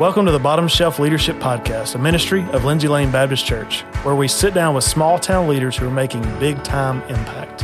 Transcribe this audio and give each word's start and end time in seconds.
Welcome 0.00 0.24
to 0.24 0.32
the 0.32 0.38
Bottom 0.38 0.66
Shelf 0.66 0.98
Leadership 0.98 1.36
Podcast, 1.36 1.94
a 1.94 1.98
ministry 1.98 2.42
of 2.52 2.64
Lindsay 2.64 2.88
Lane 2.88 3.10
Baptist 3.10 3.44
Church, 3.44 3.82
where 4.02 4.14
we 4.14 4.28
sit 4.28 4.54
down 4.54 4.74
with 4.74 4.82
small 4.82 5.18
town 5.18 5.46
leaders 5.46 5.76
who 5.76 5.86
are 5.86 5.90
making 5.90 6.22
big 6.38 6.64
time 6.64 7.02
impact. 7.02 7.60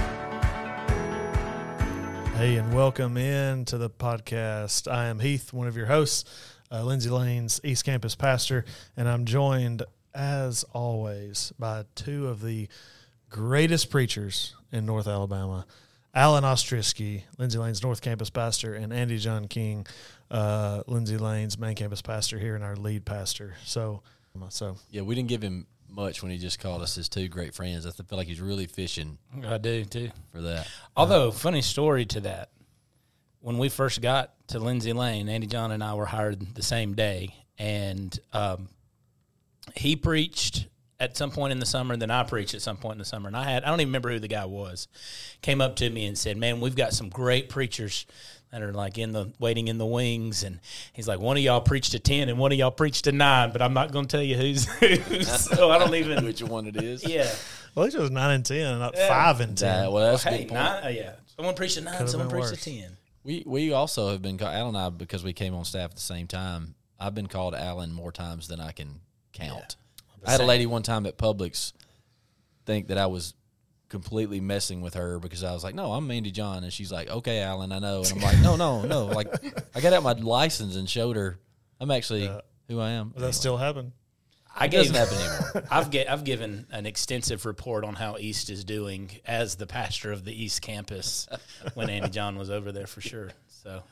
Hey, 2.37 2.57
and 2.57 2.75
welcome 2.75 3.17
in 3.17 3.65
to 3.65 3.79
the 3.79 3.89
podcast. 3.89 4.87
I 4.87 5.07
am 5.07 5.21
Heath, 5.21 5.55
one 5.55 5.67
of 5.67 5.79
your 5.79 5.87
hosts, 5.87 6.27
uh, 6.71 6.83
Lindsay 6.83 7.09
Lane's 7.09 7.59
East 7.65 7.87
Campus 7.87 8.15
pastor, 8.15 8.67
and 8.99 9.09
I'm 9.09 9.25
joined, 9.25 9.85
as 10.15 10.63
always, 10.75 11.55
by 11.59 11.87
two 11.95 12.29
of 12.29 12.43
the 12.43 12.69
greatest 13.31 13.89
preachers 13.89 14.55
in 14.71 14.85
North 14.85 15.09
Alabama. 15.09 15.65
Alan 16.17 16.45
Ostrisky, 16.45 17.25
Lindsay 17.37 17.59
Lane's 17.59 17.83
North 17.83 18.01
Campus 18.01 18.31
pastor, 18.31 18.75
and 18.75 18.91
Andy 18.91 19.19
John 19.19 19.49
King, 19.49 19.87
uh, 20.31 20.83
Lindsay 20.87 21.19
Lane's 21.19 21.59
main 21.59 21.75
campus 21.75 22.01
pastor 22.01 22.39
here 22.39 22.55
and 22.55 22.65
our 22.65 22.75
lead 22.75 23.05
pastor. 23.05 23.55
So, 23.67 24.03
so 24.49 24.79
Yeah, 24.91 25.03
we 25.03 25.15
didn't 25.15 25.29
give 25.29 25.43
him 25.43 25.67
much 25.91 26.23
when 26.23 26.33
he 26.33 26.39
just 26.39 26.59
called 26.59 26.81
us 26.81 26.95
his 26.95 27.11
two 27.11 27.29
great 27.29 27.55
friends. 27.55 27.85
I 27.87 27.91
feel 27.91 28.17
like 28.17 28.29
he's 28.29 28.41
really 28.41 28.67
fishing 28.67 29.19
I 29.45 29.59
do 29.59 29.85
too. 29.85 30.11
for 30.33 30.41
that. 30.41 30.67
Although, 30.97 31.31
funny 31.31 31.61
story 31.61 32.07
to 32.07 32.21
that. 32.23 32.49
When 33.41 33.59
we 33.59 33.69
first 33.69 34.01
got 34.01 34.33
to 34.49 34.59
Lindsay 34.59 34.95
Lane, 34.95 35.29
Andy 35.29 35.47
John 35.47 35.71
and 35.71 35.85
I 35.85 35.93
were 35.95 36.07
hired 36.07 36.55
the 36.55 36.63
same 36.63 36.95
day, 36.95 37.35
and 37.59 38.19
um, 38.33 38.71
he 39.77 39.97
preached 39.97 40.67
at 40.99 41.17
some 41.17 41.31
point 41.31 41.53
in 41.53 41.59
the 41.59 41.67
summer. 41.67 41.93
and 41.93 42.01
Then 42.03 42.11
I 42.11 42.23
preached 42.23 42.55
at 42.55 42.63
some 42.63 42.77
point 42.77 42.93
in 42.95 42.99
the 42.99 43.05
summer, 43.05 43.27
and 43.29 43.37
I 43.37 43.45
had 43.45 43.65
I 43.65 43.69
don't 43.69 43.81
even 43.81 43.89
remember 43.89 44.11
who 44.13 44.19
the 44.19 44.29
guy 44.29 44.45
was. 44.47 44.89
Came 45.43 45.61
up 45.61 45.77
to 45.77 45.91
me 45.91 46.07
and 46.07 46.17
said, 46.17 46.37
"Man, 46.37 46.61
we've 46.61 46.77
got 46.77 46.93
some 46.93 47.09
great 47.09 47.49
preachers." 47.49 48.07
That 48.53 48.63
are 48.63 48.73
like 48.73 48.97
in 48.97 49.11
the 49.11 49.33
waiting 49.41 49.67
in 49.67 49.77
the 49.77 49.85
wings, 49.85 50.45
and 50.45 50.61
he's 50.93 51.09
like, 51.09 51.19
one 51.19 51.37
of 51.37 51.43
y'all 51.43 51.61
preached 51.61 51.91
to 51.93 51.99
ten, 51.99 52.29
and 52.29 52.39
one 52.39 52.53
of 52.53 52.59
y'all 52.59 52.71
preached 52.71 53.05
to 53.05 53.13
nine, 53.13 53.51
but 53.53 53.61
I'm 53.61 53.75
not 53.75 53.91
going 53.91 54.07
to 54.07 54.17
tell 54.17 54.23
you 54.23 54.37
who's 54.37 54.67
who, 54.79 54.97
so 55.25 55.71
I 55.73 55.79
don't 55.79 55.95
even. 55.97 56.25
Which 56.25 56.41
one 56.43 56.67
it 56.69 56.77
is? 56.77 57.05
Yeah, 57.05 57.29
well, 57.75 57.83
at 57.83 57.87
least 57.87 57.97
it 57.97 58.01
was 58.01 58.13
nine 58.13 58.37
and 58.37 58.47
ten, 58.47 58.79
not 58.79 58.95
Yeah. 58.97 59.09
five 59.09 59.41
and 59.41 59.59
ten. 59.59 59.83
That, 59.83 59.93
well, 59.93 60.13
that's 60.13 60.25
a 60.25 60.31
hey, 60.31 60.39
good 60.39 60.49
point. 60.51 60.61
nine, 60.61 60.85
uh, 60.85 60.89
yeah. 60.89 61.13
Someone 61.35 61.55
preached 61.57 61.75
to 61.75 61.81
9 61.83 61.93
Could've 61.95 62.09
someone 62.09 62.31
preached 62.31 62.51
worse. 62.53 62.63
to 62.63 62.71
ten. 62.71 62.97
We 63.25 63.43
we 63.45 63.73
also 63.73 64.11
have 64.13 64.23
been 64.23 64.39
called 64.39 64.55
Alan 64.55 64.69
and 64.77 64.79
I 64.79 64.91
because 64.91 65.25
we 65.25 65.33
came 65.33 65.53
on 65.53 65.65
staff 65.65 65.91
at 65.91 65.97
the 65.97 66.01
same 66.01 66.29
time. 66.29 66.77
I've 67.01 67.17
been 67.17 67.27
called 67.27 67.55
Alan 67.55 67.93
more 67.93 68.13
times 68.13 68.47
than 68.47 68.61
I 68.61 68.71
can 68.71 69.01
count. 69.33 69.75
I 70.27 70.33
had 70.33 70.41
a 70.41 70.45
lady 70.45 70.67
one 70.67 70.83
time 70.83 71.07
at 71.07 71.17
Publix 71.17 71.73
think 72.65 72.89
that 72.89 72.99
I 72.99 73.07
was 73.07 73.35
completely 73.89 74.41
messing 74.41 74.81
with 74.81 74.95
her 74.95 75.19
because 75.19 75.45
I 75.45 75.53
was 75.53 75.63
like, 75.63 75.75
"No, 75.75 75.93
I'm 75.93 76.11
Andy 76.11 76.33
John," 76.33 76.65
and 76.65 76.73
she's 76.73 76.91
like, 76.91 77.09
"Okay, 77.09 77.41
Alan, 77.41 77.73
I 77.73 77.79
know," 77.79 78.03
and 78.03 78.13
I'm 78.13 78.21
like, 78.21 78.41
"No, 78.41 78.57
no, 78.57 78.83
no!" 78.83 79.07
Like 79.07 79.29
I 79.75 79.81
got 79.81 79.93
out 79.93 80.03
my 80.03 80.13
license 80.13 80.77
and 80.77 80.89
showed 80.89 81.17
her 81.17 81.39
I'm 81.81 81.91
actually 81.91 82.31
who 82.69 82.81
I 82.81 82.91
am. 82.91 83.11
Does 83.11 83.23
that 83.23 83.35
still 83.35 83.57
happen? 83.57 83.93
I 84.59 84.65
It 84.65 84.71
gave, 84.71 84.93
doesn't 84.93 84.95
happen 84.95 85.19
anymore. 85.19 85.69
I've 85.71 85.91
get, 85.91 86.11
I've 86.11 86.25
given 86.25 86.67
an 86.71 86.87
extensive 86.87 87.45
report 87.45 87.85
on 87.85 87.95
how 87.95 88.17
East 88.19 88.49
is 88.49 88.65
doing 88.65 89.11
as 89.27 89.57
the 89.57 89.67
pastor 89.67 90.13
of 90.13 90.25
the 90.25 90.33
East 90.33 90.63
campus 90.63 91.29
when 91.75 91.91
Andy 91.91 92.09
John 92.09 92.39
was 92.39 92.49
over 92.49 92.73
there 92.73 92.87
for 92.87 93.03
sure. 93.03 93.33
So 93.49 93.83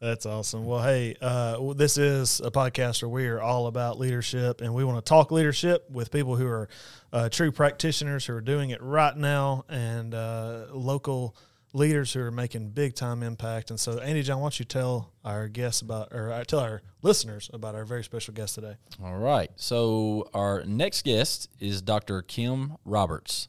That's 0.00 0.26
awesome. 0.26 0.66
Well, 0.66 0.82
hey, 0.82 1.16
uh, 1.22 1.72
this 1.72 1.96
is 1.96 2.40
a 2.40 2.50
podcast 2.50 3.02
where 3.02 3.08
we 3.08 3.26
are 3.28 3.40
all 3.40 3.66
about 3.66 3.98
leadership, 3.98 4.60
and 4.60 4.74
we 4.74 4.84
want 4.84 5.02
to 5.02 5.08
talk 5.08 5.30
leadership 5.30 5.90
with 5.90 6.10
people 6.10 6.36
who 6.36 6.46
are 6.46 6.68
uh, 7.12 7.28
true 7.30 7.50
practitioners 7.50 8.26
who 8.26 8.34
are 8.34 8.42
doing 8.42 8.70
it 8.70 8.82
right 8.82 9.16
now, 9.16 9.64
and 9.70 10.14
uh, 10.14 10.66
local 10.70 11.34
leaders 11.72 12.12
who 12.12 12.20
are 12.20 12.30
making 12.30 12.70
big 12.70 12.94
time 12.94 13.22
impact. 13.22 13.70
And 13.70 13.80
so, 13.80 13.98
Andy 13.98 14.22
John, 14.22 14.40
why 14.40 14.44
don't 14.44 14.58
you 14.58 14.66
tell 14.66 15.12
our 15.24 15.48
guests 15.48 15.80
about, 15.80 16.12
or 16.12 16.30
uh, 16.30 16.44
tell 16.44 16.60
our 16.60 16.82
listeners 17.00 17.50
about 17.54 17.74
our 17.74 17.86
very 17.86 18.04
special 18.04 18.34
guest 18.34 18.56
today? 18.56 18.76
All 19.02 19.16
right. 19.16 19.50
So 19.56 20.28
our 20.34 20.62
next 20.64 21.04
guest 21.04 21.48
is 21.58 21.80
Dr. 21.80 22.20
Kim 22.20 22.76
Roberts. 22.84 23.48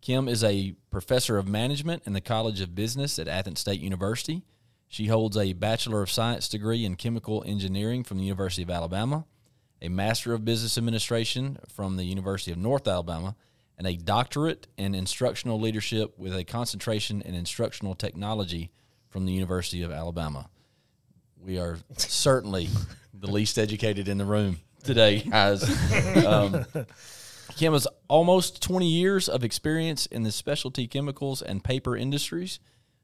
Kim 0.00 0.28
is 0.28 0.42
a 0.42 0.74
professor 0.90 1.38
of 1.38 1.46
management 1.48 2.02
in 2.06 2.12
the 2.12 2.20
College 2.20 2.60
of 2.60 2.74
Business 2.74 3.18
at 3.18 3.28
Athens 3.28 3.60
State 3.60 3.80
University. 3.80 4.42
She 4.92 5.06
holds 5.06 5.38
a 5.38 5.54
Bachelor 5.54 6.02
of 6.02 6.10
Science 6.10 6.50
degree 6.50 6.84
in 6.84 6.96
Chemical 6.96 7.42
Engineering 7.46 8.04
from 8.04 8.18
the 8.18 8.24
University 8.24 8.62
of 8.62 8.68
Alabama, 8.68 9.24
a 9.80 9.88
Master 9.88 10.34
of 10.34 10.44
Business 10.44 10.76
Administration 10.76 11.56
from 11.66 11.96
the 11.96 12.04
University 12.04 12.52
of 12.52 12.58
North 12.58 12.86
Alabama, 12.86 13.34
and 13.78 13.86
a 13.86 13.96
doctorate 13.96 14.66
in 14.76 14.94
instructional 14.94 15.58
leadership 15.58 16.18
with 16.18 16.36
a 16.36 16.44
concentration 16.44 17.22
in 17.22 17.34
instructional 17.34 17.94
technology 17.94 18.70
from 19.08 19.24
the 19.24 19.32
University 19.32 19.80
of 19.80 19.90
Alabama. 19.90 20.50
We 21.42 21.58
are 21.58 21.78
certainly 21.96 22.68
the 23.14 23.30
least 23.30 23.56
educated 23.56 24.08
in 24.08 24.18
the 24.18 24.26
room 24.26 24.58
today, 24.84 25.20
guys. 25.20 25.64
Um, 26.26 26.66
Kim 27.56 27.72
has 27.72 27.88
almost 28.08 28.62
20 28.62 28.86
years 28.86 29.26
of 29.26 29.42
experience 29.42 30.04
in 30.04 30.22
the 30.22 30.32
specialty 30.32 30.86
chemicals 30.86 31.40
and 31.40 31.64
paper 31.64 31.96
industries. 31.96 32.60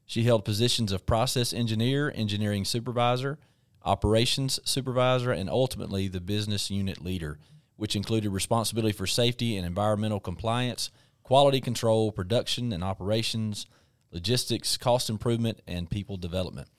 She 0.09 0.23
held 0.23 0.43
positions 0.43 0.91
of 0.91 1.05
process 1.05 1.53
engineer, 1.53 2.11
engineering 2.15 2.65
supervisor, 2.65 3.37
operations 3.85 4.59
supervisor, 4.63 5.31
and 5.31 5.47
ultimately 5.47 6.07
the 6.07 6.19
business 6.19 6.71
unit 6.71 6.99
leader, 6.99 7.37
which 7.75 7.95
included 7.95 8.31
responsibility 8.31 8.91
for 8.91 9.05
safety 9.05 9.55
and 9.55 9.67
environmental 9.67 10.19
compliance, 10.19 10.89
quality 11.21 11.61
control, 11.61 12.11
production 12.11 12.73
and 12.73 12.83
operations, 12.83 13.67
logistics, 14.11 14.77
cost 14.77 15.11
improvement, 15.11 15.61
and 15.67 15.91
people 15.91 16.17
development. 16.17 16.69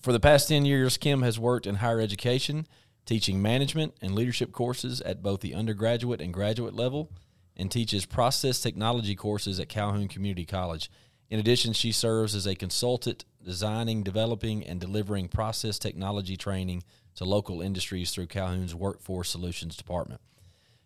For 0.00 0.12
the 0.12 0.18
past 0.18 0.48
10 0.48 0.64
years, 0.64 0.96
Kim 0.96 1.22
has 1.22 1.38
worked 1.38 1.68
in 1.68 1.76
higher 1.76 2.00
education, 2.00 2.66
teaching 3.04 3.40
management 3.40 3.94
and 4.02 4.12
leadership 4.12 4.50
courses 4.50 5.00
at 5.02 5.22
both 5.22 5.40
the 5.40 5.54
undergraduate 5.54 6.20
and 6.20 6.34
graduate 6.34 6.74
level, 6.74 7.12
and 7.56 7.70
teaches 7.70 8.04
process 8.06 8.60
technology 8.60 9.14
courses 9.14 9.60
at 9.60 9.68
Calhoun 9.68 10.08
Community 10.08 10.44
College. 10.44 10.90
In 11.30 11.40
addition, 11.40 11.72
she 11.72 11.92
serves 11.92 12.34
as 12.34 12.46
a 12.46 12.54
consultant 12.54 13.24
designing, 13.44 14.02
developing, 14.02 14.64
and 14.64 14.80
delivering 14.80 15.28
process 15.28 15.78
technology 15.78 16.36
training 16.36 16.82
to 17.16 17.24
local 17.24 17.60
industries 17.60 18.10
through 18.10 18.26
Calhoun's 18.26 18.74
Workforce 18.74 19.30
Solutions 19.30 19.76
Department. 19.76 20.20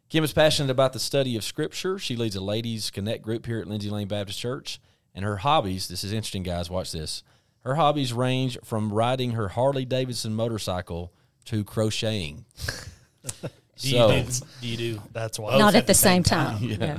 Kim 0.08 0.24
is 0.24 0.32
passionate 0.32 0.70
about 0.70 0.92
the 0.92 0.98
study 0.98 1.36
of 1.36 1.44
Scripture. 1.44 1.98
She 1.98 2.16
leads 2.16 2.36
a 2.36 2.40
ladies' 2.40 2.90
connect 2.90 3.22
group 3.22 3.46
here 3.46 3.60
at 3.60 3.66
Lindsay 3.66 3.90
Lane 3.90 4.08
Baptist 4.08 4.38
Church. 4.38 4.80
And 5.14 5.24
her 5.24 5.38
hobbies, 5.38 5.88
this 5.88 6.04
is 6.04 6.12
interesting, 6.12 6.42
guys, 6.42 6.70
watch 6.70 6.92
this. 6.92 7.22
Her 7.60 7.74
hobbies 7.74 8.12
range 8.12 8.58
from 8.64 8.92
riding 8.92 9.32
her 9.32 9.48
Harley 9.48 9.84
Davidson 9.84 10.34
motorcycle 10.34 11.12
to 11.46 11.64
crocheting. 11.64 12.44
do 13.42 13.88
you 13.88 13.98
so, 13.98 14.08
do, 14.08 14.24
do 14.60 14.68
you 14.68 14.76
do 14.76 15.02
That's 15.12 15.38
why 15.38 15.58
Not 15.58 15.74
at 15.74 15.86
the 15.86 15.94
same 15.94 16.22
time. 16.22 16.58
Yeah. 16.60 16.98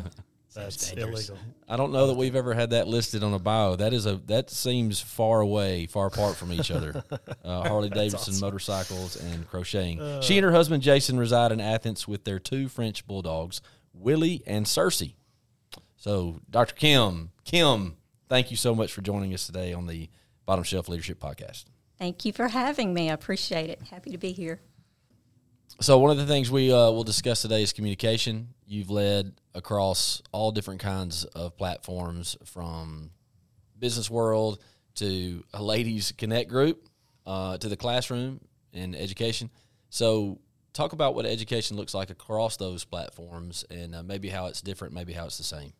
That's 0.53 0.91
illegal. 0.91 1.38
I 1.67 1.78
don't 1.78 1.91
know 1.91 2.07
that 2.07 2.16
we've 2.16 2.35
ever 2.35 2.53
had 2.53 2.72
that 2.72 2.88
listed 2.88 3.23
on 3.23 3.34
a 3.34 3.39
bio. 3.39 3.75
That 3.75 3.94
is 3.94 4.06
a 4.06 4.17
that 4.28 4.50
seems 4.50 5.00
far 5.00 5.39
away, 5.41 5.88
far 5.88 6.07
apart 6.07 6.35
from 6.35 6.51
each 6.53 6.72
other. 6.72 7.03
Uh, 7.44 7.67
Harley 7.67 7.89
Davidson 7.89 8.39
motorcycles 8.39 9.16
and 9.16 9.47
crocheting. 9.47 10.00
she 10.22 10.38
and 10.38 10.45
her 10.45 10.51
husband 10.51 10.84
Jason 10.84 11.17
reside 11.17 11.51
in 11.51 11.59
Athens 11.59 12.07
with 12.07 12.23
their 12.23 12.38
two 12.38 12.67
French 12.69 13.06
bulldogs, 13.07 13.61
Willie 13.94 14.44
and 14.45 14.66
Cersei. 14.67 15.16
So, 15.97 16.40
Dr. 16.50 16.75
Kim, 16.75 17.31
Kim, 17.44 17.97
thank 18.29 18.51
you 18.51 18.57
so 18.57 18.75
much 18.75 18.94
for 18.94 19.01
joining 19.01 19.34
us 19.34 19.45
today 19.47 19.73
on 19.73 19.88
the 19.88 20.09
Bottom 20.45 20.63
Shelf 20.63 20.88
Leadership 20.88 21.19
Podcast. 21.19 21.66
Thank 21.97 22.25
you 22.25 22.31
for 22.31 22.47
having 22.47 22.94
me. 22.94 23.09
I 23.09 23.13
appreciate 23.13 23.69
it. 23.69 23.81
Happy 23.90 24.11
to 24.11 24.17
be 24.17 24.31
here. 24.31 24.61
So 25.79 25.97
one 25.97 26.11
of 26.11 26.17
the 26.17 26.25
things 26.28 26.51
we 26.51 26.72
uh, 26.72 26.91
will 26.91 27.03
discuss 27.03 27.41
today 27.41 27.63
is 27.63 27.73
communication. 27.73 28.50
You've 28.67 28.90
led 28.91 29.34
across 29.53 30.22
all 30.31 30.51
different 30.51 30.79
kinds 30.79 31.25
of 31.25 31.57
platforms, 31.57 32.38
from 32.45 33.12
business 33.78 34.09
world 34.09 34.59
to 34.95 35.44
a 35.53 35.62
ladies 35.62 36.13
connect 36.17 36.50
group, 36.50 36.87
uh, 37.25 37.58
to 37.58 37.70
the 37.70 37.78
classroom 37.78 38.40
and 38.73 38.96
education. 38.96 39.49
So 39.90 40.40
talk 40.73 40.93
about 40.93 41.16
what 41.16 41.25
education 41.25 41.78
looks 41.78 41.93
like 41.93 42.09
across 42.09 42.58
those 42.58 42.84
platforms, 42.84 43.66
and 43.70 43.96
uh, 43.96 44.03
maybe 44.03 44.29
how 44.29 44.47
it's 44.47 44.61
different, 44.61 44.93
maybe 44.93 45.14
how 45.14 45.25
it's 45.25 45.37
the 45.37 45.43
same. 45.43 45.73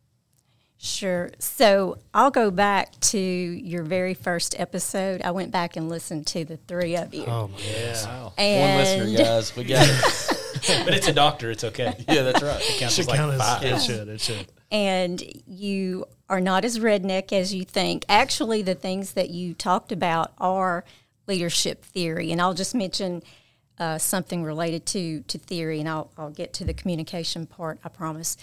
Sure. 0.78 1.30
So 1.38 1.98
I'll 2.12 2.32
go 2.32 2.50
back 2.50 2.98
to 3.00 3.18
your 3.18 3.84
very 3.84 4.14
first 4.14 4.58
episode. 4.58 5.22
I 5.22 5.30
went 5.30 5.52
back 5.52 5.76
and 5.76 5.88
listened 5.88 6.26
to 6.28 6.44
the 6.44 6.56
three 6.56 6.96
of 6.96 7.14
you. 7.14 7.24
Oh 7.24 7.46
my 7.46 7.56
goodness. 7.56 8.04
Wow. 8.04 8.32
One 8.36 8.76
listener, 8.76 9.16
guys, 9.16 9.54
we 9.54 9.62
got 9.62 9.86
it. 9.88 10.28
but 10.84 10.94
it's 10.94 11.08
a 11.08 11.12
doctor 11.12 11.50
it's 11.50 11.64
okay 11.64 11.94
yeah, 12.08 12.22
that's 12.22 12.42
right. 12.42 12.60
it 12.60 12.78
counts 12.78 12.94
Should 12.94 13.02
as 13.02 13.08
like 13.08 13.18
count 13.18 13.32
as- 13.32 13.40
five 13.40 13.62
it 13.64 13.80
should. 13.82 14.08
It 14.08 14.20
should. 14.20 14.46
and 14.70 15.22
you 15.46 16.06
are 16.28 16.40
not 16.40 16.64
as 16.64 16.78
redneck 16.78 17.30
as 17.32 17.52
you 17.52 17.62
think. 17.62 18.06
Actually, 18.08 18.62
the 18.62 18.74
things 18.74 19.12
that 19.12 19.28
you 19.28 19.52
talked 19.52 19.92
about 19.92 20.32
are 20.38 20.82
leadership 21.26 21.84
theory, 21.84 22.32
and 22.32 22.40
I'll 22.40 22.54
just 22.54 22.74
mention 22.74 23.22
uh, 23.78 23.98
something 23.98 24.42
related 24.42 24.86
to 24.86 25.20
to 25.28 25.36
theory, 25.38 25.78
and 25.80 25.88
I'll 25.88 26.10
I'll 26.16 26.30
get 26.30 26.54
to 26.54 26.64
the 26.64 26.72
communication 26.72 27.46
part. 27.46 27.80
I 27.84 27.90
promise, 27.90 28.38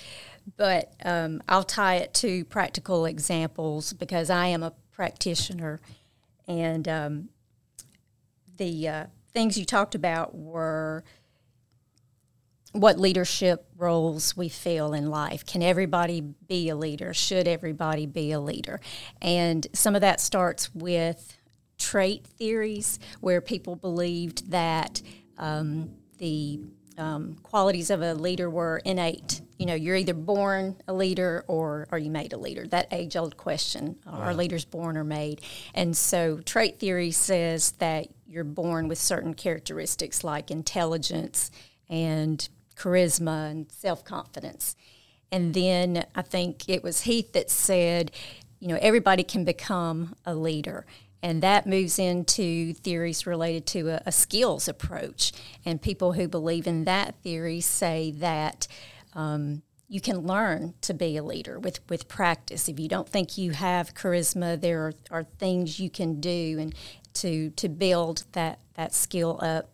but 0.55 0.93
um, 1.03 1.41
I'll 1.49 1.63
tie 1.63 1.95
it 1.95 2.13
to 2.15 2.45
practical 2.45 3.05
examples 3.05 3.93
because 3.93 4.29
I 4.29 4.47
am 4.47 4.61
a 4.61 4.73
practitioner, 4.91 5.79
and 6.47 6.87
um, 6.87 7.29
the 8.57 8.87
uh, 8.87 9.05
things 9.33 9.57
you 9.57 9.65
talked 9.65 9.95
about 9.95 10.35
were 10.35 11.03
what 12.73 12.99
leadership 12.99 13.65
roles 13.77 14.37
we 14.37 14.47
fill 14.47 14.93
in 14.93 15.09
life. 15.09 15.45
Can 15.45 15.63
everybody 15.63 16.21
be 16.21 16.69
a 16.69 16.75
leader? 16.75 17.13
Should 17.13 17.47
everybody 17.47 18.05
be 18.05 18.31
a 18.31 18.39
leader? 18.39 18.79
And 19.21 19.65
some 19.73 19.95
of 19.95 20.01
that 20.01 20.21
starts 20.21 20.73
with 20.75 21.35
trait 21.79 22.27
theories, 22.27 22.99
where 23.21 23.41
people 23.41 23.75
believed 23.75 24.51
that 24.51 25.01
um, 25.37 25.91
the 26.19 26.59
um, 26.97 27.37
qualities 27.41 27.89
of 27.89 28.01
a 28.01 28.13
leader 28.13 28.49
were 28.49 28.81
innate. 28.83 29.41
You 29.57 29.65
know, 29.65 29.73
you're 29.73 29.95
either 29.95 30.13
born 30.13 30.75
a 30.87 30.93
leader 30.93 31.45
or 31.47 31.87
are 31.91 31.97
you 31.97 32.11
made 32.11 32.33
a 32.33 32.37
leader? 32.37 32.67
That 32.67 32.87
age 32.91 33.15
old 33.15 33.37
question 33.37 33.95
are 34.05 34.33
leaders 34.33 34.65
born 34.65 34.97
or 34.97 35.05
made? 35.05 35.41
And 35.73 35.95
so, 35.95 36.39
trait 36.39 36.79
theory 36.79 37.11
says 37.11 37.71
that 37.79 38.07
you're 38.27 38.43
born 38.43 38.89
with 38.89 38.99
certain 38.99 39.33
characteristics 39.33 40.23
like 40.23 40.51
intelligence 40.51 41.51
and 41.89 42.47
charisma 42.79 43.51
and 43.51 43.71
self 43.71 44.03
confidence. 44.03 44.75
And 45.31 45.53
then 45.53 46.05
I 46.15 46.21
think 46.21 46.67
it 46.67 46.83
was 46.83 47.01
Heath 47.01 47.33
that 47.33 47.51
said, 47.51 48.11
you 48.59 48.67
know, 48.69 48.79
everybody 48.81 49.23
can 49.23 49.45
become 49.45 50.15
a 50.25 50.33
leader. 50.33 50.85
And 51.21 51.43
that 51.43 51.67
moves 51.67 51.99
into 51.99 52.73
theories 52.73 53.27
related 53.27 53.65
to 53.67 53.89
a, 53.89 54.01
a 54.05 54.11
skills 54.11 54.67
approach. 54.67 55.33
And 55.65 55.81
people 55.81 56.13
who 56.13 56.27
believe 56.27 56.65
in 56.65 56.85
that 56.85 57.15
theory 57.21 57.61
say 57.61 58.11
that 58.17 58.67
um, 59.13 59.61
you 59.87 59.99
can 59.99 60.25
learn 60.25 60.75
to 60.81 60.93
be 60.93 61.17
a 61.17 61.23
leader 61.23 61.59
with, 61.59 61.79
with 61.89 62.07
practice. 62.07 62.69
If 62.69 62.79
you 62.79 62.87
don't 62.87 63.09
think 63.09 63.37
you 63.37 63.51
have 63.51 63.93
charisma, 63.95 64.59
there 64.59 64.81
are, 64.81 64.93
are 65.11 65.23
things 65.23 65.79
you 65.79 65.89
can 65.89 66.21
do 66.21 66.57
and 66.59 66.73
to, 67.15 67.49
to 67.51 67.67
build 67.67 68.23
that, 68.31 68.59
that 68.75 68.93
skill 68.93 69.39
up. 69.41 69.71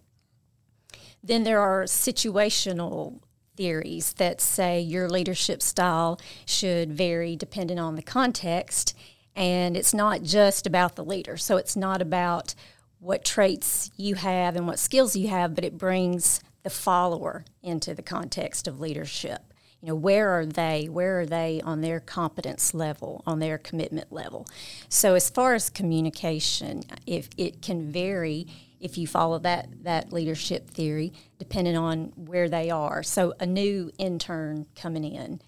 Then 1.25 1.43
there 1.43 1.59
are 1.59 1.85
situational 1.85 3.19
theories 3.57 4.13
that 4.13 4.39
say 4.39 4.79
your 4.79 5.09
leadership 5.09 5.61
style 5.61 6.19
should 6.45 6.93
vary 6.93 7.35
depending 7.35 7.79
on 7.79 7.95
the 7.95 8.03
context 8.03 8.95
and 9.35 9.75
it's 9.75 9.93
not 9.93 10.23
just 10.23 10.67
about 10.67 10.95
the 10.95 11.03
leader. 11.03 11.35
So 11.35 11.57
it's 11.57 11.75
not 11.75 12.01
about 12.01 12.53
what 12.99 13.25
traits 13.25 13.89
you 13.97 14.15
have 14.15 14.55
and 14.55 14.67
what 14.67 14.79
skills 14.79 15.15
you 15.15 15.27
have, 15.27 15.55
but 15.55 15.65
it 15.65 15.77
brings 15.77 16.41
the 16.63 16.69
follower 16.69 17.43
into 17.61 17.93
the 17.93 18.01
context 18.01 18.67
of 18.67 18.79
leadership. 18.79 19.41
You 19.81 19.89
know, 19.89 19.95
where 19.95 20.29
are 20.29 20.45
they? 20.45 20.87
Where 20.89 21.19
are 21.19 21.25
they 21.25 21.61
on 21.63 21.81
their 21.81 21.99
competence 21.99 22.73
level, 22.73 23.23
on 23.27 23.39
their 23.39 23.57
commitment 23.57 24.11
level? 24.11 24.47
So 24.89 25.15
as 25.15 25.29
far 25.29 25.53
as 25.53 25.69
communication, 25.69 26.83
if 27.05 27.29
it 27.37 27.61
can 27.61 27.91
vary 27.91 28.47
if 28.85 28.97
you 28.97 29.07
follow 29.07 29.39
that 29.39 29.67
that 29.83 30.13
leadership 30.13 30.69
theory, 30.69 31.11
depending 31.39 31.75
on 31.75 32.13
where 32.15 32.47
they 32.47 32.69
are. 32.69 33.03
So 33.03 33.33
a 33.39 33.45
new 33.45 33.91
intern 33.97 34.67
coming 34.75 35.03
in, 35.03 35.41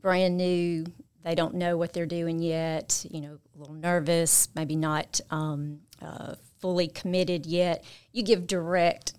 brand 0.00 0.36
new 0.36 0.84
they 1.24 1.34
don't 1.34 1.54
know 1.54 1.76
what 1.76 1.92
they're 1.92 2.06
doing 2.06 2.38
yet, 2.38 3.04
you 3.10 3.20
know, 3.20 3.38
a 3.54 3.58
little 3.58 3.74
nervous, 3.74 4.48
maybe 4.54 4.76
not 4.76 5.20
um, 5.30 5.80
uh, 6.00 6.36
fully 6.60 6.88
committed 6.88 7.44
yet. 7.44 7.84
You 8.12 8.22
give 8.22 8.46
direct 8.46 9.14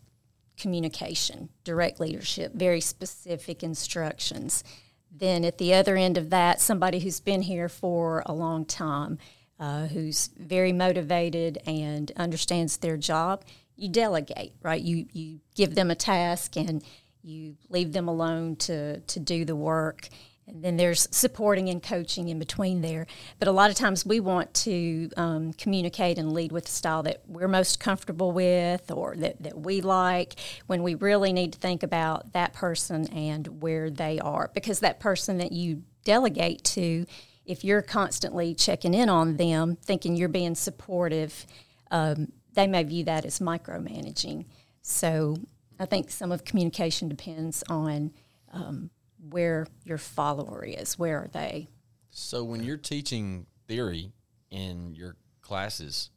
communication, 0.58 1.50
direct 1.64 2.00
leadership, 2.00 2.54
very 2.54 2.82
specific 2.82 3.64
instructions. 3.64 4.64
Then 5.12 5.44
at 5.44 5.58
the 5.58 5.74
other 5.74 5.98
end 5.98 6.18
of 6.18 6.30
that, 6.30 6.62
somebody 6.62 7.00
who's 7.00 7.20
been 7.20 7.42
here 7.42 7.70
for 7.70 8.24
a 8.26 8.34
long 8.34 8.66
time, 8.66 9.18
uh, 9.60 9.88
who's 9.88 10.30
very 10.38 10.72
motivated 10.72 11.58
and 11.66 12.12
understands 12.16 12.78
their 12.78 12.98
job, 12.98 13.44
you 13.76 13.90
delegate, 13.90 14.54
right? 14.62 14.82
You 14.82 15.08
you 15.12 15.40
give 15.56 15.76
them 15.76 15.92
a 15.92 15.96
task 15.96 16.58
and 16.58 16.84
you 17.22 17.56
leave 17.70 17.94
them 17.94 18.08
alone 18.08 18.56
to 18.58 19.00
to 19.00 19.20
do 19.20 19.46
the 19.46 19.56
work 19.56 20.10
and 20.50 20.64
then 20.64 20.78
there's 20.78 21.08
supporting 21.12 21.70
and 21.70 21.82
coaching 21.82 22.30
in 22.30 22.40
between 22.40 22.82
there. 22.82 23.06
But 23.38 23.48
a 23.48 23.52
lot 23.52 23.70
of 23.70 23.76
times 23.76 24.06
we 24.06 24.20
want 24.20 24.54
to 24.56 25.10
um, 25.16 25.54
communicate 25.54 26.18
and 26.18 26.34
lead 26.34 26.52
with 26.52 26.66
the 26.66 26.72
style 26.72 27.04
that 27.04 27.22
we're 27.28 27.48
most 27.48 27.80
comfortable 27.80 28.32
with 28.32 28.90
or 28.92 29.16
that, 29.18 29.42
that 29.44 29.60
we 29.60 29.82
like 29.82 30.36
when 30.68 30.82
we 30.82 30.96
really 30.96 31.34
need 31.34 31.54
to 31.54 31.60
think 31.60 31.84
about 31.84 32.34
that 32.34 32.54
person 32.54 33.08
and 33.14 33.62
where 33.62 33.90
they 33.90 34.20
are. 34.20 34.50
Because 34.54 34.80
that 34.80 35.00
person 35.00 35.38
that 35.38 35.52
you 35.52 35.84
delegate 36.04 36.64
to, 36.64 37.06
if 37.50 37.64
you're 37.64 37.82
constantly 37.82 38.54
checking 38.56 38.94
in 38.94 39.10
on 39.10 39.36
them, 39.36 39.78
thinking 39.84 40.16
you're 40.16 40.30
being 40.30 40.56
supportive, 40.56 41.46
um, 41.92 42.32
they 42.54 42.68
may 42.68 42.84
view 42.84 43.04
that 43.06 43.26
as 43.26 43.40
micromanaging. 43.40 44.46
So 44.82 45.36
I 45.80 45.86
think 45.86 46.10
some 46.10 46.32
of 46.32 46.46
communication 46.46 47.10
depends 47.10 47.64
on. 47.70 48.12
Um, 48.52 48.90
where 49.30 49.68
your 49.84 49.98
follower 49.98 50.64
is. 50.64 50.98
Where 50.98 51.18
are 51.20 51.30
they? 51.32 51.68
So 52.12 52.44
when 52.44 52.64
you're 52.64 52.78
teaching 52.78 53.46
theory 53.68 54.12
in 54.50 54.96
your 54.96 55.16
classes, 55.42 56.10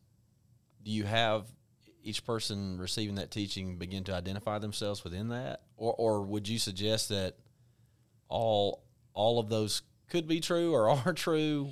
do 0.83 0.91
you 0.91 1.05
have 1.05 1.47
each 2.03 2.25
person 2.25 2.79
receiving 2.79 3.17
that 3.17 3.31
teaching 3.31 3.77
begin 3.77 4.05
to 4.05 4.15
identify 4.15 4.59
themselves 4.59 5.05
within 5.05 5.29
that, 5.29 5.63
or 5.77 5.95
or 5.97 6.23
would 6.23 6.49
you 6.49 6.59
suggest 6.59 7.11
that 7.11 7.37
all 8.29 8.83
all 9.15 9.39
of 9.39 9.49
those 9.49 9.83
could 10.13 10.29
be 10.29 10.39
true 10.39 10.73
or 10.73 10.89
are 11.07 11.13
true? 11.13 11.71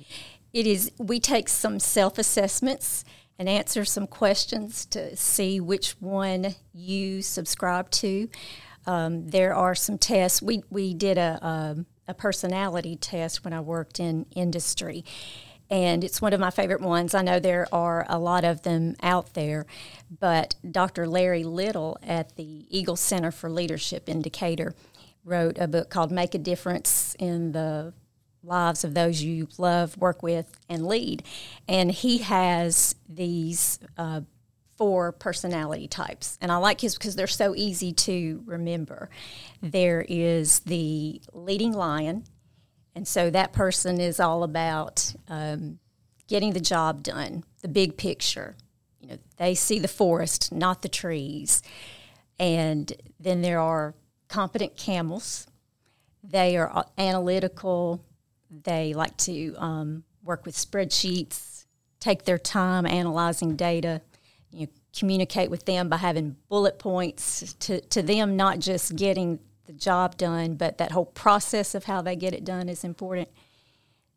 It 0.51 0.67
is. 0.67 0.91
We 0.97 1.21
take 1.21 1.47
some 1.47 1.79
self 1.79 2.17
assessments 2.17 3.05
and 3.39 3.47
answer 3.47 3.85
some 3.85 4.07
questions 4.07 4.85
to 4.87 5.15
see 5.15 5.59
which 5.59 5.91
one 6.01 6.55
you 6.73 7.21
subscribe 7.21 7.89
to. 7.91 8.29
Um, 8.85 9.27
there 9.27 9.55
are 9.55 9.75
some 9.75 9.97
tests. 9.97 10.41
We, 10.41 10.63
we 10.69 10.93
did 10.93 11.17
a, 11.17 11.39
a, 11.45 11.85
a 12.09 12.13
personality 12.13 12.95
test 12.95 13.45
when 13.45 13.53
I 13.53 13.61
worked 13.61 13.99
in 13.99 14.25
industry 14.35 15.05
and 15.69 16.03
it's 16.03 16.21
one 16.21 16.33
of 16.33 16.39
my 16.41 16.51
favorite 16.51 16.81
ones. 16.81 17.15
I 17.15 17.21
know 17.21 17.39
there 17.39 17.65
are 17.71 18.05
a 18.09 18.19
lot 18.19 18.43
of 18.43 18.63
them 18.63 18.95
out 19.01 19.33
there, 19.35 19.65
but 20.19 20.55
Dr. 20.69 21.07
Larry 21.07 21.45
Little 21.45 21.97
at 22.03 22.35
the 22.35 22.65
Eagle 22.69 22.97
Center 22.97 23.31
for 23.31 23.49
Leadership 23.49 24.09
in 24.09 24.21
Decatur 24.21 24.75
wrote 25.23 25.57
a 25.57 25.69
book 25.69 25.89
called 25.89 26.11
Make 26.11 26.35
a 26.35 26.39
Difference 26.39 27.15
in 27.19 27.53
the 27.53 27.93
Lives 28.43 28.83
of 28.83 28.93
Those 28.93 29.21
You 29.21 29.47
Love, 29.57 29.97
Work 29.97 30.23
With, 30.23 30.57
and 30.69 30.87
Lead. 30.87 31.23
And 31.67 31.91
he 31.91 32.19
has 32.19 32.95
these 33.07 33.79
uh, 33.97 34.21
four 34.77 35.11
personality 35.11 35.87
types. 35.87 36.37
And 36.41 36.51
I 36.51 36.57
like 36.57 36.81
his 36.81 36.95
because 36.95 37.15
they're 37.15 37.27
so 37.27 37.53
easy 37.55 37.93
to 37.93 38.41
remember. 38.45 39.09
There 39.61 40.05
is 40.07 40.61
the 40.61 41.21
leading 41.33 41.73
lion, 41.73 42.23
and 42.95 43.07
so 43.07 43.29
that 43.29 43.53
person 43.53 44.01
is 44.01 44.19
all 44.19 44.43
about 44.43 45.13
um, 45.29 45.79
getting 46.27 46.53
the 46.53 46.59
job 46.59 47.03
done, 47.03 47.43
the 47.61 47.67
big 47.67 47.97
picture. 47.97 48.55
You 48.99 49.09
know, 49.09 49.17
they 49.37 49.55
see 49.55 49.79
the 49.79 49.87
forest, 49.87 50.51
not 50.51 50.81
the 50.81 50.89
trees. 50.89 51.61
And 52.39 52.91
then 53.19 53.41
there 53.41 53.59
are 53.59 53.93
competent 54.27 54.75
camels. 54.75 55.47
They 56.23 56.57
are 56.57 56.85
analytical. 56.97 58.03
They 58.51 58.93
like 58.93 59.15
to 59.17 59.55
um, 59.55 60.03
work 60.23 60.45
with 60.45 60.55
spreadsheets, 60.55 61.65
take 61.99 62.25
their 62.25 62.37
time 62.37 62.85
analyzing 62.85 63.55
data 63.55 64.01
you 64.51 64.65
know, 64.65 64.71
communicate 64.97 65.49
with 65.49 65.65
them 65.65 65.89
by 65.89 65.97
having 65.97 66.35
bullet 66.49 66.77
points 66.77 67.53
to, 67.59 67.81
to 67.81 68.01
them 68.01 68.35
not 68.35 68.59
just 68.59 68.95
getting 68.95 69.39
the 69.65 69.73
job 69.73 70.17
done, 70.17 70.55
but 70.55 70.77
that 70.77 70.91
whole 70.91 71.05
process 71.05 71.73
of 71.73 71.85
how 71.85 72.01
they 72.01 72.15
get 72.15 72.33
it 72.33 72.43
done 72.43 72.67
is 72.67 72.83
important. 72.83 73.29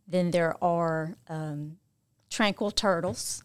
Then 0.07 0.31
there 0.33 0.63
are 0.63 1.15
um, 1.29 1.77
tranquil 2.31 2.71
turtles. 2.71 3.45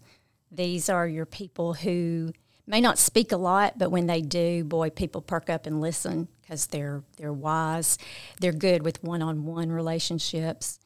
These 0.51 0.89
are 0.89 1.07
your 1.07 1.25
people 1.25 1.75
who 1.75 2.33
may 2.69 2.79
not 2.79 2.97
speak 2.97 3.31
a 3.31 3.37
lot, 3.37 3.77
but 3.77 3.91
when 3.91 4.07
they 4.07 4.21
do, 4.21 4.63
boy, 4.63 4.89
people 4.91 5.21
perk 5.21 5.49
up 5.49 5.65
and 5.65 5.81
listen 5.81 6.27
because 6.41 6.67
they're 6.67 7.03
they're 7.17 7.33
wise. 7.33 7.97
They're 8.39 8.53
good 8.53 8.83
with 8.83 9.03
one-on-one 9.03 9.71
relationships. 9.71 10.79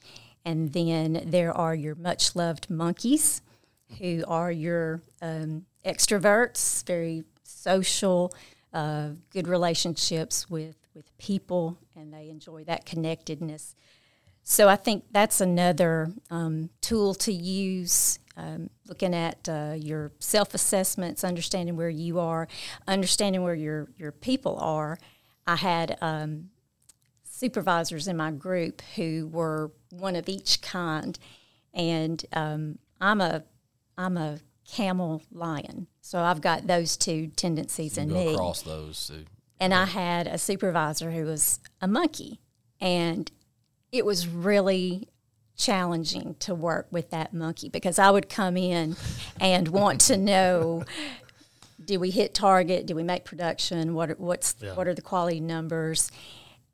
And 0.45 0.73
then 0.73 1.23
there 1.27 1.55
are 1.55 1.75
your 1.75 1.95
much 1.95 2.35
loved 2.35 2.69
monkeys, 2.69 3.41
who 3.99 4.23
are 4.27 4.51
your 4.51 5.01
um, 5.21 5.65
extroverts, 5.85 6.85
very 6.85 7.23
social, 7.43 8.33
uh, 8.73 9.09
good 9.29 9.47
relationships 9.47 10.49
with, 10.49 10.75
with 10.93 11.17
people, 11.17 11.77
and 11.95 12.13
they 12.13 12.29
enjoy 12.29 12.63
that 12.65 12.85
connectedness. 12.85 13.75
So 14.43 14.67
I 14.67 14.75
think 14.75 15.05
that's 15.11 15.39
another 15.39 16.11
um, 16.29 16.69
tool 16.81 17.13
to 17.15 17.31
use. 17.31 18.19
Um, 18.35 18.71
looking 18.87 19.13
at 19.13 19.47
uh, 19.47 19.75
your 19.77 20.11
self 20.19 20.53
assessments, 20.55 21.23
understanding 21.23 21.75
where 21.75 21.89
you 21.89 22.19
are, 22.19 22.47
understanding 22.87 23.43
where 23.43 23.53
your 23.55 23.89
your 23.95 24.11
people 24.11 24.57
are. 24.59 24.97
I 25.45 25.57
had 25.57 25.97
um, 26.01 26.49
supervisors 27.23 28.07
in 28.07 28.17
my 28.17 28.31
group 28.31 28.81
who 28.95 29.29
were 29.31 29.71
one 29.91 30.15
of 30.15 30.27
each 30.27 30.61
kind, 30.61 31.19
and 31.73 32.25
um, 32.33 32.79
I'm 32.99 33.21
a 33.21 33.43
I'm 33.97 34.17
a 34.17 34.39
camel 34.67 35.21
lion. 35.31 35.87
So 36.01 36.19
I've 36.19 36.41
got 36.41 36.67
those 36.67 36.97
two 36.97 37.27
tendencies 37.27 37.97
in 37.97 38.11
me. 38.11 38.33
across 38.33 38.61
those. 38.61 38.97
So. 38.97 39.15
And 39.59 39.73
I 39.73 39.85
had 39.85 40.27
a 40.27 40.37
supervisor 40.37 41.11
who 41.11 41.25
was 41.25 41.59
a 41.81 41.87
monkey. 41.87 42.39
And 42.81 43.31
it 43.91 44.05
was 44.05 44.27
really 44.27 45.07
challenging 45.55 46.35
to 46.39 46.55
work 46.55 46.87
with 46.91 47.11
that 47.11 47.33
monkey 47.33 47.69
because 47.69 47.99
I 47.99 48.09
would 48.09 48.29
come 48.29 48.57
in 48.57 48.95
and 49.39 49.67
want 49.67 50.01
to 50.01 50.17
know 50.17 50.83
did 51.83 51.97
we 51.97 52.11
hit 52.11 52.33
target? 52.33 52.85
Did 52.85 52.95
we 52.95 53.03
make 53.03 53.25
production? 53.25 53.93
What 53.93 54.11
are, 54.11 54.15
what's 54.15 54.55
what 54.75 54.87
are 54.87 54.93
the 54.93 55.01
quality 55.01 55.39
numbers? 55.39 56.11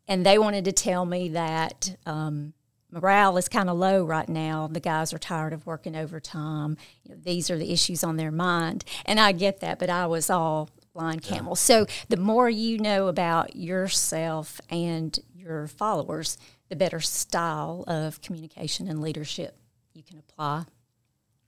And 0.08 0.26
they 0.26 0.38
wanted 0.38 0.66
to 0.66 0.72
tell 0.72 1.06
me 1.06 1.30
that 1.30 1.96
um, 2.06 2.54
morale 2.92 3.38
is 3.38 3.48
kind 3.48 3.70
of 3.70 3.78
low 3.78 4.04
right 4.04 4.28
now. 4.28 4.68
The 4.68 4.80
guys 4.80 5.14
are 5.14 5.20
tired 5.20 5.54
of 5.54 5.66
working 5.66 5.96
overtime. 5.96 6.78
You 7.04 7.16
know, 7.16 7.22
these 7.24 7.50
are 7.50 7.58
the 7.58 7.72
issues 7.72 8.04
on 8.04 8.18
their 8.18 8.32
mind, 8.32 8.86
and 9.06 9.20
I 9.20 9.32
get 9.32 9.60
that. 9.62 9.80
But 9.80 9.90
I 9.90 10.08
was 10.08 10.30
all 10.30 10.70
blind 10.94 11.22
camel. 11.22 11.56
So 11.56 11.86
the 12.10 12.18
more 12.18 12.50
you 12.50 12.78
know 12.80 13.08
about 13.08 13.56
yourself 13.56 14.60
and 14.70 15.18
your 15.34 15.68
followers, 15.68 16.38
the 16.70 16.76
better 16.76 17.00
style 17.00 17.84
of 17.88 18.22
communication 18.22 18.88
and 18.88 19.02
leadership 19.02 19.58
you 19.94 20.04
can 20.04 20.18
apply. 20.20 20.66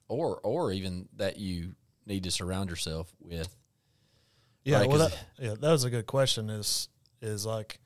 Or 0.07 0.39
or 0.43 0.71
even 0.71 1.07
that 1.17 1.37
you 1.37 1.75
need 2.05 2.23
to 2.23 2.31
surround 2.31 2.69
yourself 2.69 3.13
with. 3.19 3.55
Yeah, 4.63 4.79
Right, 4.79 4.89
well, 4.89 4.97
'cause- 5.09 5.11
that, 5.11 5.43
yeah, 5.45 5.55
that 5.59 5.71
was 5.71 5.83
a 5.83 5.89
good 5.89 6.05
question. 6.05 6.49
Is 6.49 6.89
is 7.21 7.45
like 7.45 7.79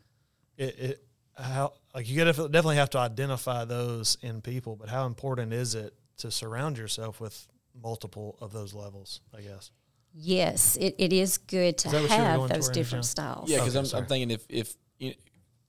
it, 0.58 0.80
it 0.80 1.08
how 1.36 1.74
like 1.94 2.08
you 2.10 2.18
got 2.18 2.34
to 2.34 2.48
definitely 2.48 2.78
have 2.78 2.90
to 2.92 2.98
identify 3.00 3.66
those 3.66 4.18
in 4.22 4.42
people, 4.42 4.76
but 4.76 4.90
how 4.90 5.06
important 5.06 5.54
is 5.54 5.76
it 5.76 5.94
to 6.18 6.32
surround 6.32 6.78
yourself 6.78 7.20
with 7.20 7.48
multiple 7.80 8.38
of 8.42 8.52
those 8.54 8.74
levels? 8.74 9.22
I 9.38 9.42
guess. 9.42 9.72
Yes, 10.18 10.78
it, 10.78 10.96
it 10.98 11.12
is 11.12 11.38
good 11.38 11.78
to 11.80 11.90
Is 11.90 11.92
that 11.92 12.02
what 12.02 12.10
you 12.10 12.18
were 12.18 12.24
have 12.24 12.50
those 12.50 12.70
different 12.70 13.04
styles. 13.06 13.50
Yeah, 13.50 13.58
because 13.58 13.76
Okay, 13.76 13.98
I'm. 13.98 14.04
I'm 14.04 14.08
thinking 14.08 14.32
if 14.32 14.46
if 14.50 14.76
you, 14.98 15.14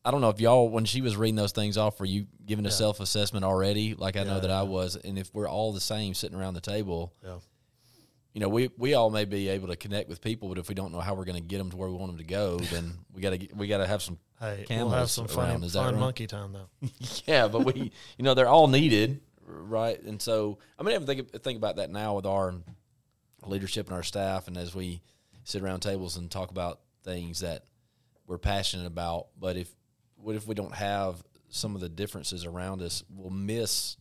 I 0.06 0.12
don't 0.12 0.20
know 0.20 0.28
if 0.30 0.40
y'all 0.40 0.68
when 0.70 0.84
she 0.84 1.00
was 1.00 1.16
reading 1.16 1.34
those 1.34 1.50
things 1.52 1.76
off, 1.76 1.98
were 1.98 2.06
you 2.06 2.26
giving 2.46 2.64
a 2.64 2.68
Yeah. 2.68 2.74
self 2.74 3.00
assessment 3.00 3.44
already? 3.44 3.94
Like 3.94 4.16
I 4.16 4.22
know 4.22 4.34
Yeah, 4.34 4.40
that 4.40 4.50
I 4.50 4.62
was, 4.62 4.94
and 4.96 5.18
if 5.18 5.34
we're 5.34 5.48
all 5.48 5.72
the 5.72 5.80
same 5.80 6.14
sitting 6.14 6.38
around 6.38 6.54
the 6.54 6.60
table, 6.60 7.12
Yeah. 7.24 7.38
you 8.32 8.40
know, 8.40 8.48
we 8.48 8.70
we 8.78 8.94
all 8.94 9.10
may 9.10 9.24
be 9.24 9.48
able 9.48 9.66
to 9.68 9.76
connect 9.76 10.08
with 10.08 10.20
people, 10.20 10.48
but 10.48 10.58
if 10.58 10.68
we 10.68 10.76
don't 10.76 10.92
know 10.92 11.00
how 11.00 11.14
we're 11.14 11.24
going 11.24 11.42
to 11.42 11.46
get 11.46 11.58
them 11.58 11.70
to 11.70 11.76
where 11.76 11.88
we 11.88 11.96
want 11.96 12.12
them 12.12 12.18
to 12.18 12.24
go, 12.24 12.56
then 12.70 12.92
we 13.12 13.20
got 13.20 13.30
to 13.38 13.48
we 13.56 13.66
got 13.66 13.78
to 13.78 13.86
have 13.86 14.00
some. 14.00 14.18
Hey, 14.38 14.64
we'll 14.70 14.90
have 14.90 15.10
some 15.10 15.24
around, 15.26 15.34
fun, 15.34 15.62
is 15.64 15.72
that 15.72 15.80
fun 15.80 15.94
right? 15.94 16.00
monkey 16.00 16.26
time 16.28 16.52
though. 16.52 16.88
Yeah, 17.26 17.48
but 17.48 17.64
we, 17.64 17.90
you 18.16 18.22
know, 18.24 18.34
they're 18.34 18.46
all 18.48 18.68
needed, 18.68 19.20
right? 19.44 20.00
And 20.00 20.22
so 20.22 20.58
I 20.78 20.84
mean, 20.84 20.94
I 21.02 21.04
think 21.04 21.42
think 21.42 21.56
about 21.56 21.76
that 21.76 21.90
now 21.90 22.14
with 22.14 22.26
our 22.26 22.54
leadership 23.44 23.86
and 23.88 23.96
our 23.96 24.02
staff, 24.02 24.46
and 24.46 24.56
as 24.56 24.72
we 24.74 25.02
sit 25.44 25.62
around 25.62 25.80
tables 25.80 26.16
and 26.16 26.30
talk 26.30 26.50
about 26.50 26.80
things 27.02 27.40
that 27.40 27.64
we're 28.26 28.38
passionate 28.38 28.86
about. 28.86 29.28
But 29.38 29.56
if 29.56 29.68
what 30.26 30.34
if 30.34 30.44
we 30.48 30.56
don't 30.56 30.74
have 30.74 31.22
some 31.50 31.76
of 31.76 31.80
the 31.80 31.88
differences 31.88 32.44
around 32.44 32.82
us? 32.82 33.04
We'll 33.08 33.30
miss 33.30 33.96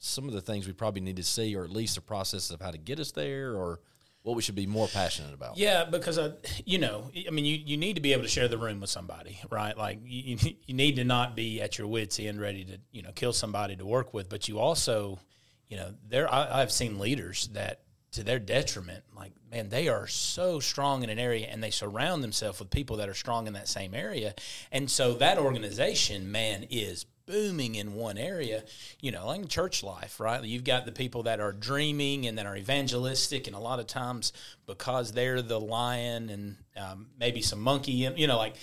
some 0.00 0.26
of 0.26 0.34
the 0.34 0.40
things 0.40 0.66
we 0.66 0.72
probably 0.72 1.00
need 1.00 1.14
to 1.16 1.22
see, 1.22 1.54
or 1.54 1.62
at 1.62 1.70
least 1.70 1.94
the 1.94 2.00
process 2.00 2.50
of 2.50 2.60
how 2.60 2.72
to 2.72 2.78
get 2.78 2.98
us 2.98 3.12
there, 3.12 3.54
or 3.54 3.78
what 4.22 4.34
we 4.34 4.42
should 4.42 4.56
be 4.56 4.66
more 4.66 4.88
passionate 4.88 5.32
about. 5.32 5.56
Yeah, 5.56 5.84
because 5.84 6.18
I, 6.18 6.32
you 6.64 6.78
know, 6.78 7.10
I 7.26 7.30
mean, 7.30 7.44
you, 7.44 7.54
you 7.56 7.76
need 7.76 7.94
to 7.94 8.02
be 8.02 8.12
able 8.12 8.24
to 8.24 8.28
share 8.28 8.48
the 8.48 8.58
room 8.58 8.80
with 8.80 8.90
somebody, 8.90 9.38
right? 9.48 9.78
Like 9.78 10.00
you, 10.04 10.36
you- 10.42 10.54
you 10.66 10.74
need 10.74 10.96
to 10.96 11.04
not 11.04 11.36
be 11.36 11.60
at 11.62 11.78
your 11.78 11.86
wits 11.86 12.18
end, 12.18 12.40
ready 12.40 12.64
to 12.64 12.78
you 12.90 13.02
know 13.02 13.12
kill 13.12 13.32
somebody 13.32 13.76
to 13.76 13.86
work 13.86 14.12
with, 14.12 14.28
but 14.28 14.48
you 14.48 14.58
also, 14.58 15.20
you 15.68 15.76
know, 15.76 15.94
there 16.08 16.32
I, 16.32 16.60
I've 16.62 16.72
seen 16.72 16.98
leaders 16.98 17.48
that 17.52 17.82
to 18.12 18.22
their 18.22 18.38
detriment, 18.38 19.04
like 19.16 19.32
man, 19.50 19.68
they 19.68 19.88
are 19.88 20.06
so 20.06 20.60
strong 20.60 21.02
in 21.02 21.10
an 21.10 21.18
area 21.18 21.46
and 21.46 21.62
they 21.62 21.70
surround 21.70 22.22
themselves 22.22 22.58
with 22.58 22.70
people 22.70 22.96
that 22.96 23.08
are 23.08 23.14
strong 23.14 23.46
in 23.46 23.52
that 23.52 23.68
same 23.68 23.94
area, 23.94 24.34
and 24.72 24.90
so 24.90 25.14
that 25.14 25.38
organization, 25.38 26.30
man, 26.30 26.66
is 26.70 27.04
booming 27.28 27.74
in 27.74 27.94
one 27.94 28.16
area, 28.16 28.64
you 29.00 29.12
know, 29.12 29.26
like 29.26 29.46
church 29.48 29.82
life, 29.82 30.18
right? 30.18 30.42
You've 30.42 30.64
got 30.64 30.86
the 30.86 30.92
people 30.92 31.24
that 31.24 31.40
are 31.40 31.52
dreaming 31.52 32.26
and 32.26 32.38
that 32.38 32.46
are 32.46 32.56
evangelistic, 32.56 33.46
and 33.46 33.54
a 33.54 33.60
lot 33.60 33.78
of 33.78 33.86
times 33.86 34.32
because 34.66 35.12
they're 35.12 35.42
the 35.42 35.60
lion 35.60 36.30
and 36.30 36.56
um, 36.76 37.08
maybe 37.20 37.42
some 37.42 37.60
monkey, 37.60 37.92
you 37.92 38.26
know, 38.26 38.38
like, 38.38 38.56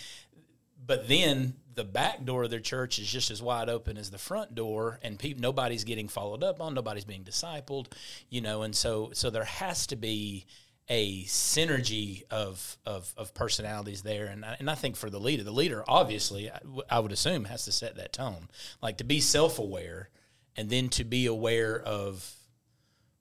but 0.84 1.08
then 1.08 1.54
the 1.76 1.84
back 1.84 2.26
door 2.26 2.44
of 2.44 2.50
their 2.50 2.60
church 2.60 3.00
is 3.00 3.12
just 3.12 3.32
as 3.32 3.42
wide 3.42 3.70
open 3.70 3.98
as 3.98 4.10
the 4.10 4.18
front 4.18 4.56
door, 4.56 5.00
and 5.02 5.20
people 5.20 5.42
nobody's 5.42 5.84
getting 5.84 6.08
followed 6.08 6.44
up 6.44 6.62
on, 6.62 6.74
nobody's 6.74 7.06
being 7.06 7.24
discipled, 7.24 7.88
you 8.30 8.42
know, 8.42 8.64
and 8.64 8.76
so 8.76 9.12
so 9.14 9.30
there 9.30 9.44
has 9.44 9.88
to 9.88 9.96
be 9.96 10.46
a 10.88 11.24
synergy 11.24 12.24
of, 12.30 12.78
of, 12.86 13.14
of 13.18 13.34
personalities 13.34 14.04
there. 14.04 14.28
And 14.28 14.46
I, 14.46 14.56
and 14.60 14.70
I 14.70 14.76
think 14.76 14.96
for 14.96 15.10
the 15.10 15.20
leader, 15.20 15.44
the 15.44 15.52
leader 15.52 15.84
obviously, 15.88 16.52
I, 16.90 17.00
would 17.00 17.12
assume, 17.12 17.46
has 17.46 17.66
to 17.66 17.72
set 17.72 17.96
that 17.96 18.14
tone. 18.14 18.50
Like 18.82 18.98
to 18.98 19.04
be 19.04 19.20
self 19.20 19.58
aware 19.58 20.10
and 20.56 20.70
then 20.70 20.90
to 20.90 21.04
be 21.04 21.26
aware 21.26 21.80
of 21.80 22.32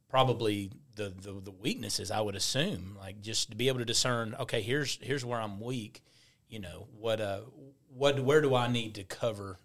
probably 0.08 0.70
the, 0.94 1.12
the, 1.20 1.40
the 1.40 1.50
weaknesses, 1.50 2.10
I 2.10 2.20
would 2.20 2.36
assume. 2.36 2.96
Like 3.00 3.22
just 3.22 3.50
to 3.50 3.56
be 3.56 3.68
able 3.68 3.78
to 3.78 3.84
discern, 3.84 4.36
okay, 4.40 4.60
here's 4.60 4.98
here's 5.00 5.24
where 5.24 5.40
I'm 5.40 5.60
weak. 5.60 6.02
You 6.48 6.60
know, 6.60 6.86
what 6.98 7.20
uh 7.20 7.40
what 7.96 8.20
where 8.20 8.40
do 8.40 8.54
I 8.54 8.68
need 8.68 8.94
to 8.96 9.04
cover 9.04 9.58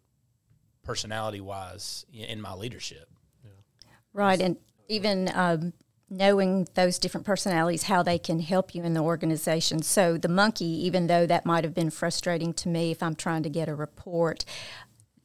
personality 0.83 1.41
wise 1.41 2.05
in 2.13 2.41
my 2.41 2.53
leadership? 2.53 3.09
Right, 4.13 4.41
and 4.41 4.57
even 4.87 5.29
um, 5.33 5.73
knowing 6.09 6.67
those 6.73 6.97
different 6.97 7.25
personalities, 7.25 7.83
how 7.83 8.01
they 8.01 8.17
can 8.17 8.39
help 8.39 8.73
you 8.73 8.83
in 8.83 8.93
the 8.93 9.01
organization. 9.01 9.81
So 9.83 10.17
the 10.17 10.27
monkey, 10.27 10.65
even 10.65 11.07
though 11.07 11.25
that 11.27 11.45
might 11.45 11.63
have 11.63 11.73
been 11.75 11.91
frustrating 11.91 12.53
to 12.53 12.69
me 12.69 12.91
if 12.91 13.03
I'm 13.03 13.15
trying 13.15 13.43
to 13.43 13.49
get 13.49 13.69
a 13.69 13.75
report, 13.75 14.45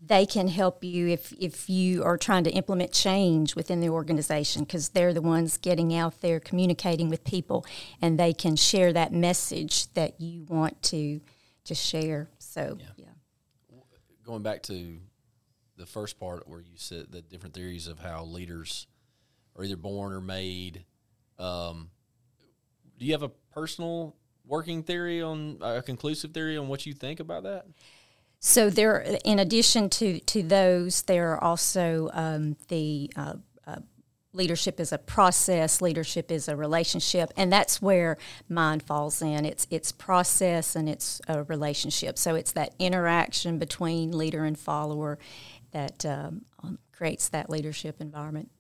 they 0.07 0.27
can 0.27 0.49
help 0.49 0.85
you 0.85 1.09
if 1.09 1.33
if 1.41 1.71
you 1.71 2.05
are 2.05 2.19
trying 2.19 2.45
to 2.45 2.51
implement 2.51 2.93
change 2.93 3.57
within 3.57 3.81
the 3.81 3.89
organization 3.89 4.65
because 4.65 4.91
they're 4.91 5.15
the 5.15 5.23
ones 5.23 5.57
getting 5.57 5.95
out 5.95 6.21
there 6.21 6.41
communicating 6.41 7.09
with 7.09 7.25
people, 7.25 7.65
and 8.03 8.19
they 8.19 8.33
can 8.35 8.57
share 8.57 8.93
that 8.93 9.13
message 9.13 9.93
that 9.95 10.21
you 10.21 10.45
want 10.45 10.83
to 10.83 11.21
to 11.65 11.75
share. 11.75 12.29
So 12.39 12.77
yeah. 12.79 12.87
Going 14.25 14.43
back 14.43 14.63
to 14.65 14.99
the 15.77 15.87
first 15.87 16.19
part 16.19 16.49
where 16.49 16.61
you 16.61 16.77
said 16.77 17.07
the 17.11 17.23
different 17.23 17.55
theories 17.55 17.87
of 17.87 17.99
how 17.99 18.25
leaders 18.25 18.87
are 19.57 19.65
either 19.65 19.77
born 19.77 20.13
or 20.13 20.21
made. 20.21 20.85
Um, 21.39 21.91
do 22.99 23.05
you 23.05 23.13
have 23.13 23.23
a 23.23 23.31
personal 23.53 24.15
working 24.47 24.83
theory 24.83 25.23
on 25.23 25.59
a 25.61 25.83
conclusive 25.83 26.33
theory 26.33 26.57
on 26.57 26.69
what 26.69 26.87
you 26.87 26.93
think 26.93 27.21
about 27.21 27.43
that? 27.45 27.67
So 28.41 28.69
there, 28.69 28.99
in 29.25 29.39
addition 29.39 29.89
to 29.91 30.21
to 30.21 30.43
those, 30.43 31.03
there 31.03 31.33
are 31.33 31.43
also 31.43 32.11
um, 32.13 32.57
the 32.69 33.11
uh, 33.17 33.35
leadership 34.35 34.79
is 34.81 34.93
a 34.93 34.99
process. 34.99 35.81
Leadership 35.81 36.31
is 36.31 36.49
a 36.49 36.57
relationship, 36.57 37.33
and 37.37 37.53
that's 37.53 37.81
where 37.81 38.19
mine 38.49 38.81
falls 38.81 39.23
in. 39.23 39.45
It's 39.45 39.67
it's 39.71 39.93
process 39.93 40.77
and 40.77 40.89
it's 40.89 41.21
a 41.29 41.45
relationship. 41.45 42.19
So 42.19 42.35
it's 42.35 42.53
that 42.53 42.75
interaction 42.79 43.59
between 43.59 44.17
leader 44.17 44.45
and 44.45 44.59
follower 44.59 45.19
that 45.71 46.05
um, 46.05 46.43
um, 46.63 46.79
creates 46.93 47.29
that 47.31 47.49
leadership 47.49 48.01
environment. 48.01 48.51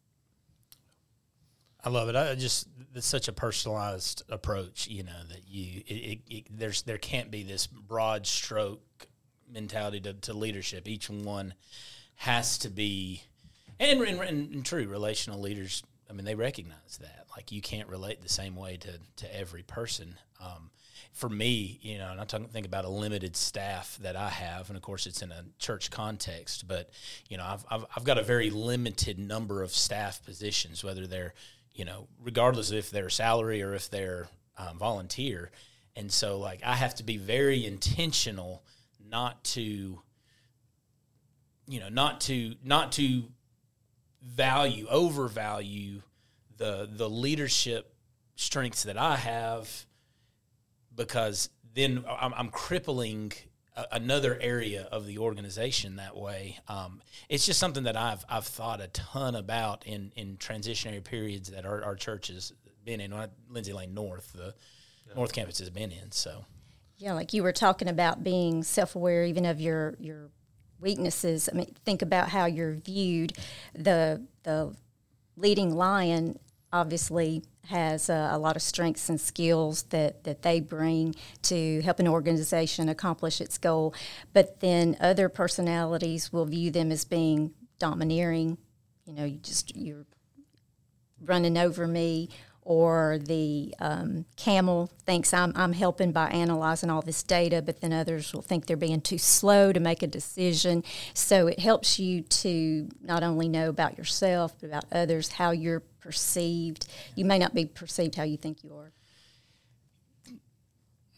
I 1.82 1.90
love 1.90 2.08
it. 2.08 2.16
I 2.16 2.34
just 2.34 2.68
it's 2.94 3.06
such 3.06 3.28
a 3.28 3.32
personalized 3.32 4.22
approach, 4.30 4.86
you 4.88 5.02
know, 5.02 5.20
that 5.28 5.46
you 5.46 5.82
it, 5.86 5.92
it, 5.92 6.18
it, 6.30 6.44
there's 6.50 6.82
there 6.82 6.98
can't 6.98 7.30
be 7.30 7.42
this 7.42 7.66
broad 7.66 8.26
stroke 8.26 9.06
mentality 9.52 10.00
to, 10.00 10.14
to 10.14 10.32
leadership. 10.32 10.88
Each 10.88 11.10
one 11.10 11.54
has 12.16 12.58
to 12.58 12.70
be, 12.70 13.22
and 13.90 14.20
and 14.20 14.64
true 14.64 14.86
relational 14.86 15.40
leaders. 15.40 15.82
I 16.08 16.12
mean, 16.12 16.24
they 16.24 16.34
recognize 16.34 16.98
that. 17.00 17.26
Like 17.36 17.50
you 17.50 17.60
can't 17.60 17.88
relate 17.88 18.22
the 18.22 18.28
same 18.28 18.56
way 18.56 18.76
to 18.78 18.98
to 19.16 19.36
every 19.36 19.62
person. 19.62 20.16
Um, 20.40 20.70
for 21.12 21.28
me, 21.28 21.78
you 21.80 21.98
know, 21.98 22.10
and 22.10 22.20
I 22.20 22.24
talk, 22.24 22.50
think 22.50 22.66
about 22.66 22.84
a 22.84 22.88
limited 22.88 23.36
staff 23.36 23.96
that 24.02 24.16
I 24.16 24.30
have, 24.30 24.68
and 24.68 24.76
of 24.76 24.82
course, 24.82 25.06
it's 25.06 25.22
in 25.22 25.30
a 25.30 25.44
church 25.58 25.90
context. 25.90 26.66
But 26.66 26.90
you 27.28 27.36
know, 27.36 27.44
I've 27.44 27.64
I've, 27.70 27.84
I've 27.96 28.04
got 28.04 28.18
a 28.18 28.22
very 28.22 28.50
limited 28.50 29.18
number 29.18 29.62
of 29.62 29.70
staff 29.70 30.24
positions, 30.24 30.82
whether 30.82 31.06
they're 31.06 31.34
you 31.74 31.84
know, 31.84 32.06
regardless 32.22 32.70
of 32.70 32.78
if 32.78 32.90
they're 32.90 33.10
salary 33.10 33.62
or 33.62 33.74
if 33.74 33.90
they're 33.90 34.28
um, 34.56 34.78
volunteer. 34.78 35.50
And 35.96 36.10
so, 36.10 36.38
like, 36.38 36.62
I 36.64 36.74
have 36.74 36.94
to 36.96 37.02
be 37.02 37.16
very 37.16 37.66
intentional 37.66 38.62
not 39.10 39.42
to, 39.44 40.00
you 41.66 41.80
know, 41.80 41.88
not 41.88 42.20
to 42.22 42.54
not 42.64 42.92
to 42.92 43.24
value 44.24 44.86
overvalue 44.88 46.00
the 46.56 46.88
the 46.90 47.08
leadership 47.08 47.94
strengths 48.36 48.84
that 48.84 48.96
I 48.96 49.16
have 49.16 49.86
because 50.94 51.50
then 51.74 52.04
I'm, 52.08 52.32
I'm 52.34 52.48
crippling 52.48 53.32
a, 53.76 53.86
another 53.92 54.38
area 54.40 54.88
of 54.90 55.06
the 55.06 55.18
organization 55.18 55.96
that 55.96 56.16
way. 56.16 56.58
Um, 56.68 57.02
it's 57.28 57.46
just 57.46 57.58
something 57.58 57.84
that 57.84 57.96
I've 57.96 58.24
I've 58.28 58.46
thought 58.46 58.80
a 58.80 58.88
ton 58.88 59.34
about 59.34 59.86
in 59.86 60.12
in 60.16 60.36
transitionary 60.36 61.02
periods 61.02 61.50
that 61.50 61.66
our, 61.66 61.84
our 61.84 61.96
church 61.96 62.28
has 62.28 62.52
been 62.84 63.00
in. 63.00 63.14
Lindsay 63.48 63.72
Lane 63.72 63.94
North, 63.94 64.32
the 64.32 64.54
yeah. 65.06 65.14
North 65.14 65.32
Campus 65.32 65.58
has 65.58 65.70
been 65.70 65.90
in. 65.90 66.12
So, 66.12 66.44
yeah, 66.96 67.12
like 67.12 67.32
you 67.32 67.42
were 67.42 67.52
talking 67.52 67.88
about 67.88 68.22
being 68.22 68.62
self 68.62 68.94
aware 68.94 69.24
even 69.24 69.44
of 69.44 69.60
your 69.60 69.96
your 69.98 70.30
weaknesses. 70.80 71.48
I 71.52 71.56
mean, 71.56 71.74
think 71.84 72.02
about 72.02 72.28
how 72.28 72.46
you're 72.46 72.74
viewed. 72.74 73.32
The 73.74 74.26
the 74.42 74.74
leading 75.36 75.74
lion 75.74 76.38
obviously 76.72 77.42
has 77.66 78.10
a, 78.10 78.36
lot 78.36 78.56
of 78.56 78.62
strengths 78.62 79.08
and 79.08 79.20
skills 79.20 79.84
that, 79.84 80.24
that 80.24 80.42
they 80.42 80.60
bring 80.60 81.14
to 81.40 81.80
help 81.82 81.98
an 81.98 82.08
organization 82.08 82.88
accomplish 82.88 83.40
its 83.40 83.56
goal. 83.58 83.94
But 84.32 84.60
then 84.60 84.96
other 85.00 85.28
personalities 85.28 86.32
will 86.32 86.44
view 86.44 86.70
them 86.70 86.92
as 86.92 87.04
being 87.04 87.52
domineering. 87.78 88.58
You 89.06 89.14
know, 89.14 89.24
you 89.24 89.38
just 89.38 89.74
you're 89.76 90.04
running 91.24 91.56
over 91.56 91.86
me, 91.86 92.28
or 92.64 93.18
the 93.20 93.74
um, 93.78 94.24
camel 94.36 94.90
thinks 95.04 95.34
I'm, 95.34 95.52
I'm 95.54 95.72
helping 95.72 96.12
by 96.12 96.28
analyzing 96.28 96.90
all 96.90 97.02
this 97.02 97.22
data, 97.22 97.60
but 97.60 97.80
then 97.80 97.92
others 97.92 98.32
will 98.32 98.42
think 98.42 98.66
they're 98.66 98.76
being 98.76 99.00
too 99.00 99.18
slow 99.18 99.72
to 99.72 99.80
make 99.80 100.02
a 100.02 100.06
decision. 100.06 100.82
So 101.12 101.46
it 101.46 101.58
helps 101.58 101.98
you 101.98 102.22
to 102.22 102.88
not 103.02 103.22
only 103.22 103.48
know 103.48 103.68
about 103.68 103.98
yourself, 103.98 104.54
but 104.60 104.68
about 104.68 104.86
others, 104.90 105.28
how 105.28 105.50
you're 105.50 105.82
perceived. 106.00 106.86
You 107.14 107.24
may 107.24 107.38
not 107.38 107.54
be 107.54 107.66
perceived 107.66 108.14
how 108.14 108.24
you 108.24 108.36
think 108.36 108.64
you 108.64 108.74
are. 108.74 108.92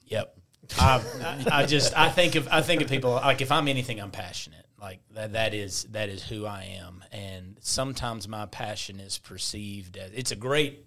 Yep. 0.07 0.37
I, 0.79 1.45
I 1.53 1.67
just 1.67 1.97
I 1.97 2.09
think 2.09 2.35
of 2.35 2.49
I 2.51 2.61
think 2.61 2.83
of 2.83 2.89
people 2.89 3.13
like 3.13 3.41
if 3.41 3.53
I'm 3.53 3.69
anything 3.69 4.01
I'm 4.01 4.11
passionate 4.11 4.67
like 4.81 5.01
that 5.13 5.33
that 5.35 5.55
is 5.55 5.85
that 5.91 6.09
is 6.09 6.23
who 6.25 6.45
I 6.45 6.79
am 6.81 7.05
and 7.13 7.57
sometimes 7.61 8.27
my 8.27 8.47
passion 8.47 9.01
is 9.01 9.19
perceived 9.19 9.97
as 9.97 10.11
it's 10.13 10.33
a 10.33 10.37
great 10.37 10.86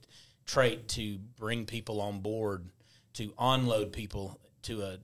trait 0.49 0.87
to 0.87 1.19
bring 1.37 1.65
people 1.65 2.01
on 2.01 2.21
board, 2.21 2.65
to 3.13 3.29
onload 3.39 3.91
people 3.91 4.39
to 4.63 4.81
a 4.81 4.97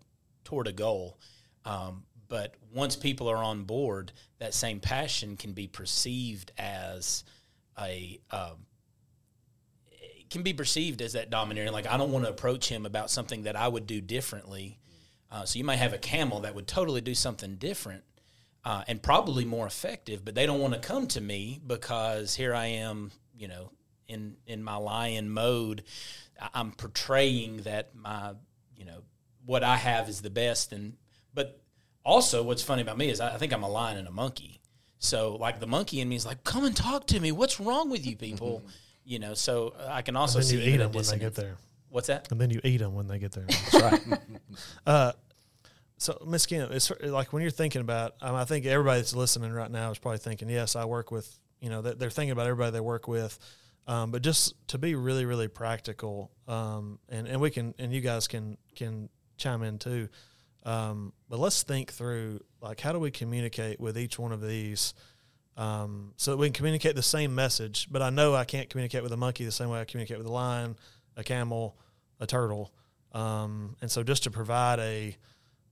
toward 0.43 0.67
a 0.67 0.71
goal. 0.71 1.19
Um, 1.65 2.03
but 2.27 2.55
once 2.73 2.95
people 2.95 3.29
are 3.29 3.43
on 3.43 3.63
board, 3.63 4.11
that 4.39 4.55
same 4.55 4.79
passion 4.79 5.37
can 5.37 5.53
be 5.53 5.67
perceived 5.67 6.51
as 6.57 7.23
a 7.79 8.19
um, 8.31 8.65
can 10.31 10.41
be 10.41 10.53
perceived 10.53 11.01
as 11.03 11.13
that 11.13 11.29
domineering. 11.29 11.71
Like 11.71 11.87
I 11.87 11.97
don't 11.97 12.11
want 12.11 12.25
to 12.25 12.31
approach 12.31 12.67
him 12.67 12.87
about 12.87 13.11
something 13.11 13.43
that 13.43 13.55
I 13.55 13.67
would 13.67 13.85
do 13.85 14.01
differently. 14.01 14.79
Uh, 15.31 15.45
so 15.45 15.59
you 15.59 15.63
might 15.63 15.75
have 15.75 15.93
a 15.93 15.99
camel 15.99 16.39
that 16.41 16.55
would 16.55 16.67
totally 16.67 17.01
do 17.01 17.13
something 17.13 17.57
different 17.57 18.03
uh, 18.63 18.83
and 18.87 18.99
probably 19.01 19.45
more 19.45 19.67
effective, 19.67 20.25
but 20.25 20.33
they 20.33 20.47
don't 20.47 20.59
want 20.59 20.73
to 20.73 20.79
come 20.79 21.05
to 21.07 21.21
me 21.21 21.61
because 21.65 22.35
here 22.35 22.55
I 22.55 22.67
am, 22.67 23.11
you 23.37 23.47
know, 23.47 23.71
in 24.07 24.37
in 24.45 24.63
my 24.63 24.75
lion 24.75 25.29
mode, 25.29 25.83
I'm 26.53 26.71
portraying 26.71 27.57
that 27.63 27.95
my 27.95 28.33
you 28.75 28.85
know 28.85 29.03
what 29.45 29.63
I 29.63 29.77
have 29.77 30.09
is 30.09 30.21
the 30.21 30.29
best. 30.29 30.71
And 30.71 30.93
but 31.33 31.61
also, 32.03 32.43
what's 32.43 32.63
funny 32.63 32.81
about 32.81 32.97
me 32.97 33.09
is 33.09 33.19
I, 33.19 33.37
think 33.37 33.53
I'm 33.53 33.63
a 33.63 33.69
lion 33.69 33.97
and 33.97 34.07
a 34.07 34.11
monkey. 34.11 34.61
So 34.99 35.35
like 35.35 35.59
the 35.59 35.67
monkey 35.67 36.01
in 36.01 36.09
me 36.09 36.15
is 36.15 36.25
like, 36.25 36.43
come 36.43 36.65
and 36.65 36.75
talk 36.75 37.07
to 37.07 37.19
me. 37.19 37.31
What's 37.31 37.59
wrong 37.59 37.89
with 37.89 38.05
you 38.05 38.15
people? 38.27 38.63
you 39.05 39.19
know. 39.19 39.33
So 39.33 39.73
I 39.87 40.01
can 40.01 40.15
also 40.15 40.39
and 40.39 40.47
then 40.47 40.49
see 40.49 40.65
you 40.65 40.73
eat 40.73 40.77
them 40.77 40.91
when 40.91 41.05
they 41.05 41.19
get 41.19 41.35
there. 41.35 41.55
What's 41.89 42.07
that? 42.07 42.29
And 42.31 42.41
then 42.41 42.49
you 42.49 42.59
eat 42.63 42.77
them 42.77 42.93
when 42.93 43.07
they 43.07 43.19
get 43.19 43.31
there. 43.31 43.45
That's 43.71 43.81
right. 44.09 44.19
uh, 44.85 45.11
so 45.97 46.21
Miss 46.27 46.45
Kim, 46.45 46.69
it's 46.73 46.91
like 47.01 47.31
when 47.31 47.41
you're 47.41 47.51
thinking 47.51 47.79
about, 47.79 48.15
um, 48.21 48.35
I 48.35 48.43
think 48.43 48.65
everybody 48.65 48.99
that's 48.99 49.15
listening 49.15 49.53
right 49.53 49.71
now 49.71 49.91
is 49.91 49.97
probably 49.97 50.17
thinking, 50.17 50.49
yes, 50.49 50.75
I 50.75 50.83
work 50.83 51.09
with, 51.09 51.33
you 51.61 51.69
know, 51.69 51.81
they're 51.81 52.09
thinking 52.09 52.31
about 52.31 52.47
everybody 52.47 52.71
they 52.71 52.81
work 52.81 53.07
with. 53.07 53.39
Um, 53.87 54.11
but 54.11 54.21
just 54.21 54.55
to 54.69 54.77
be 54.77 54.95
really, 54.95 55.25
really 55.25 55.47
practical, 55.47 56.31
um, 56.47 56.99
and 57.07 57.27
and 57.27 57.39
we 57.39 57.51
can 57.51 57.75
and 57.77 57.93
you 57.93 58.01
guys 58.01 58.27
can 58.27 58.57
can 58.75 59.09
chime 59.37 59.61
in 59.61 59.77
too. 59.77 60.09
Um, 60.63 61.13
but 61.29 61.39
let's 61.39 61.61
think 61.61 61.93
through 61.93 62.39
like 62.61 62.79
how 62.79 62.91
do 62.91 62.99
we 62.99 63.11
communicate 63.11 63.79
with 63.79 63.97
each 63.97 64.17
one 64.17 64.31
of 64.31 64.41
these 64.41 64.95
um, 65.57 66.13
so 66.17 66.31
that 66.31 66.37
we 66.37 66.47
can 66.47 66.53
communicate 66.53 66.95
the 66.95 67.03
same 67.03 67.35
message. 67.35 67.87
But 67.91 68.01
I 68.01 68.09
know 68.09 68.33
I 68.33 68.45
can't 68.45 68.69
communicate 68.69 69.03
with 69.03 69.11
a 69.11 69.17
monkey 69.17 69.45
the 69.45 69.51
same 69.51 69.69
way 69.69 69.79
I 69.79 69.85
communicate 69.85 70.17
with 70.17 70.27
a 70.27 70.31
lion, 70.31 70.75
a 71.15 71.23
camel, 71.23 71.77
a 72.19 72.25
turtle. 72.25 72.73
Um, 73.11 73.75
and 73.81 73.89
so 73.89 74.03
just 74.03 74.23
to 74.23 74.31
provide 74.31 74.79
a, 74.79 75.17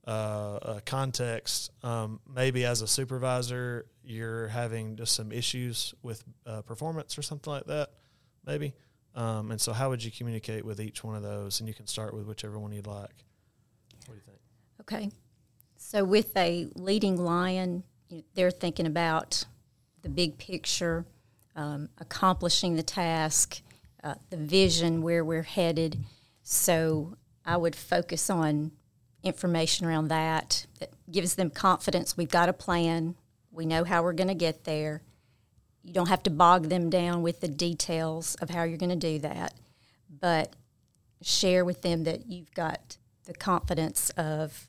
uh, 0.07 0.59
a 0.61 0.81
context, 0.85 1.71
um, 1.83 2.21
maybe 2.33 2.63
as 2.63 2.81
a 2.81 2.87
supervisor, 2.87 3.85
you're 4.03 4.47
having 4.47 4.95
just 4.95 5.13
some 5.13 5.31
issues 5.31 5.93
with 6.03 6.23
uh, 6.45 6.61
performance 6.61 7.17
or 7.17 7.21
something 7.21 7.51
like 7.51 7.65
that 7.65 7.89
maybe. 8.45 8.73
Um, 9.15 9.51
and 9.51 9.61
so, 9.61 9.73
how 9.73 9.89
would 9.89 10.03
you 10.03 10.11
communicate 10.11 10.65
with 10.65 10.81
each 10.81 11.03
one 11.03 11.15
of 11.15 11.21
those? 11.21 11.59
And 11.59 11.67
you 11.67 11.75
can 11.75 11.87
start 11.87 12.13
with 12.13 12.25
whichever 12.25 12.57
one 12.57 12.71
you'd 12.71 12.87
like. 12.87 13.25
What 14.05 14.07
do 14.07 14.13
you 14.13 14.21
think? 14.25 14.39
Okay. 14.81 15.11
So, 15.77 16.03
with 16.03 16.35
a 16.35 16.67
leading 16.75 17.17
lion, 17.17 17.83
they're 18.33 18.51
thinking 18.51 18.87
about 18.87 19.45
the 20.01 20.09
big 20.09 20.37
picture, 20.37 21.05
um, 21.55 21.89
accomplishing 21.99 22.75
the 22.75 22.83
task, 22.83 23.61
uh, 24.03 24.15
the 24.29 24.37
vision, 24.37 25.01
where 25.03 25.23
we're 25.23 25.43
headed. 25.43 25.99
So, 26.41 27.15
I 27.45 27.57
would 27.57 27.75
focus 27.75 28.29
on 28.29 28.71
information 29.21 29.85
around 29.85 30.07
that 30.07 30.65
that 30.79 30.91
gives 31.11 31.35
them 31.35 31.49
confidence. 31.49 32.17
We've 32.17 32.29
got 32.29 32.49
a 32.49 32.53
plan. 32.53 33.15
We 33.51 33.65
know 33.65 33.83
how 33.83 34.01
we're 34.01 34.13
going 34.13 34.27
to 34.29 34.33
get 34.33 34.63
there 34.63 35.03
you 35.83 35.93
don't 35.93 36.09
have 36.09 36.23
to 36.23 36.29
bog 36.29 36.69
them 36.69 36.89
down 36.89 37.21
with 37.21 37.41
the 37.41 37.47
details 37.47 38.35
of 38.35 38.49
how 38.49 38.63
you're 38.63 38.77
going 38.77 38.89
to 38.89 38.95
do 38.95 39.19
that, 39.19 39.53
but 40.19 40.55
share 41.21 41.65
with 41.65 41.81
them 41.81 42.05
that 42.05 42.25
you've 42.27 42.51
got 42.53 42.97
the 43.25 43.33
confidence 43.33 44.09
of 44.11 44.67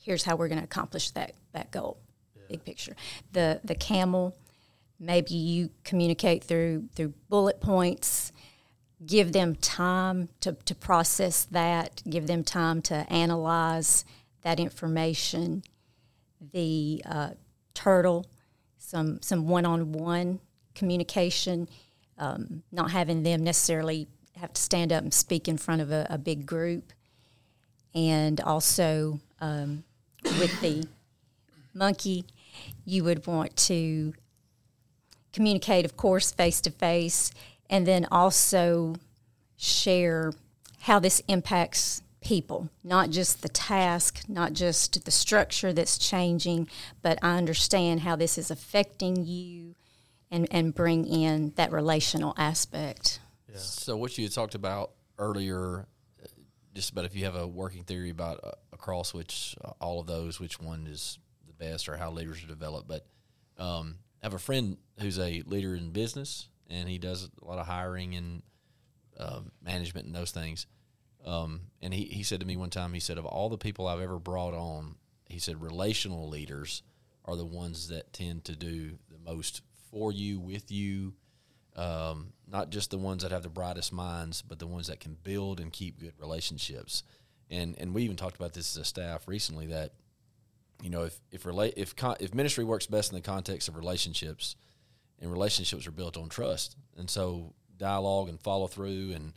here's 0.00 0.24
how 0.24 0.36
we're 0.36 0.48
going 0.48 0.58
to 0.58 0.64
accomplish 0.64 1.10
that 1.10 1.32
that 1.52 1.70
goal. 1.70 1.98
Yeah. 2.36 2.42
Big 2.50 2.64
picture. 2.64 2.96
The 3.32 3.60
the 3.64 3.74
camel, 3.74 4.36
maybe 5.00 5.34
you 5.34 5.70
communicate 5.84 6.44
through 6.44 6.88
through 6.94 7.14
bullet 7.28 7.60
points. 7.60 8.32
Give 9.04 9.32
them 9.32 9.54
time 9.54 10.28
to, 10.40 10.54
to 10.64 10.74
process 10.74 11.44
that. 11.52 12.02
Give 12.08 12.26
them 12.26 12.42
time 12.42 12.82
to 12.82 12.94
analyze 13.12 14.04
that 14.42 14.58
information. 14.58 15.62
The 16.52 17.02
uh, 17.06 17.30
turtle 17.74 18.26
some 18.88 19.20
some 19.20 19.46
one 19.46 19.66
on 19.66 19.92
one 19.92 20.40
communication, 20.74 21.68
um, 22.16 22.62
not 22.72 22.90
having 22.90 23.22
them 23.22 23.44
necessarily 23.44 24.08
have 24.36 24.54
to 24.54 24.62
stand 24.62 24.92
up 24.92 25.02
and 25.02 25.12
speak 25.12 25.46
in 25.46 25.58
front 25.58 25.82
of 25.82 25.90
a, 25.90 26.06
a 26.08 26.16
big 26.16 26.46
group, 26.46 26.94
and 27.94 28.40
also 28.40 29.20
um, 29.40 29.84
with 30.24 30.58
the 30.62 30.88
monkey, 31.74 32.24
you 32.86 33.04
would 33.04 33.26
want 33.26 33.54
to 33.56 34.14
communicate, 35.34 35.84
of 35.84 35.94
course, 35.94 36.32
face 36.32 36.62
to 36.62 36.70
face, 36.70 37.30
and 37.68 37.86
then 37.86 38.06
also 38.10 38.94
share 39.58 40.32
how 40.80 40.98
this 40.98 41.20
impacts 41.28 42.02
people, 42.28 42.68
not 42.84 43.08
just 43.08 43.40
the 43.40 43.48
task, 43.48 44.20
not 44.28 44.52
just 44.52 45.02
the 45.06 45.10
structure 45.10 45.72
that's 45.72 45.96
changing, 45.96 46.68
but 47.00 47.18
I 47.22 47.38
understand 47.38 48.00
how 48.00 48.16
this 48.16 48.36
is 48.36 48.50
affecting 48.50 49.24
you 49.24 49.74
and, 50.30 50.46
and 50.50 50.74
bring 50.74 51.06
in 51.06 51.54
that 51.56 51.72
relational 51.72 52.34
aspect. 52.36 53.20
Yeah. 53.50 53.56
So, 53.56 53.96
what 53.96 54.18
you 54.18 54.24
had 54.24 54.32
talked 54.34 54.54
about 54.54 54.90
earlier, 55.18 55.86
just 56.74 56.90
about 56.90 57.06
if 57.06 57.16
you 57.16 57.24
have 57.24 57.34
a 57.34 57.46
working 57.46 57.84
theory 57.84 58.10
about 58.10 58.40
uh, 58.44 58.50
across 58.74 59.14
which 59.14 59.56
uh, 59.64 59.70
all 59.80 59.98
of 60.00 60.06
those, 60.06 60.38
which 60.38 60.60
one 60.60 60.86
is 60.86 61.18
the 61.46 61.54
best 61.54 61.88
or 61.88 61.96
how 61.96 62.10
leaders 62.10 62.44
are 62.44 62.46
developed. 62.46 62.88
But 62.88 63.06
um, 63.56 63.96
I 64.22 64.26
have 64.26 64.34
a 64.34 64.38
friend 64.38 64.76
who's 65.00 65.18
a 65.18 65.42
leader 65.46 65.74
in 65.74 65.92
business 65.92 66.46
and 66.68 66.90
he 66.90 66.98
does 66.98 67.30
a 67.40 67.44
lot 67.46 67.58
of 67.58 67.66
hiring 67.66 68.16
and 68.16 68.42
uh, 69.18 69.40
management 69.62 70.06
and 70.06 70.14
those 70.14 70.30
things 70.30 70.66
um, 71.24 71.62
and 71.82 71.92
he, 71.92 72.04
he 72.04 72.22
said 72.22 72.40
to 72.40 72.46
me 72.46 72.56
one 72.56 72.70
time, 72.70 72.92
he 72.92 73.00
said, 73.00 73.18
of 73.18 73.26
all 73.26 73.48
the 73.48 73.58
people 73.58 73.86
I've 73.86 74.00
ever 74.00 74.18
brought 74.18 74.54
on, 74.54 74.96
he 75.26 75.38
said, 75.38 75.60
relational 75.60 76.28
leaders 76.28 76.82
are 77.24 77.36
the 77.36 77.44
ones 77.44 77.88
that 77.88 78.12
tend 78.12 78.44
to 78.44 78.56
do 78.56 78.98
the 79.10 79.18
most 79.18 79.62
for 79.90 80.12
you, 80.12 80.40
with 80.40 80.70
you, 80.70 81.14
um, 81.76 82.32
not 82.50 82.70
just 82.70 82.90
the 82.90 82.98
ones 82.98 83.22
that 83.22 83.32
have 83.32 83.42
the 83.42 83.48
brightest 83.48 83.92
minds, 83.92 84.42
but 84.42 84.58
the 84.58 84.66
ones 84.66 84.86
that 84.88 85.00
can 85.00 85.16
build 85.22 85.60
and 85.60 85.72
keep 85.72 86.00
good 86.00 86.14
relationships. 86.18 87.02
And 87.50 87.76
and 87.78 87.94
we 87.94 88.02
even 88.02 88.16
talked 88.16 88.36
about 88.36 88.52
this 88.52 88.76
as 88.76 88.82
a 88.82 88.84
staff 88.84 89.26
recently 89.26 89.66
that, 89.66 89.92
you 90.82 90.90
know, 90.90 91.04
if 91.04 91.20
if 91.30 91.46
relate 91.46 91.74
if 91.76 91.94
con- 91.94 92.16
if 92.20 92.34
ministry 92.34 92.64
works 92.64 92.86
best 92.86 93.12
in 93.12 93.16
the 93.16 93.22
context 93.22 93.68
of 93.68 93.76
relationships, 93.76 94.56
and 95.20 95.30
relationships 95.30 95.86
are 95.86 95.92
built 95.92 96.16
on 96.16 96.28
trust, 96.28 96.76
and 96.96 97.08
so 97.08 97.54
dialogue 97.76 98.28
and 98.28 98.40
follow 98.40 98.66
through 98.66 99.12
and 99.14 99.32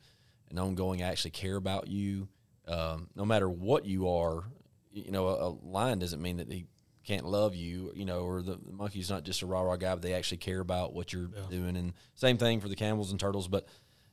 and 0.52 0.60
ongoing 0.60 1.02
actually 1.02 1.32
care 1.32 1.56
about 1.56 1.88
you, 1.88 2.28
um, 2.68 3.10
no 3.16 3.26
matter 3.26 3.50
what 3.50 3.86
you 3.86 4.08
are, 4.10 4.44
you 4.92 5.12
know, 5.12 5.28
a, 5.28 5.48
a 5.48 5.50
lion 5.64 6.00
doesn't 6.00 6.22
mean 6.22 6.38
that 6.38 6.52
he 6.52 6.68
can't 7.04 7.26
love 7.26 7.56
you, 7.56 7.92
you 7.96 8.06
know, 8.06 8.20
or 8.20 8.42
the, 8.42 8.60
the 8.64 8.72
monkey's 8.72 9.10
not 9.10 9.24
just 9.24 9.42
a 9.42 9.46
rah 9.46 9.62
rah 9.62 9.76
guy, 9.76 9.96
but 9.96 10.02
they 10.02 10.14
actually 10.14 10.38
care 10.38 10.60
about 10.60 10.94
what 10.94 11.12
you're 11.12 11.30
doing. 11.50 11.76
And 11.76 11.94
same 12.16 12.38
thing 12.38 12.60
for 12.60 12.70
the 12.70 12.76
camels 12.76 13.10
and 13.12 13.20
turtles, 13.20 13.48
but 13.48 13.68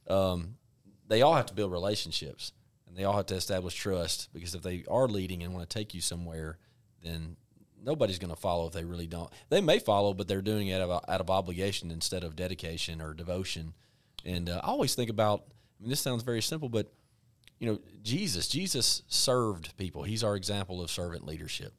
um, 0.09 0.57
they 1.07 1.22
all 1.22 1.35
have 1.35 1.46
to 1.46 1.55
build 1.55 1.70
relationships 1.70 2.53
and 2.87 2.96
they 2.96 3.05
all 3.05 3.16
have 3.16 3.27
to 3.27 3.35
establish 3.35 3.74
trust 3.74 4.31
because 4.33 4.55
if 4.55 4.62
they 4.62 4.85
are 4.90 5.07
leading 5.07 5.42
and 5.42 5.53
want 5.53 5.68
to 5.68 5.79
take 5.79 5.92
you 5.92 6.01
somewhere, 6.01 6.59
then 7.03 7.37
nobody's 7.83 8.18
going 8.18 8.35
to 8.35 8.40
follow 8.40 8.66
if 8.66 8.72
they 8.72 8.85
really 8.85 9.07
don't. 9.07 9.31
They 9.51 9.61
may 9.61 9.79
follow, 9.79 10.14
but 10.14 10.27
they're 10.27 10.42
doing 10.42 10.68
it 10.68 10.81
out 10.81 10.90
of, 10.90 11.05
out 11.09 11.20
of 11.20 11.31
obligation 11.31 11.90
instead 11.90 12.24
of 12.24 12.37
dedication 12.37 13.01
or 13.01 13.12
devotion. 13.12 13.74
And 14.24 14.48
uh, 14.48 14.61
I 14.64 14.68
always 14.68 14.94
think 14.94 15.11
about. 15.11 15.44
I 15.78 15.82
mean, 15.82 15.90
this 15.90 16.00
sounds 16.00 16.22
very 16.22 16.42
simple, 16.42 16.68
but 16.68 16.92
you 17.58 17.66
know, 17.66 17.78
Jesus. 18.02 18.48
Jesus 18.48 19.02
served 19.08 19.76
people. 19.76 20.02
He's 20.02 20.22
our 20.22 20.36
example 20.36 20.80
of 20.80 20.90
servant 20.90 21.26
leadership, 21.26 21.72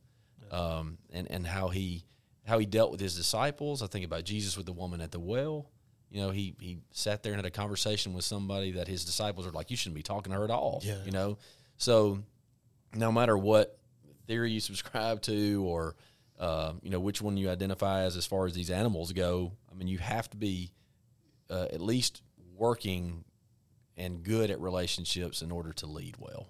um, 0.52 0.98
and 1.12 1.30
and 1.32 1.46
how 1.46 1.70
he 1.70 2.04
how 2.46 2.60
he 2.60 2.66
dealt 2.66 2.92
with 2.92 3.00
his 3.00 3.16
disciples. 3.16 3.82
I 3.82 3.88
think 3.88 4.06
about 4.06 4.26
Jesus 4.26 4.58
with 4.58 4.66
the 4.66 4.74
woman 4.74 5.02
at 5.02 5.12
the 5.12 5.20
well. 5.20 5.70
You 6.10 6.22
know, 6.22 6.32
he 6.32 6.56
he 6.60 6.80
sat 6.92 7.24
there 7.24 7.34
and 7.34 7.38
had 7.40 7.46
a 7.46 7.52
conversation 7.52 8.14
with 8.14 8.26
somebody 8.26 8.72
that 8.72 8.88
his 8.88 9.06
disciples 9.06 9.48
are 9.48 9.52
like, 9.52 9.72
you 9.72 9.78
shouldn't 9.78 9.96
be 9.96 10.04
talking 10.04 10.32
to 10.32 10.38
her 10.40 10.44
at 10.44 10.52
all. 10.52 10.82
Yeah. 10.84 11.04
You 11.06 11.12
know, 11.12 11.38
so 11.78 12.20
no 12.96 13.12
matter 13.12 13.38
what 13.38 13.78
theory 14.28 14.52
you 14.52 14.60
subscribe 14.60 15.22
to 15.24 15.64
or 15.66 15.96
uh, 16.40 16.74
you 16.82 16.90
know 16.90 17.00
which 17.00 17.22
one 17.22 17.38
you 17.38 17.50
identify 17.50 18.04
as 18.04 18.16
as 18.16 18.26
far 18.26 18.46
as 18.46 18.54
these 18.54 18.70
animals 18.70 19.12
go 19.12 19.52
i 19.70 19.76
mean 19.76 19.90
you 19.90 19.98
have 19.98 20.30
to 20.30 20.38
be 20.38 20.72
uh, 21.50 21.66
at 21.74 21.82
least 21.82 22.22
working 22.56 23.26
and 24.00 24.24
good 24.24 24.50
at 24.50 24.60
relationships 24.60 25.42
in 25.42 25.52
order 25.52 25.72
to 25.74 25.86
lead 25.86 26.16
well 26.18 26.48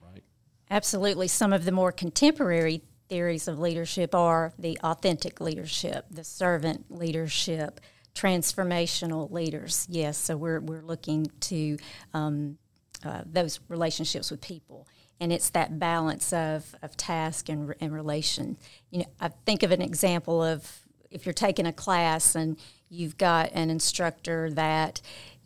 right 0.00 0.22
Absolutely. 0.70 1.28
Some 1.28 1.52
of 1.52 1.66
the 1.66 1.72
more 1.72 1.92
contemporary 1.92 2.82
theories 3.10 3.46
of 3.46 3.58
leadership 3.58 4.14
are 4.14 4.54
the 4.58 4.78
authentic 4.82 5.38
leadership, 5.38 6.06
the 6.10 6.24
servant 6.24 6.86
leadership, 6.88 7.78
transformational 8.14 9.30
leaders. 9.30 9.86
Yes, 9.90 10.16
so 10.16 10.34
we're, 10.34 10.60
we're 10.60 10.80
looking 10.80 11.30
to 11.40 11.76
um, 12.14 12.56
uh, 13.04 13.20
those 13.26 13.60
relationships 13.68 14.30
with 14.30 14.40
people. 14.40 14.88
And 15.20 15.30
it's 15.30 15.50
that 15.50 15.78
balance 15.78 16.32
of, 16.32 16.74
of 16.82 16.96
task 16.96 17.50
and, 17.50 17.74
and 17.80 17.92
relation. 17.92 18.56
You 18.90 19.00
know, 19.00 19.06
I 19.20 19.28
think 19.44 19.62
of 19.62 19.72
an 19.72 19.82
example 19.82 20.42
of 20.42 20.80
if 21.10 21.26
you're 21.26 21.34
taking 21.34 21.66
a 21.66 21.72
class 21.72 22.34
and 22.34 22.58
you've 22.88 23.18
got 23.18 23.50
an 23.52 23.68
instructor 23.68 24.50
that 24.52 25.02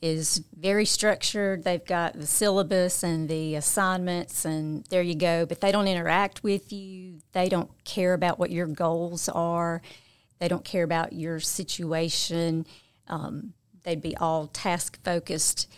is 0.07 0.45
very 0.57 0.85
structured. 0.85 1.65
They've 1.65 1.85
got 1.85 2.15
the 2.15 2.27
syllabus 2.27 3.03
and 3.03 3.29
the 3.29 3.57
assignments, 3.57 4.45
and 4.45 4.85
there 4.91 5.03
you 5.03 5.15
go. 5.15 5.47
But 5.47 5.61
they 5.61 5.73
don't 5.73 5.89
interact 5.89 6.43
with 6.43 6.73
you. 6.73 7.19
They 7.33 7.49
don't 7.49 7.71
care 7.85 8.15
about 8.15 8.39
what 8.39 8.51
your 8.51 8.67
goals 8.67 9.29
are. 9.29 9.83
They 10.39 10.49
don't 10.49 10.65
care 10.65 10.85
about 10.85 11.13
your 11.13 11.41
situation. 11.41 12.67
Um, 13.09 13.55
they'd 13.83 14.03
be 14.03 14.17
all 14.17 14.47
task 14.47 15.03
focused. 15.05 15.69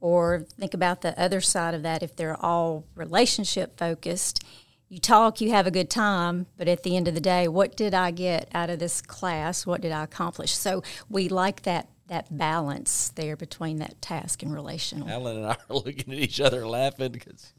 Or 0.00 0.46
think 0.58 0.74
about 0.74 1.02
the 1.02 1.18
other 1.20 1.40
side 1.40 1.74
of 1.74 1.82
that 1.82 2.02
if 2.02 2.16
they're 2.16 2.42
all 2.42 2.84
relationship 2.94 3.78
focused. 3.78 4.44
You 4.88 4.98
talk, 4.98 5.40
you 5.40 5.50
have 5.50 5.66
a 5.66 5.70
good 5.70 5.88
time, 5.90 6.46
but 6.56 6.66
at 6.66 6.82
the 6.82 6.96
end 6.96 7.06
of 7.06 7.14
the 7.14 7.20
day, 7.20 7.46
what 7.46 7.76
did 7.76 7.94
I 7.94 8.10
get 8.10 8.48
out 8.52 8.70
of 8.70 8.78
this 8.80 9.00
class? 9.00 9.64
What 9.64 9.82
did 9.82 9.92
I 9.92 10.02
accomplish? 10.02 10.52
So 10.52 10.82
we 11.08 11.28
like 11.28 11.62
that 11.62 11.88
that 12.10 12.36
balance 12.36 13.08
there 13.16 13.36
between 13.36 13.78
that 13.78 14.00
task 14.02 14.42
and 14.42 14.52
relational. 14.52 15.08
alan 15.08 15.38
and 15.38 15.46
i 15.46 15.50
are 15.50 15.58
looking 15.74 16.12
at 16.12 16.18
each 16.18 16.40
other 16.40 16.66
laughing 16.66 17.10
because 17.10 17.52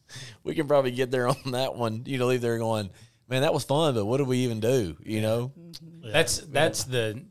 we 0.44 0.54
can 0.54 0.68
probably 0.68 0.92
get 0.92 1.10
there 1.10 1.28
on 1.28 1.52
that 1.52 1.76
one 1.76 2.04
you 2.06 2.18
know 2.18 2.28
leave 2.28 2.42
there 2.42 2.58
going 2.58 2.90
man 3.28 3.42
that 3.42 3.54
was 3.54 3.64
fun 3.64 3.96
but 3.96 4.06
what 4.06 4.18
did 4.18 4.28
we 4.28 4.38
even 4.40 4.60
do 4.60 4.96
you 5.04 5.22
know 5.22 5.52
mm-hmm. 5.60 5.92
That's 6.12 6.40
that's 6.40 6.84
the 6.84 7.24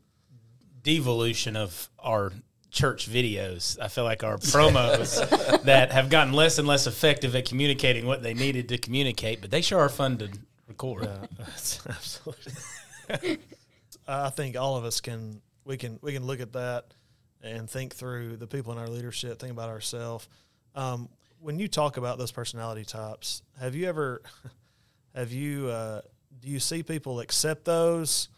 devolution 0.83 1.57
of 1.57 1.91
our 1.99 2.33
church 2.71 3.11
videos. 3.11 3.79
I 3.81 3.89
feel 3.89 4.05
like 4.05 4.23
our 4.23 4.39
promos 4.39 5.63
that 5.65 5.93
have 5.93 6.09
gotten 6.09 6.33
less 6.33 6.59
and 6.59 6.67
less 6.67 6.87
effective 6.87 7.35
at 7.35 7.49
communicating 7.49 8.07
what 8.07 8.23
they 8.23 8.35
needed 8.35 8.69
to 8.69 8.79
communicate, 8.79 9.41
but 9.41 9.51
they 9.51 9.61
sure 9.61 9.81
are 9.81 9.89
fun 9.89 10.19
to 10.19 10.31
record. 10.69 11.09
That's 11.37 11.85
absolutely. 11.89 13.39
I 14.07 14.31
think 14.31 14.57
all 14.57 14.77
of 14.77 14.85
us 14.85 15.01
can 15.01 15.43
we 15.65 15.77
can 15.77 15.99
we 16.01 16.13
can 16.13 16.25
look 16.25 16.41
at 16.41 16.53
that 16.53 16.95
and 17.42 17.68
think 17.68 17.94
through 17.94 18.37
the 18.37 18.46
people 18.46 18.72
in 18.72 18.79
our 18.79 18.88
leadership, 18.88 19.38
think 19.38 19.53
about 19.53 19.68
ourselves. 19.68 20.29
Um, 20.74 21.09
when 21.40 21.59
you 21.59 21.68
talk 21.68 21.96
about 21.96 22.18
those 22.18 22.33
personality 22.33 22.85
types, 22.85 23.42
have 23.59 23.74
you 23.74 23.88
ever 23.88 24.22
have 25.14 25.33
you 25.33 25.68
uh, 25.68 26.03
do 26.40 26.48
you 26.48 26.61
see 26.61 26.83
people 26.83 27.20
accept 27.20 27.64
those 27.64 28.29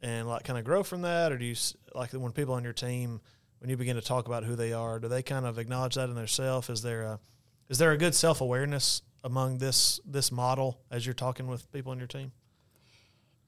and 0.00 0.28
like 0.28 0.44
kind 0.44 0.58
of 0.58 0.64
grow 0.64 0.82
from 0.82 1.02
that, 1.02 1.32
or 1.32 1.38
do 1.38 1.44
you 1.44 1.56
like 1.94 2.12
when 2.12 2.32
people 2.32 2.54
on 2.54 2.64
your 2.64 2.72
team 2.72 3.20
when 3.60 3.70
you 3.70 3.76
begin 3.76 3.96
to 3.96 4.02
talk 4.02 4.26
about 4.26 4.44
who 4.44 4.54
they 4.54 4.72
are, 4.72 4.98
do 5.00 5.08
they 5.08 5.22
kind 5.22 5.44
of 5.44 5.58
acknowledge 5.58 5.96
that 5.96 6.08
in 6.08 6.14
themselves? 6.14 6.70
Is 6.70 6.82
there 6.82 7.02
a 7.02 7.20
is 7.68 7.78
there 7.78 7.92
a 7.92 7.98
good 7.98 8.14
self 8.14 8.40
awareness 8.40 9.02
among 9.24 9.58
this 9.58 10.00
this 10.04 10.32
model 10.32 10.80
as 10.90 11.04
you're 11.04 11.14
talking 11.14 11.46
with 11.46 11.70
people 11.72 11.92
on 11.92 11.98
your 11.98 12.06
team? 12.06 12.32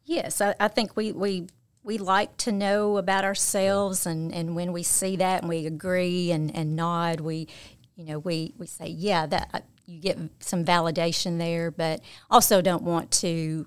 Yes, 0.05 0.41
I, 0.41 0.55
I 0.59 0.69
think 0.69 0.97
we, 0.97 1.13
we 1.13 1.47
we 1.83 1.99
like 1.99 2.37
to 2.39 2.53
know 2.53 2.97
about 2.99 3.25
ourselves, 3.25 4.07
and, 4.07 4.33
and 4.33 4.55
when 4.55 4.73
we 4.73 4.83
see 4.83 5.17
that 5.17 5.41
and 5.41 5.49
we 5.49 5.67
agree 5.67 6.31
and, 6.31 6.55
and 6.55 6.77
nod, 6.77 7.21
we 7.21 7.49
you 7.97 8.05
know 8.05 8.19
we, 8.19 8.55
we 8.59 8.67
say 8.67 8.87
yeah 8.87 9.27
that 9.27 9.51
uh, 9.53 9.61
you 9.87 10.01
get 10.01 10.19
some 10.41 10.65
validation 10.65 11.39
there, 11.39 11.71
but 11.71 12.01
also 12.31 12.63
don't 12.63 12.83
want 12.83 13.11
to 13.11 13.67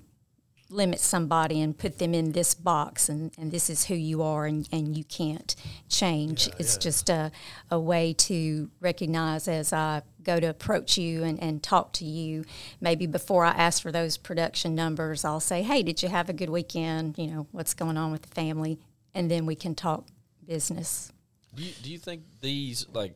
limit 0.70 0.98
somebody 0.98 1.60
and 1.60 1.76
put 1.76 1.98
them 1.98 2.14
in 2.14 2.32
this 2.32 2.54
box 2.54 3.08
and, 3.08 3.32
and 3.38 3.52
this 3.52 3.68
is 3.68 3.84
who 3.84 3.94
you 3.94 4.22
are 4.22 4.46
and, 4.46 4.68
and 4.72 4.96
you 4.96 5.04
can't 5.04 5.54
change. 5.88 6.48
it's 6.58 6.76
just 6.76 7.10
a, 7.10 7.30
a 7.70 7.78
way 7.78 8.12
to 8.14 8.70
recognize 8.80 9.46
as 9.46 9.72
I 9.72 10.02
go 10.22 10.40
to 10.40 10.46
approach 10.46 10.96
you 10.96 11.22
and, 11.22 11.40
and 11.42 11.62
talk 11.62 11.92
to 11.94 12.04
you. 12.04 12.44
Maybe 12.80 13.06
before 13.06 13.44
I 13.44 13.50
ask 13.50 13.82
for 13.82 13.92
those 13.92 14.16
production 14.16 14.74
numbers, 14.74 15.24
I'll 15.24 15.40
say, 15.40 15.62
Hey, 15.62 15.82
did 15.82 16.02
you 16.02 16.08
have 16.08 16.28
a 16.28 16.32
good 16.32 16.50
weekend? 16.50 17.18
You 17.18 17.26
know, 17.28 17.46
what's 17.52 17.74
going 17.74 17.96
on 17.96 18.10
with 18.10 18.22
the 18.22 18.34
family? 18.34 18.78
And 19.14 19.30
then 19.30 19.46
we 19.46 19.54
can 19.54 19.74
talk 19.74 20.06
business. 20.46 21.12
Do 21.54 21.62
you, 21.62 21.72
do 21.82 21.90
you 21.90 21.98
think 21.98 22.22
these 22.40 22.86
like 22.92 23.14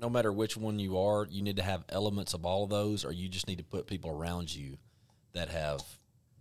no 0.00 0.10
matter 0.10 0.32
which 0.32 0.56
one 0.56 0.78
you 0.78 0.98
are, 0.98 1.26
you 1.30 1.42
need 1.42 1.56
to 1.56 1.62
have 1.62 1.84
elements 1.88 2.34
of 2.34 2.44
all 2.44 2.64
of 2.64 2.70
those, 2.70 3.04
or 3.04 3.12
you 3.12 3.28
just 3.28 3.48
need 3.48 3.58
to 3.58 3.64
put 3.64 3.86
people 3.86 4.10
around 4.10 4.54
you 4.54 4.76
that 5.32 5.48
have 5.48 5.80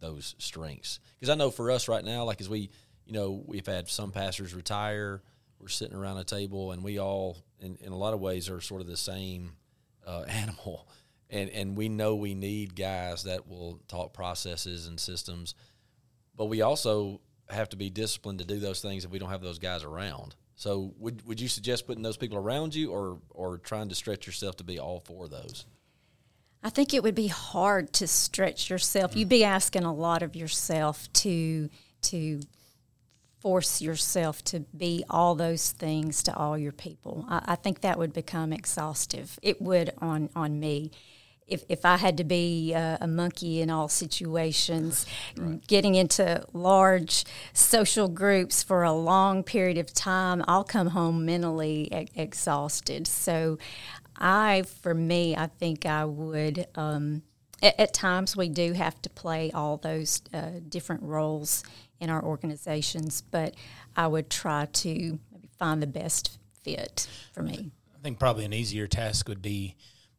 those 0.03 0.35
strengths? 0.37 0.99
Because 1.19 1.29
I 1.29 1.35
know 1.35 1.49
for 1.49 1.71
us 1.71 1.87
right 1.87 2.03
now, 2.03 2.25
like 2.25 2.41
as 2.41 2.49
we, 2.49 2.69
you 3.05 3.13
know, 3.13 3.43
we've 3.45 3.65
had 3.65 3.87
some 3.89 4.11
pastors 4.11 4.53
retire. 4.53 5.21
We're 5.59 5.69
sitting 5.69 5.95
around 5.95 6.17
a 6.17 6.25
table, 6.25 6.73
and 6.73 6.83
we 6.83 6.99
all, 6.99 7.37
in, 7.59 7.77
in 7.79 7.93
a 7.93 7.97
lot 7.97 8.13
of 8.13 8.19
ways, 8.19 8.49
are 8.49 8.59
sort 8.59 8.81
of 8.81 8.87
the 8.87 8.97
same 8.97 9.53
uh, 10.05 10.23
animal, 10.27 10.87
and 11.29 11.49
and 11.49 11.77
we 11.77 11.89
know 11.89 12.15
we 12.15 12.35
need 12.35 12.75
guys 12.75 13.23
that 13.23 13.47
will 13.47 13.79
talk 13.87 14.13
processes 14.13 14.87
and 14.87 14.99
systems, 14.99 15.55
but 16.35 16.45
we 16.45 16.61
also 16.61 17.21
have 17.49 17.69
to 17.69 17.77
be 17.77 17.89
disciplined 17.89 18.39
to 18.39 18.45
do 18.45 18.59
those 18.59 18.81
things 18.81 19.05
if 19.05 19.11
we 19.11 19.19
don't 19.19 19.29
have 19.29 19.41
those 19.41 19.59
guys 19.59 19.83
around. 19.83 20.35
So 20.55 20.93
would 20.97 21.25
would 21.25 21.39
you 21.39 21.47
suggest 21.47 21.87
putting 21.87 22.03
those 22.03 22.17
people 22.17 22.37
around 22.37 22.75
you 22.75 22.91
or 22.91 23.19
or 23.29 23.57
trying 23.57 23.89
to 23.89 23.95
stretch 23.95 24.27
yourself 24.27 24.57
to 24.57 24.63
be 24.63 24.79
all 24.79 24.99
four 24.99 25.25
of 25.25 25.31
those? 25.31 25.65
I 26.63 26.69
think 26.69 26.93
it 26.93 27.03
would 27.03 27.15
be 27.15 27.27
hard 27.27 27.91
to 27.93 28.07
stretch 28.07 28.69
yourself. 28.69 29.15
You'd 29.15 29.29
be 29.29 29.43
asking 29.43 29.83
a 29.83 29.93
lot 29.93 30.23
of 30.23 30.35
yourself 30.35 31.11
to 31.13 31.69
to 32.03 32.41
force 33.39 33.81
yourself 33.81 34.41
to 34.45 34.61
be 34.75 35.03
all 35.09 35.35
those 35.35 35.71
things 35.71 36.23
to 36.23 36.33
all 36.35 36.57
your 36.57 36.71
people. 36.71 37.25
I, 37.27 37.41
I 37.47 37.55
think 37.55 37.81
that 37.81 37.99
would 37.99 38.13
become 38.13 38.53
exhaustive. 38.53 39.37
It 39.41 39.61
would 39.61 39.91
on 39.99 40.29
on 40.35 40.59
me. 40.59 40.91
If, 41.45 41.65
if 41.67 41.83
I 41.83 41.97
had 41.97 42.15
to 42.17 42.23
be 42.23 42.71
a, 42.71 42.97
a 43.01 43.07
monkey 43.07 43.59
in 43.59 43.69
all 43.69 43.89
situations, 43.89 45.05
getting 45.67 45.95
into 45.95 46.45
large 46.53 47.25
social 47.51 48.07
groups 48.07 48.63
for 48.63 48.83
a 48.83 48.93
long 48.93 49.43
period 49.43 49.77
of 49.77 49.93
time, 49.93 50.41
I'll 50.47 50.63
come 50.63 50.87
home 50.87 51.25
mentally 51.25 51.89
e- 51.93 52.07
exhausted. 52.15 53.07
So, 53.07 53.57
I, 54.17 54.63
for 54.81 54.93
me, 54.93 55.35
I 55.35 55.47
think 55.47 55.85
I 55.85 56.05
would. 56.05 56.67
Um, 56.75 57.23
at, 57.61 57.79
at 57.79 57.93
times, 57.93 58.35
we 58.35 58.49
do 58.49 58.73
have 58.73 59.01
to 59.03 59.09
play 59.09 59.51
all 59.51 59.77
those 59.77 60.21
uh, 60.33 60.59
different 60.69 61.03
roles 61.03 61.63
in 61.99 62.09
our 62.09 62.23
organizations, 62.23 63.21
but 63.21 63.55
I 63.95 64.07
would 64.07 64.29
try 64.29 64.65
to 64.65 65.19
find 65.57 65.81
the 65.81 65.87
best 65.87 66.37
fit 66.63 67.07
for 67.33 67.43
me. 67.43 67.71
I 67.95 68.01
think 68.03 68.19
probably 68.19 68.45
an 68.45 68.53
easier 68.53 68.87
task 68.87 69.29
would 69.29 69.41
be 69.41 69.75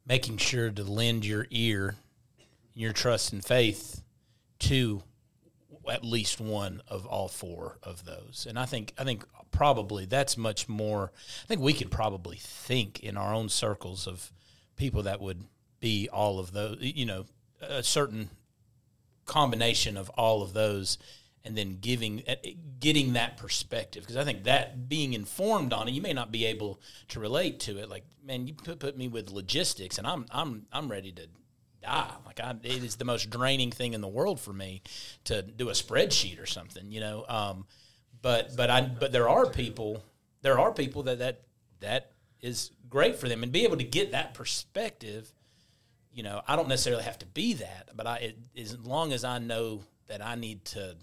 making 0.07 0.39
sure 0.39 0.71
to 0.71 0.83
lend 0.83 1.25
your 1.27 1.47
ear, 1.51 1.97
your 2.73 2.93
trust 2.93 3.33
and 3.33 3.45
faith 3.45 4.03
to 4.61 5.03
at 5.91 6.05
least 6.05 6.41
one 6.41 6.81
of 6.89 7.05
all 7.07 7.29
four 7.29 7.79
of 7.83 8.05
those. 8.05 8.47
And 8.49 8.59
I 8.59 8.65
think 8.65 8.95
I 8.99 9.05
think 9.05 9.25
probably 9.55 10.05
that's 10.05 10.37
much 10.37 10.69
more 10.69 11.13
I 11.45 11.47
think 11.47 11.61
we 11.61 11.73
could 11.73 11.91
probably 11.91 12.37
think 12.37 13.01
in 13.01 13.17
our 13.17 13.33
own 13.33 13.49
circles 13.49 14.07
of 14.07 14.33
people 14.77 15.05
that 15.05 15.21
would 15.21 15.45
be 15.81 16.09
all 16.09 16.39
of 16.39 16.53
those, 16.53 16.79
you 16.81 17.07
know, 17.07 17.27
a 17.61 17.83
certain 17.83 18.31
combination 19.27 19.97
of 19.97 20.11
all 20.11 20.43
of 20.43 20.53
those 20.53 20.99
and 21.45 21.57
then 21.57 21.79
giving 21.81 22.23
uh, 22.27 22.37
getting 22.81 23.13
that 23.13 23.37
perspective 23.37 24.03
because 24.03 24.17
I 24.17 24.25
think 24.25 24.45
that 24.45 24.89
being 24.89 25.13
informed 25.13 25.73
on 25.73 25.89
it, 25.89 25.93
you 25.93 26.01
may 26.01 26.15
not 26.15 26.33
be 26.33 26.47
able 26.47 26.81
to 27.09 27.21
relate 27.21 27.61
to 27.61 27.79
it. 27.79 27.91
Like, 27.91 28.05
man, 28.25 28.47
you 28.47 28.55
put, 28.55 28.79
put 28.79 28.97
me 28.97 29.09
with 29.09 29.31
logistics, 29.31 29.99
and 29.99 30.07
I'm 30.07 30.25
I'm 30.31 30.67
I'm 30.73 30.91
ready 30.91 31.13
to 31.13 31.27
die. 31.83 32.15
Like, 32.25 32.41
I, 32.41 32.55
it 32.63 32.83
is 32.83 32.97
the 32.97 33.05
most 33.05 33.29
draining 33.29 33.71
thing 33.71 33.93
in 33.93 34.01
the 34.01 34.09
world 34.09 34.41
for 34.41 34.55
me 34.55 34.83
to 35.25 35.43
do 35.43 35.69
a 35.69 35.73
spreadsheet 35.73 36.43
or 36.43 36.47
something, 36.47 36.91
you 36.91 37.01
know. 37.01 37.27
Um, 37.29 37.67
but 38.25 38.57
but 38.57 38.71
I 38.71 38.81
but 38.81 39.13
there 39.13 39.29
are 39.29 39.45
people 39.45 40.03
there 40.41 40.59
are 40.59 40.73
people 40.73 41.03
that 41.05 41.19
that 41.19 41.43
that 41.81 42.11
is 42.41 42.71
great 42.89 43.17
for 43.17 43.29
them 43.29 43.43
and 43.43 43.53
be 43.53 43.65
able 43.65 43.77
to 43.77 43.85
get 43.85 44.13
that 44.13 44.33
perspective. 44.33 45.31
You 46.11 46.23
know, 46.23 46.41
I 46.49 46.57
don't 46.57 46.69
necessarily 46.69 47.03
have 47.03 47.19
to 47.19 47.27
be 47.27 47.53
that, 47.55 47.91
but 47.95 48.07
I 48.07 48.17
it, 48.17 48.39
as 48.59 48.79
long 48.79 49.13
as 49.13 49.25
I 49.25 49.39
know 49.39 49.83
that 50.07 50.25
I 50.25 50.37
need 50.37 50.65
to 50.67 50.97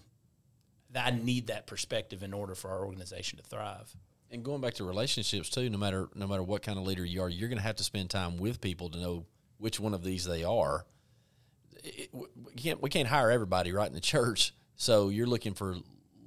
that 0.90 1.12
I 1.12 1.16
need 1.16 1.46
that 1.46 1.68
perspective 1.68 2.24
in 2.24 2.34
order 2.34 2.56
for 2.56 2.70
our 2.70 2.84
organization 2.84 3.38
to 3.38 3.44
thrive. 3.44 3.94
And 4.32 4.42
going 4.42 4.60
back 4.60 4.74
to 4.74 4.84
relationships 4.84 5.48
too, 5.48 5.70
no 5.70 5.78
matter 5.78 6.08
no 6.16 6.26
matter 6.26 6.42
what 6.42 6.62
kind 6.62 6.76
of 6.76 6.84
leader 6.84 7.04
you 7.04 7.22
are, 7.22 7.28
you're 7.28 7.48
going 7.48 7.58
to 7.58 7.64
have 7.64 7.76
to 7.76 7.84
spend 7.84 8.10
time 8.10 8.36
with 8.36 8.60
people 8.60 8.90
to 8.90 8.98
know 8.98 9.26
which 9.58 9.78
one 9.78 9.94
of 9.94 10.02
these 10.02 10.24
they 10.24 10.42
are. 10.42 10.86
It, 11.84 12.10
we 12.12 12.52
can't 12.56 12.82
we 12.82 12.90
can't 12.90 13.06
hire 13.06 13.30
everybody 13.30 13.70
right 13.70 13.86
in 13.86 13.94
the 13.94 14.00
church, 14.00 14.54
so 14.74 15.08
you're 15.08 15.28
looking 15.28 15.54
for 15.54 15.76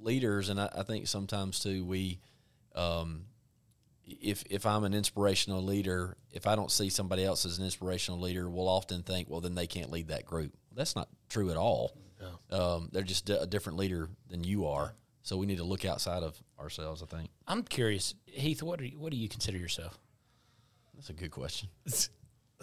leaders, 0.00 0.48
and 0.48 0.60
I, 0.60 0.68
I 0.76 0.82
think 0.82 1.06
sometimes 1.06 1.60
too 1.60 1.84
we, 1.84 2.20
um, 2.74 3.24
if 4.04 4.44
if 4.48 4.66
I'm 4.66 4.84
an 4.84 4.94
inspirational 4.94 5.62
leader, 5.62 6.16
if 6.30 6.46
I 6.46 6.54
don't 6.56 6.70
see 6.70 6.88
somebody 6.88 7.24
else 7.24 7.44
as 7.44 7.58
an 7.58 7.64
inspirational 7.64 8.20
leader, 8.20 8.48
we'll 8.48 8.68
often 8.68 9.02
think, 9.02 9.28
well, 9.28 9.40
then 9.40 9.54
they 9.54 9.66
can't 9.66 9.90
lead 9.90 10.08
that 10.08 10.24
group. 10.24 10.52
That's 10.74 10.94
not 10.94 11.08
true 11.28 11.50
at 11.50 11.56
all. 11.56 11.96
Um, 12.50 12.88
they're 12.92 13.02
just 13.02 13.28
a 13.30 13.46
different 13.46 13.78
leader 13.78 14.08
than 14.30 14.42
you 14.44 14.66
are. 14.66 14.94
So 15.22 15.36
we 15.36 15.46
need 15.46 15.58
to 15.58 15.64
look 15.64 15.84
outside 15.84 16.22
of 16.22 16.40
ourselves. 16.58 17.02
I 17.02 17.06
think 17.06 17.30
I'm 17.46 17.62
curious, 17.62 18.14
Heath. 18.26 18.62
What 18.62 18.78
do 18.78 18.86
you, 18.86 18.98
what 18.98 19.10
do 19.10 19.16
you 19.18 19.28
consider 19.28 19.58
yourself? 19.58 19.98
that's 20.94 21.10
a 21.10 21.12
good 21.12 21.30
question. 21.30 21.68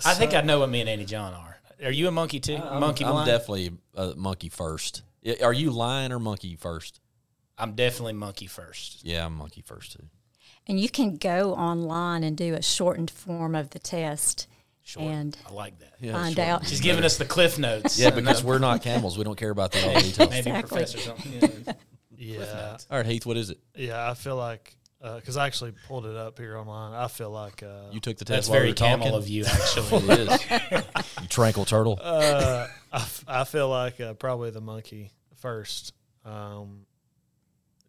I 0.06 0.13
think 0.15 0.34
I 0.34 0.41
know 0.41 0.60
what 0.60 0.69
me 0.69 0.80
and 0.82 0.89
Andy 0.89 1.06
John 1.06 1.34
are. 1.34 1.58
Are 1.84 1.91
you 1.91 2.08
a 2.08 2.12
monkey 2.12 2.39
too? 2.39 2.58
monkey 2.58 3.06
I'm 3.06 3.12
blind? 3.12 3.28
definitely 3.28 3.72
a 3.96 4.15
monkey 4.15 4.50
first. 4.50 5.04
Are 5.43 5.54
you 5.54 5.72
lion 5.72 6.12
or 6.12 6.19
monkey 6.19 6.56
first? 6.56 7.00
I'm 7.58 7.74
definitely 7.76 8.13
monkey 8.13 8.48
first. 8.48 9.04
Yeah, 9.06 9.26
I'm 9.26 9.36
monkey 9.36 9.62
first 9.62 9.94
too. 9.94 10.04
And 10.68 10.80
you 10.80 10.89
can 10.89 11.18
go 11.18 11.54
online 11.54 12.24
and 12.24 12.38
do 12.38 12.54
a 12.54 12.62
shortened 12.62 13.12
form 13.12 13.54
of 13.56 13.72
the 13.72 13.80
test 13.80 14.48
Sure. 14.86 15.04
and 15.04 15.38
I 15.48 15.54
like 15.54 15.80
that. 15.80 15.94
Yeah, 16.02 16.13
find 16.13 16.36
sure. 16.36 16.44
out. 16.44 16.68
She's 16.68 16.82
giving 16.82 17.04
us 17.06 17.18
the 17.18 17.26
cliff 17.26 17.58
notes. 17.58 17.98
Yeah, 18.00 18.10
because 18.10 18.44
we're 18.44 18.60
not 18.60 18.82
camels. 18.82 19.18
We 19.18 19.24
don't 19.24 19.38
care 19.38 19.50
about 19.50 19.72
the 19.72 19.82
all 19.88 20.00
details. 20.00 20.30
maybe 20.30 20.50
Exactly. 20.50 20.70
professor 20.70 20.98
something. 21.00 21.66
Yeah. 22.16 22.38
Yeah, 22.39 22.78
All 22.89 22.98
right, 22.98 23.06
Heath, 23.06 23.26
what 23.26 23.36
is 23.36 23.50
it? 23.50 23.60
yeah. 23.76 24.10
I 24.10 24.13
feel 24.13 24.38
like 24.38 24.78
because 25.02 25.36
I 25.36 25.46
actually 25.48 25.74
pulled 25.89 26.06
it 26.06 26.16
up 26.16 26.38
here 26.39 26.58
online. 26.58 26.94
I 26.94 27.10
feel 27.10 27.30
like 27.32 27.62
uh, 27.62 27.89
You 27.92 28.00
took 28.00 28.18
the 28.18 28.24
That's 28.24 28.48
test 28.48 28.50
while 28.50 28.60
we 28.60 28.62
very 28.62 28.70
were 28.72 28.76
talking? 28.76 29.00
camel 29.04 29.18
of 29.18 29.28
you, 29.28 29.44
actually. 29.52 30.08
It 30.08 30.20
is. 30.30 30.82
you 31.22 31.28
tranquil 31.28 31.66
turtle. 31.66 32.00
uh, 32.02 32.68
I, 32.94 32.98
f- 32.98 33.26
I 33.28 33.44
feel 33.44 33.68
like 33.68 34.00
uh, 34.00 34.13
probably 34.13 34.52
the 34.52 34.62
monkey 34.62 35.12
first. 35.36 35.92
Um, 36.24 36.86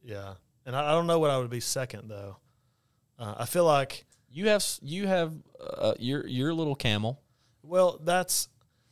yeah, 0.05 0.35
and 0.67 0.77
I, 0.77 0.89
I 0.89 0.93
don't 0.93 1.07
know 1.07 1.19
what 1.19 1.31
I 1.31 1.39
would 1.39 1.51
be 1.51 1.61
second 1.61 2.09
though. 2.09 2.37
Uh, 3.19 3.35
I 3.39 3.47
feel 3.47 3.65
like 3.65 4.05
You 4.31 4.49
have 4.49 4.65
you 4.83 5.07
have 5.07 5.33
uh, 5.61 5.95
your 5.99 6.27
your 6.27 6.53
little 6.55 6.75
camel. 6.77 7.21
well, 7.63 7.99
that's. 8.03 8.49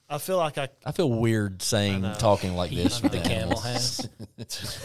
I 0.09 0.19
feel 0.19 0.37
like 0.37 0.59
I 0.59 0.69
I 0.85 0.93
feel 0.93 1.11
weird 1.11 1.63
saying 1.63 2.03
talking 2.19 2.55
like 2.55 2.71
this. 2.75 3.03
With 3.03 3.13
the 3.13 3.21
camel 3.21 3.59
animals. 3.65 4.07
has. 4.39 4.79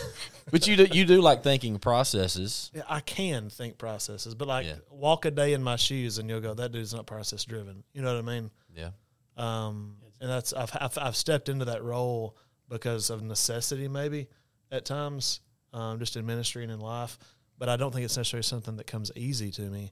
but 0.51 0.65
you 0.67 0.77
do 0.77 0.85
you 0.91 1.03
do 1.05 1.21
like 1.21 1.43
thinking 1.43 1.79
processes. 1.79 2.71
yeah, 2.73 2.83
I 2.87 3.01
can 3.01 3.49
think 3.49 3.77
processes, 3.77 4.35
but 4.35 4.47
like 4.47 4.65
Yeah. 4.65 4.75
walk 4.89 5.25
a 5.25 5.31
day 5.31 5.51
in 5.53 5.61
my 5.61 5.75
shoes 5.75 6.17
and 6.17 6.29
you'll 6.29 6.39
go, 6.39 6.53
that 6.53 6.71
dude's 6.71 6.93
not 6.93 7.05
process 7.07 7.43
driven. 7.43 7.83
You 7.93 8.01
know 8.03 8.13
what 8.15 8.19
I 8.23 8.39
mean? 8.39 8.51
Yeah. 8.73 8.91
Um, 9.35 9.97
and 10.21 10.29
that's 10.29 10.53
I've, 10.53 10.71
I've 10.79 10.97
I've 10.97 11.15
stepped 11.17 11.49
into 11.49 11.65
that 11.65 11.83
role 11.83 12.37
because 12.69 13.09
of 13.09 13.21
necessity, 13.21 13.87
maybe 13.89 14.27
at 14.71 14.85
times, 14.85 15.41
um, 15.77 15.99
just 15.99 16.15
in 16.15 16.25
ministry 16.25 16.63
and 16.63 16.71
in 16.71 16.79
life. 16.79 17.17
But 17.59 17.69
I 17.69 17.77
don't 17.77 17.91
think 17.93 18.05
it's 18.05 18.17
necessarily 18.17 18.43
something 18.43 18.77
that 18.77 18.87
comes 18.87 19.11
easy 19.15 19.51
to 19.51 19.61
me. 19.61 19.91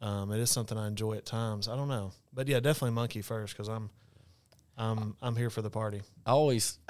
Um, 0.00 0.30
it 0.30 0.40
is 0.40 0.50
something 0.50 0.76
I 0.76 0.86
enjoy 0.86 1.14
at 1.14 1.26
times. 1.26 1.68
I 1.68 1.76
don't 1.76 1.88
know, 1.88 2.12
but 2.32 2.48
yeah, 2.48 2.60
definitely 2.60 2.92
monkey 2.92 3.22
first 3.22 3.54
because 3.54 3.68
I'm 3.68 3.90
I'm 4.76 5.16
I'm 5.22 5.36
here 5.36 5.50
for 5.50 5.62
the 5.62 5.70
party. 5.70 6.02
I 6.26 6.32
always 6.32 6.78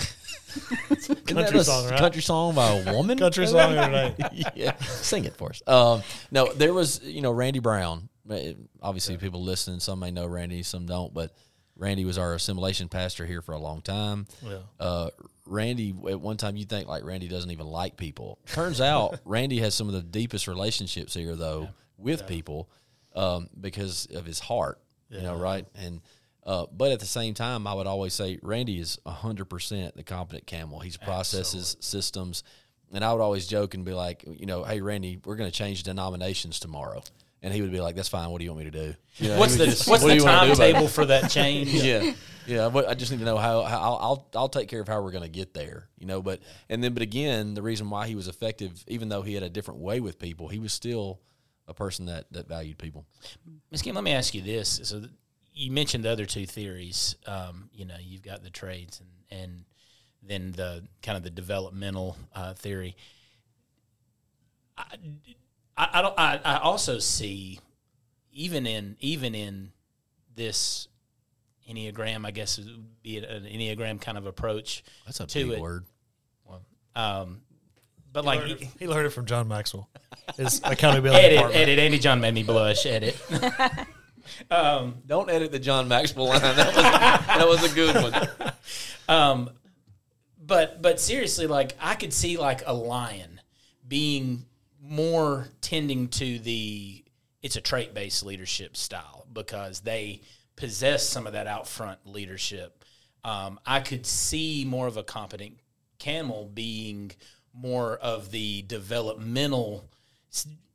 Country 1.26 1.62
song, 1.62 1.88
right? 1.88 1.98
Country 1.98 2.22
song 2.22 2.54
by 2.54 2.68
a 2.68 2.92
woman. 2.96 3.18
Country 3.18 3.46
song 3.46 3.74
today. 3.74 4.14
yeah, 4.54 4.76
sing 4.78 5.24
it 5.24 5.36
for 5.36 5.50
us. 5.50 5.62
Um, 5.66 6.02
no, 6.30 6.52
there 6.52 6.74
was 6.74 7.02
you 7.02 7.20
know 7.20 7.30
Randy 7.30 7.60
Brown. 7.60 8.08
Obviously, 8.82 9.16
people 9.18 9.42
listening, 9.42 9.78
some 9.78 10.00
may 10.00 10.10
know 10.10 10.26
Randy, 10.26 10.64
some 10.64 10.86
don't. 10.86 11.14
But 11.14 11.32
Randy 11.76 12.04
was 12.04 12.18
our 12.18 12.34
assimilation 12.34 12.88
pastor 12.88 13.24
here 13.24 13.40
for 13.40 13.52
a 13.52 13.58
long 13.58 13.82
time. 13.82 14.26
Yeah. 14.42 14.58
Uh, 14.80 15.10
Randy, 15.46 15.94
at 16.08 16.20
one 16.20 16.36
time, 16.36 16.56
you 16.56 16.64
think 16.64 16.88
like 16.88 17.04
Randy 17.04 17.28
doesn't 17.28 17.50
even 17.50 17.66
like 17.66 17.96
people. 17.96 18.38
Turns 18.52 18.80
out, 18.80 19.20
Randy 19.24 19.58
has 19.60 19.74
some 19.74 19.86
of 19.88 19.94
the 19.94 20.02
deepest 20.02 20.46
relationships 20.48 21.14
here, 21.14 21.36
though, 21.36 21.68
with 21.98 22.26
people 22.26 22.68
um, 23.14 23.48
because 23.60 24.06
of 24.06 24.24
his 24.26 24.38
heart. 24.40 24.78
You 25.08 25.22
know, 25.22 25.36
right? 25.36 25.64
And 25.76 26.00
uh, 26.44 26.66
but 26.70 26.90
at 26.92 27.00
the 27.00 27.06
same 27.06 27.34
time, 27.34 27.66
I 27.66 27.74
would 27.74 27.86
always 27.86 28.12
say 28.14 28.38
Randy 28.42 28.78
is 28.78 28.98
hundred 29.06 29.46
percent 29.46 29.96
the 29.96 30.02
competent 30.02 30.46
camel. 30.46 30.80
He's 30.80 30.96
processes 30.96 31.76
systems, 31.80 32.42
and 32.92 33.04
I 33.04 33.12
would 33.12 33.22
always 33.22 33.46
joke 33.46 33.74
and 33.74 33.84
be 33.84 33.92
like, 33.92 34.24
you 34.26 34.46
know, 34.46 34.64
hey 34.64 34.80
Randy, 34.80 35.18
we're 35.24 35.36
going 35.36 35.50
to 35.50 35.56
change 35.56 35.84
denominations 35.84 36.58
tomorrow, 36.60 37.02
and 37.42 37.52
he 37.52 37.62
would 37.62 37.72
be 37.72 37.80
like, 37.80 37.96
that's 37.96 38.08
fine. 38.08 38.30
What 38.30 38.38
do 38.38 38.44
you 38.44 38.52
want 38.52 38.64
me 38.64 38.70
to 38.70 38.86
do? 38.86 38.94
You 39.16 39.28
know, 39.28 39.38
What's 39.38 39.54
the 39.56 39.64
would 39.64 39.70
just, 39.70 39.88
what's 39.88 40.02
"What 40.02 40.08
the 40.08 40.16
you 40.16 40.24
wanna 40.24 40.46
do 40.46 40.52
about 40.52 40.64
it?" 40.64 40.72
timetable 40.72 40.88
for 40.88 41.06
that 41.06 41.30
change? 41.30 41.68
yeah, 41.72 42.12
yeah. 42.46 42.68
But 42.68 42.88
I 42.88 42.94
just 42.94 43.12
need 43.12 43.18
to 43.18 43.24
know 43.24 43.36
how, 43.36 43.62
how 43.62 43.80
I'll, 43.80 43.98
I'll 44.00 44.28
I'll 44.34 44.48
take 44.48 44.68
care 44.68 44.80
of 44.80 44.88
how 44.88 45.00
we're 45.02 45.12
going 45.12 45.22
to 45.22 45.28
get 45.28 45.54
there. 45.54 45.88
You 45.98 46.06
know, 46.06 46.22
but 46.22 46.40
and 46.68 46.82
then 46.82 46.92
but 46.92 47.02
again, 47.02 47.54
the 47.54 47.62
reason 47.62 47.90
why 47.90 48.06
he 48.06 48.14
was 48.14 48.28
effective, 48.28 48.84
even 48.88 49.08
though 49.08 49.22
he 49.22 49.34
had 49.34 49.42
a 49.42 49.50
different 49.50 49.80
way 49.80 50.00
with 50.00 50.18
people, 50.18 50.48
he 50.48 50.58
was 50.58 50.72
still 50.72 51.20
a 51.68 51.74
person 51.74 52.06
that 52.06 52.32
that 52.32 52.48
valued 52.48 52.78
people. 52.78 53.06
Ms. 53.70 53.82
Kim, 53.82 53.94
let 53.94 54.04
me 54.04 54.12
ask 54.12 54.34
you 54.34 54.42
this. 54.42 54.80
So 54.84 55.02
you 55.52 55.72
mentioned 55.72 56.04
the 56.04 56.10
other 56.10 56.26
two 56.26 56.46
theories. 56.46 57.16
Um, 57.26 57.70
you 57.72 57.84
know, 57.84 57.96
you've 58.00 58.22
got 58.22 58.42
the 58.42 58.50
traits 58.50 59.00
and, 59.00 59.40
and 59.40 59.64
then 60.22 60.52
the 60.52 60.86
kind 61.02 61.16
of 61.16 61.24
the 61.24 61.30
developmental 61.30 62.16
uh, 62.34 62.54
theory. 62.54 62.96
I, 64.76 64.84
I, 65.76 65.88
I 65.94 66.02
don't. 66.02 66.14
I, 66.18 66.40
I 66.44 66.58
also 66.58 66.98
see, 66.98 67.60
even 68.32 68.66
in 68.66 68.96
even 69.00 69.34
in 69.34 69.72
this 70.34 70.88
enneagram, 71.70 72.24
I 72.26 72.30
guess 72.30 72.58
it 72.58 72.64
would 72.66 73.02
be 73.02 73.18
an 73.18 73.44
enneagram 73.44 74.00
kind 74.00 74.16
of 74.18 74.26
approach. 74.26 74.84
That's 75.04 75.20
a 75.20 75.26
to 75.26 75.44
big 75.48 75.58
it. 75.58 75.60
word. 75.60 75.84
Um, 76.94 77.42
but 78.12 78.24
like 78.24 78.40
Learned 78.40 78.52
it- 78.52 78.68
he 78.78 78.88
learned 78.88 79.06
it 79.06 79.10
from 79.10 79.26
John 79.26 79.48
Maxwell. 79.48 79.90
His 80.38 80.62
accountability 80.64 81.20
edit, 81.22 81.32
department. 81.36 81.62
edit. 81.62 81.78
Andy 81.78 81.98
John 81.98 82.20
made 82.22 82.32
me 82.32 82.42
blush. 82.42 82.86
Edit. 82.86 83.18
um, 84.50 85.02
Don't 85.06 85.28
edit 85.30 85.52
the 85.52 85.58
John 85.58 85.88
Maxwell 85.88 86.28
line. 86.28 86.40
That 86.40 86.56
was 86.74 86.74
that 86.76 87.46
was 87.48 87.70
a 87.72 87.74
good 87.74 87.94
one. 88.02 88.52
Um, 89.08 89.50
but 90.40 90.80
but 90.80 90.98
seriously, 91.00 91.46
like 91.46 91.76
I 91.80 91.94
could 91.96 92.12
see 92.14 92.38
like 92.38 92.62
a 92.66 92.72
lion 92.72 93.40
being 93.86 94.46
more 94.88 95.48
tending 95.60 96.08
to 96.08 96.38
the 96.38 97.04
it's 97.42 97.56
a 97.56 97.60
trait 97.60 97.94
based 97.94 98.24
leadership 98.24 98.76
style 98.76 99.26
because 99.32 99.80
they 99.80 100.20
possess 100.56 101.06
some 101.06 101.26
of 101.26 101.34
that 101.34 101.46
out 101.46 101.68
front 101.68 102.00
leadership. 102.06 102.84
Um, 103.24 103.60
I 103.66 103.80
could 103.80 104.06
see 104.06 104.64
more 104.66 104.86
of 104.86 104.96
a 104.96 105.02
competent 105.02 105.58
camel 105.98 106.50
being 106.52 107.12
more 107.52 107.96
of 107.96 108.30
the 108.30 108.62
developmental, 108.62 109.88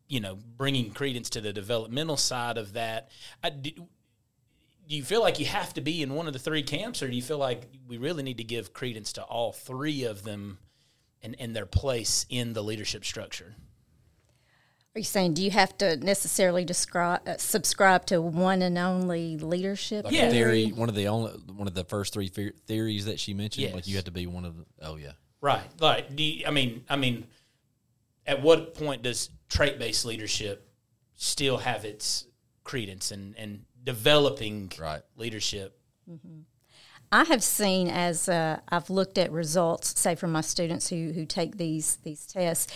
you 0.08 0.20
know, 0.20 0.38
bringing 0.58 0.92
credence 0.92 1.30
to 1.32 1.42
the 1.42 1.54
developmental 1.54 2.18
side 2.18 2.58
of 2.58 2.74
that. 2.74 3.10
I, 3.44 3.50
do, 3.50 3.72
do 3.72 4.96
you 4.96 5.04
feel 5.04 5.22
like 5.22 5.40
you 5.40 5.46
have 5.46 5.74
to 5.76 5.82
be 5.82 6.02
in 6.02 6.14
one 6.14 6.28
of 6.28 6.34
the 6.34 6.40
three 6.40 6.64
camps, 6.64 7.02
or 7.02 7.10
do 7.10 7.16
you 7.16 7.22
feel 7.22 7.38
like 7.38 7.70
we 7.88 7.98
really 7.98 8.24
need 8.24 8.38
to 8.38 8.44
give 8.44 8.74
credence 8.74 9.14
to 9.14 9.24
all 9.24 9.52
three 9.52 10.04
of 10.04 10.24
them 10.24 10.58
and, 11.22 11.36
and 11.40 11.56
their 11.56 11.66
place 11.66 12.26
in 12.30 12.54
the 12.54 12.64
leadership 12.64 13.06
structure? 13.06 13.56
Are 14.94 15.00
you 15.00 15.06
saying 15.06 15.36
do 15.36 15.44
you 15.44 15.52
have 15.52 15.78
to 15.78 15.96
necessarily 15.98 16.66
describe 16.66 17.22
uh, 17.26 17.38
subscribe 17.38 18.06
to 18.08 18.22
one 18.22 18.62
and 18.62 18.78
only 18.78 19.38
leadership? 19.38 20.04
Like 20.04 20.14
Yeah. 20.14 20.30
theory, 20.30 20.68
one 20.72 20.90
of 20.90 20.96
the 20.96 21.08
only 21.08 21.32
one 21.56 21.68
of 21.68 21.74
the 21.74 21.86
first 21.86 22.12
three 22.14 22.28
the- 22.30 22.54
theories 22.68 23.06
that 23.06 23.18
she 23.20 23.34
mentioned. 23.34 23.74
Like 23.74 23.88
you 23.88 23.96
had 23.96 24.06
to 24.06 24.12
be 24.12 24.28
one 24.28 24.44
of 24.44 24.58
the. 24.58 24.66
Oh 24.82 24.98
yeah. 24.98 25.14
Right. 25.40 25.64
Like, 25.80 26.14
do 26.14 26.22
you, 26.22 26.46
I 26.46 26.52
mean, 26.52 26.84
I 26.90 26.98
mean, 26.98 27.26
at 28.28 28.42
what 28.42 28.74
point 28.76 29.02
does 29.02 29.30
trait 29.48 29.80
based 29.80 30.04
leadership 30.06 30.70
still 31.16 31.58
have 31.60 31.86
its 31.86 32.26
credence 32.66 33.12
and 33.12 33.34
and 33.38 33.64
developing 33.82 34.74
Right. 34.78 35.04
leadership? 35.16 35.78
I 37.14 37.24
have 37.26 37.44
seen 37.44 37.88
as 37.88 38.28
uh, 38.28 38.60
I've 38.68 38.90
looked 38.90 39.18
at 39.18 39.32
results, 39.32 39.98
say 40.00 40.16
from 40.16 40.34
my 40.34 40.42
students 40.42 40.90
who 40.90 41.14
who 41.14 41.26
take 41.26 41.56
these 41.56 41.96
these 42.04 42.26
tests, 42.26 42.74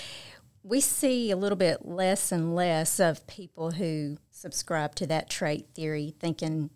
we 0.65 0.81
see 0.81 1.29
a 1.29 1.37
little 1.37 1.55
bit 1.55 1.85
less 1.85 2.31
and 2.31 2.55
less 2.55 2.99
of 2.99 3.27
people 3.27 3.71
who 3.71 4.17
subscribe 4.31 4.95
to 4.95 5.05
that 5.05 5.29
trait 5.29 5.67
theory, 5.75 6.15
thinking 6.19 6.71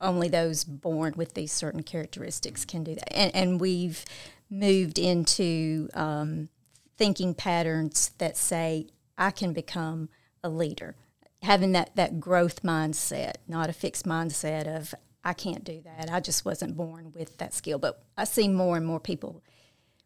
only 0.00 0.28
those 0.28 0.62
born 0.62 1.14
with 1.16 1.34
these 1.34 1.50
certain 1.50 1.82
characteristics 1.82 2.64
can 2.64 2.84
do 2.84 2.94
that, 2.94 3.12
and, 3.12 3.34
and 3.34 3.60
we've 3.60 4.04
moved 4.48 5.00
into 5.00 5.88
um, 5.94 6.48
thinking 6.96 7.34
patterns 7.34 8.12
that 8.18 8.36
say 8.36 8.86
I 9.18 9.32
can 9.32 9.52
become 9.52 10.08
a 10.44 10.48
leader, 10.48 10.94
having 11.42 11.72
that 11.72 11.96
that 11.96 12.20
growth 12.20 12.62
mindset, 12.62 13.34
not 13.48 13.68
a 13.68 13.72
fixed 13.72 14.06
mindset 14.06 14.68
of 14.68 14.94
I 15.24 15.32
can't 15.32 15.64
do 15.64 15.82
that. 15.82 16.08
I 16.10 16.20
just 16.20 16.44
wasn't 16.44 16.76
born 16.76 17.12
with 17.12 17.36
that 17.38 17.52
skill. 17.52 17.78
But 17.78 18.00
I 18.16 18.22
see 18.22 18.46
more 18.46 18.76
and 18.76 18.86
more 18.86 19.00
people 19.00 19.42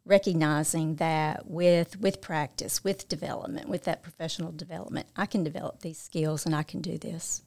recognizing 0.05 0.97
that 0.97 1.47
with 1.47 2.01
with 2.01 2.21
practice, 2.21 2.83
with 2.85 3.09
development, 3.09 3.69
with 3.69 3.85
that 3.85 4.03
professional 4.03 4.53
development, 4.53 5.07
I 5.17 5.27
can 5.27 5.45
develop 5.45 5.81
these 5.81 5.99
skills 5.99 6.45
and 6.47 6.55
I 6.55 6.62
can 6.62 6.81
do 6.81 6.99
this. 6.99 7.43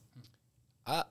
I 0.85 1.03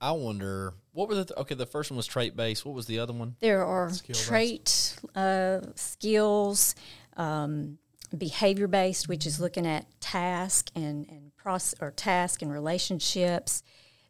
I 0.00 0.12
wonder 0.12 0.74
what 0.92 1.08
were 1.08 1.14
the 1.14 1.24
th- 1.24 1.38
okay. 1.38 1.54
The 1.54 1.66
first 1.66 1.90
one 1.90 1.96
was 1.96 2.06
trait 2.06 2.36
based. 2.36 2.64
What 2.66 2.74
was 2.74 2.86
the 2.86 2.98
other 2.98 3.12
one? 3.12 3.36
There 3.40 3.64
are 3.64 3.90
Skill-based. 3.90 4.26
trait 4.26 4.96
uh, 5.14 5.60
skills, 5.74 6.74
um, 7.16 7.78
behavior 8.16 8.66
based, 8.68 9.08
which 9.08 9.26
is 9.26 9.40
looking 9.40 9.66
at 9.66 9.86
task 10.00 10.70
and 10.74 11.06
and 11.08 11.34
process 11.36 11.74
or 11.80 11.90
task 11.90 12.42
and 12.42 12.52
relationships. 12.52 13.62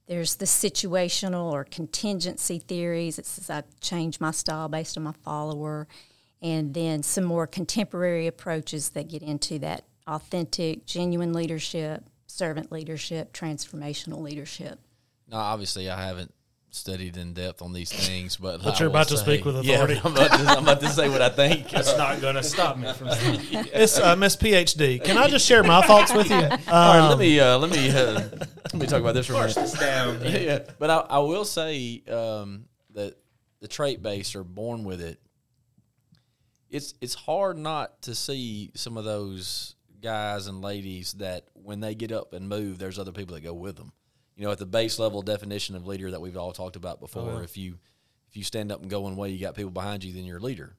There's 0.08 0.34
the 0.36 0.46
situational 0.46 1.52
or 1.52 1.64
contingency 1.64 2.58
theories. 2.58 3.18
It 3.18 3.26
says 3.26 3.48
I 3.48 3.62
change 3.80 4.18
my 4.20 4.32
style 4.32 4.68
based 4.68 4.96
on 4.98 5.04
my 5.04 5.12
follower, 5.24 5.86
and 6.42 6.74
then 6.74 7.02
some 7.02 7.24
more 7.24 7.46
contemporary 7.46 8.26
approaches 8.26 8.90
that 8.90 9.08
get 9.08 9.22
into 9.22 9.58
that 9.60 9.84
authentic, 10.06 10.84
genuine 10.84 11.32
leadership, 11.32 12.04
servant 12.26 12.72
leadership, 12.72 13.32
transformational 13.32 14.20
leadership. 14.20 14.80
No, 15.30 15.38
obviously 15.38 15.88
I 15.88 16.04
haven't 16.04 16.34
studied 16.70 17.16
in 17.18 17.34
depth 17.34 17.60
on 17.62 17.72
these 17.74 17.92
things, 17.92 18.36
but 18.38 18.62
But 18.62 18.74
I 18.74 18.78
you're 18.80 18.88
will 18.88 18.96
about 18.96 19.08
to 19.08 19.18
speak 19.18 19.44
with 19.44 19.56
Yeah, 19.62 19.74
authority. 19.74 20.00
I'm, 20.02 20.12
about 20.12 20.30
to, 20.32 20.46
I'm 20.46 20.62
about 20.64 20.80
to 20.80 20.88
say 20.88 21.08
what 21.08 21.22
I 21.22 21.28
think. 21.28 21.70
That's 21.70 21.96
not 21.96 22.20
going 22.20 22.34
to 22.34 22.42
stop 22.42 22.76
me 22.78 22.92
from 22.94 23.10
saying. 23.10 23.40
It's 23.72 23.98
uh, 23.98 24.16
Miss 24.16 24.36
PhD. 24.36 25.02
Can 25.04 25.16
I 25.18 25.28
just 25.28 25.46
share 25.46 25.62
my 25.62 25.82
thoughts 25.86 26.12
with 26.12 26.28
you? 26.30 26.36
All 26.36 26.48
right, 26.48 26.98
Um, 26.98 27.08
let 27.10 27.18
me 27.18 27.38
uh, 27.38 27.58
let 27.58 27.70
me 27.70 27.90
uh, 27.90 28.14
let 28.14 28.74
me 28.74 28.86
talk 28.86 29.00
about 29.00 29.14
this 29.14 29.26
for 29.26 29.34
a 29.34 29.40
minute. 29.40 29.54
This 29.54 29.72
down. 29.78 30.20
yeah, 30.24 30.60
but 30.78 30.90
I, 30.90 30.96
I 31.10 31.18
will 31.20 31.44
say 31.44 32.02
um, 32.10 32.64
that 32.94 33.16
the 33.60 33.68
trait 33.68 34.02
based 34.02 34.34
are 34.34 34.42
born 34.44 34.82
with 34.84 35.00
it. 35.02 35.20
It's 36.72 36.94
it's 37.00 37.14
hard 37.14 37.56
not 37.56 38.02
to 38.02 38.14
see 38.14 38.72
some 38.74 38.96
of 38.96 39.04
those 39.04 39.76
guys 40.02 40.48
and 40.48 40.60
ladies 40.62 41.12
that 41.14 41.44
when 41.54 41.80
they 41.80 41.94
get 41.94 42.10
up 42.10 42.32
and 42.32 42.48
move, 42.48 42.78
there's 42.78 42.98
other 42.98 43.12
people 43.12 43.34
that 43.34 43.42
go 43.42 43.54
with 43.54 43.76
them. 43.76 43.92
You 44.36 44.46
know, 44.46 44.50
at 44.50 44.58
the 44.58 44.66
base 44.66 44.98
level 44.98 45.22
definition 45.22 45.76
of 45.76 45.86
leader 45.86 46.10
that 46.10 46.20
we've 46.20 46.36
all 46.36 46.52
talked 46.52 46.76
about 46.76 46.98
before, 46.98 47.42
if 47.42 47.56
you 47.56 47.78
if 48.28 48.36
you 48.36 48.42
stand 48.42 48.72
up 48.72 48.80
and 48.80 48.90
go 48.90 49.02
one 49.02 49.14
way, 49.14 49.30
you 49.30 49.38
got 49.38 49.54
people 49.54 49.70
behind 49.70 50.02
you, 50.02 50.12
then 50.12 50.24
you're 50.24 50.38
a 50.38 50.40
leader. 50.40 50.74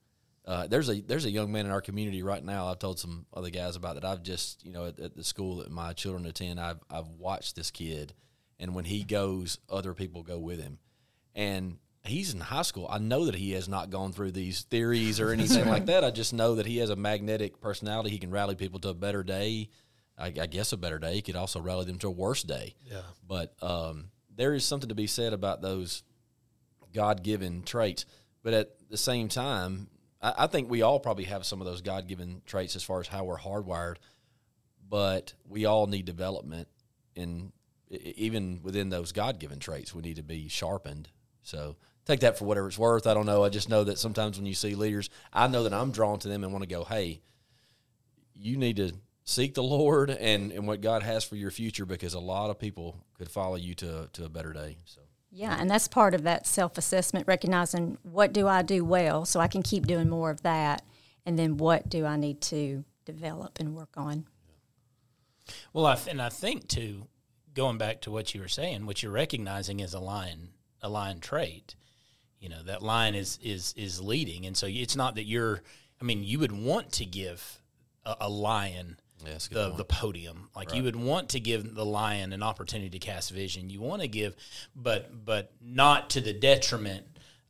Uh, 0.46 0.68
there's 0.68 0.90
a 0.90 1.00
there's 1.02 1.26
a 1.26 1.32
young 1.32 1.52
man 1.52 1.66
in 1.66 1.72
our 1.72 1.80
community 1.82 2.24
right 2.24 2.44
now. 2.44 2.68
I've 2.68 2.80
told 2.80 3.00
some 3.00 3.28
other 3.34 3.52
guys 3.52 3.76
about 3.76 3.96
that. 3.96 4.04
I've 4.04 4.24
just 4.24 4.66
you 4.66 4.74
know 4.74 4.88
at, 4.88 5.00
at 5.00 5.16
the 5.16 5.24
school 5.24 5.58
that 5.58 5.72
my 5.72 5.94
children 5.94 6.26
attend, 6.26 6.60
I've 6.60 6.80
I've 6.90 7.08
watched 7.08 7.56
this 7.56 7.72
kid, 7.72 8.14
and 8.60 8.76
when 8.76 8.86
he 8.86 9.04
goes, 9.04 9.60
other 9.70 9.94
people 9.94 10.24
go 10.24 10.40
with 10.40 10.60
him, 10.60 10.80
and 11.36 11.78
he's 12.06 12.34
in 12.34 12.40
high 12.40 12.64
school. 12.64 12.88
I 12.90 12.98
know 12.98 13.26
that 13.26 13.36
he 13.36 13.52
has 13.52 13.70
not 13.70 13.90
gone 13.90 14.12
through 14.12 14.32
these 14.32 14.62
theories 14.64 15.20
or 15.20 15.32
anything 15.32 15.68
like 15.68 15.86
that. 15.86 16.04
I 16.04 16.12
just 16.12 16.34
know 16.34 16.56
that 16.56 16.66
he 16.66 16.78
has 16.78 16.90
a 16.90 16.96
magnetic 16.96 17.62
personality. 17.62 18.10
He 18.10 18.20
can 18.20 18.32
rally 18.32 18.56
people 18.56 18.80
to 18.82 18.90
a 18.90 18.94
better 18.94 19.24
day. 19.24 19.70
I, 20.18 20.28
I 20.28 20.48
guess 20.48 20.74
a 20.74 20.78
better 20.78 21.00
day. 21.00 21.16
He 21.16 21.22
could 21.22 21.36
also 21.36 21.60
rally 21.60 21.86
them 21.86 21.98
to 22.00 22.08
a 22.08 22.12
worse 22.12 22.44
day. 22.44 22.76
Yeah. 22.86 23.02
But 23.28 23.54
um, 23.64 24.10
there 24.36 24.54
is 24.54 24.66
something 24.66 24.90
to 24.90 24.96
be 24.96 25.08
said 25.08 25.34
about 25.34 25.62
those 25.62 26.04
God 26.94 27.24
given 27.24 27.64
traits. 27.64 28.06
But 28.44 28.54
at 28.54 28.90
the 28.90 28.98
same 28.98 29.30
time, 29.30 29.88
I, 30.22 30.34
I 30.40 30.48
think 30.48 30.70
we 30.70 30.82
all 30.82 31.00
probably 31.00 31.26
have 31.26 31.46
some 31.46 31.62
of 31.62 31.68
those 31.68 31.82
God 31.82 32.08
given 32.08 32.42
traits 32.46 32.76
as 32.76 32.84
far 32.84 33.00
as 33.00 33.08
how 33.08 33.24
we're 33.24 33.38
hardwired. 33.38 33.96
But 34.88 35.34
we 35.48 35.66
all 35.66 35.88
need 35.88 36.06
development, 36.06 36.68
and 37.16 37.52
e- 37.90 38.14
even 38.18 38.60
within 38.62 38.90
those 38.90 39.12
God 39.12 39.40
given 39.40 39.58
traits, 39.58 39.96
we 39.96 40.04
need 40.04 40.18
to 40.18 40.24
be 40.24 40.50
sharpened. 40.50 41.10
So 41.42 41.78
take 42.06 42.22
that 42.22 42.38
for 42.38 42.46
whatever 42.46 42.68
it's 42.68 42.78
worth. 42.78 43.08
I 43.08 43.14
don't 43.14 43.26
know. 43.26 43.44
I 43.44 43.50
just 43.50 43.70
know 43.70 43.84
that 43.84 43.98
sometimes 43.98 44.38
when 44.38 44.46
you 44.46 44.54
see 44.54 44.76
leaders, 44.76 45.10
I 45.32 45.48
know 45.48 45.64
that 45.64 45.74
I'm 45.74 45.92
drawn 45.92 46.20
to 46.20 46.28
them 46.28 46.44
and 46.44 46.52
want 46.52 46.64
to 46.64 46.70
go, 46.70 46.84
hey, 46.84 47.22
you 48.36 48.58
need 48.58 48.78
to 48.78 48.94
seek 49.26 49.54
the 49.54 49.64
Lord 49.64 50.10
and, 50.10 50.52
and 50.52 50.68
what 50.68 50.82
God 50.82 51.04
has 51.04 51.24
for 51.24 51.36
your 51.36 51.52
future 51.52 51.86
because 51.86 52.14
a 52.14 52.20
lot 52.20 52.50
of 52.50 52.60
people 52.60 52.98
could 53.18 53.30
follow 53.30 53.56
you 53.56 53.74
to, 53.76 54.10
to 54.14 54.26
a 54.26 54.30
better 54.30 54.54
day. 54.54 54.78
So 54.86 55.02
Yeah, 55.32 55.56
and 55.60 55.70
that's 55.70 55.88
part 55.88 56.14
of 56.14 56.24
that 56.24 56.46
self 56.46 56.78
assessment, 56.78 57.28
recognizing 57.28 57.98
what 58.04 58.34
do 58.34 58.48
I 58.48 58.62
do 58.62 58.84
well 58.84 59.26
so 59.26 59.40
I 59.40 59.48
can 59.48 59.64
keep 59.64 59.88
doing 59.88 60.10
more 60.10 60.30
of 60.30 60.42
that, 60.44 60.84
and 61.26 61.40
then 61.40 61.58
what 61.58 61.90
do 61.90 62.06
I 62.06 62.18
need 62.18 62.42
to 62.42 62.84
develop 63.06 63.60
and 63.60 63.76
work 63.76 63.94
on. 63.96 64.26
Well, 65.74 65.86
I 65.86 65.96
th- 65.96 66.08
and 66.08 66.22
I 66.22 66.30
think 66.30 66.68
too, 66.68 67.08
going 67.54 67.78
back 67.78 68.02
to 68.02 68.12
what 68.12 68.34
you 68.34 68.42
were 68.42 68.48
saying, 68.48 68.86
what 68.86 69.04
you're 69.04 69.12
recognizing 69.12 69.80
is 69.80 69.94
a 69.94 70.00
lion, 70.00 70.50
a 70.82 70.90
lion 70.90 71.20
trait. 71.20 71.76
You 72.44 72.50
know 72.50 72.62
that 72.64 72.84
lion 72.84 73.16
is 73.16 73.40
is 73.42 73.74
is 73.78 74.02
leading, 74.02 74.46
and 74.46 74.56
so 74.56 74.68
it's 74.70 74.98
not 74.98 75.16
that 75.16 75.24
you're. 75.24 75.62
I 76.02 76.04
mean, 76.04 76.24
you 76.26 76.40
would 76.40 76.52
want 76.52 76.92
to 76.94 77.06
give 77.06 77.62
a, 78.06 78.16
a 78.22 78.30
lion 78.30 78.98
yeah, 79.26 79.38
the 79.50 79.66
point. 79.68 79.78
the 79.78 79.86
podium. 79.86 80.50
Like 80.54 80.76
you 80.76 80.84
would 80.84 80.98
want 80.98 81.30
to 81.30 81.40
give 81.40 81.74
the 81.74 81.86
lion 81.86 82.34
an 82.34 82.44
opportunity 82.44 82.90
to 82.90 83.00
cast 83.00 83.32
vision. 83.32 83.70
You 83.70 83.80
want 83.80 84.02
to 84.02 84.10
give, 84.10 84.36
but 84.76 85.26
but 85.26 85.54
not 85.62 86.10
to 86.12 86.22
the 86.22 86.34
detriment 86.34 87.06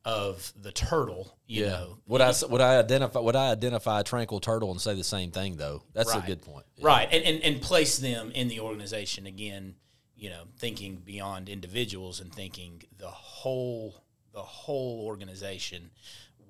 of 0.06 0.53
the 0.62 0.71
turtle. 0.71 1.38
You 1.47 1.63
yeah. 1.63 1.69
know, 1.71 1.97
Would 2.08 2.21
I 2.21 2.34
would 2.47 2.62
I 2.62 2.77
identify 2.77 3.19
would 3.19 3.36
I 3.36 3.49
identify 3.51 4.01
a 4.01 4.03
tranquil 4.03 4.39
turtle 4.39 4.69
and 4.71 4.79
say 4.79 4.93
the 4.95 5.03
same 5.03 5.32
thing 5.32 5.56
though? 5.56 5.82
That's 5.93 6.13
Right. 6.13 6.23
a 6.23 6.27
good 6.27 6.43
point. 6.43 6.65
Yeah. 6.75 6.86
right 6.88 7.10
and, 7.12 7.23
and 7.23 7.41
and 7.43 7.62
place 7.62 7.97
them 7.97 8.29
in 8.32 8.47
the 8.47 8.60
organization 8.60 9.25
again 9.25 9.75
you 10.15 10.29
know 10.29 10.43
thinking 10.60 10.97
beyond 10.97 11.49
individuals 11.49 12.19
and 12.19 12.32
thinking 12.34 12.84
the 12.97 13.08
whole 13.08 14.02
the 14.34 14.41
whole 14.41 15.02
organization 15.06 15.89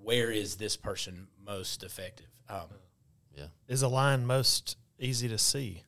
where 0.01 0.31
is 0.31 0.55
this 0.55 0.75
person 0.75 1.27
most 1.45 1.83
effective 1.83 2.27
um, 2.49 2.67
Is 3.67 3.81
a 3.81 3.87
lion 3.87 4.25
most 4.25 4.77
easy 4.99 5.27
to 5.29 5.37
see? 5.37 5.83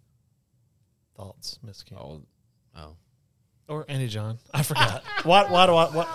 Thoughts, 1.18 1.60
Miss 1.64 1.84
Kim, 1.84 1.98
Oh, 1.98 2.22
oh. 2.78 2.96
or 3.68 3.86
Andy 3.88 4.08
John? 4.08 4.40
I 4.54 4.64
forgot. 4.64 5.04
why? 5.24 5.46
Why 5.50 5.66
do 5.66 5.74
I? 5.76 5.86
What? 5.90 6.10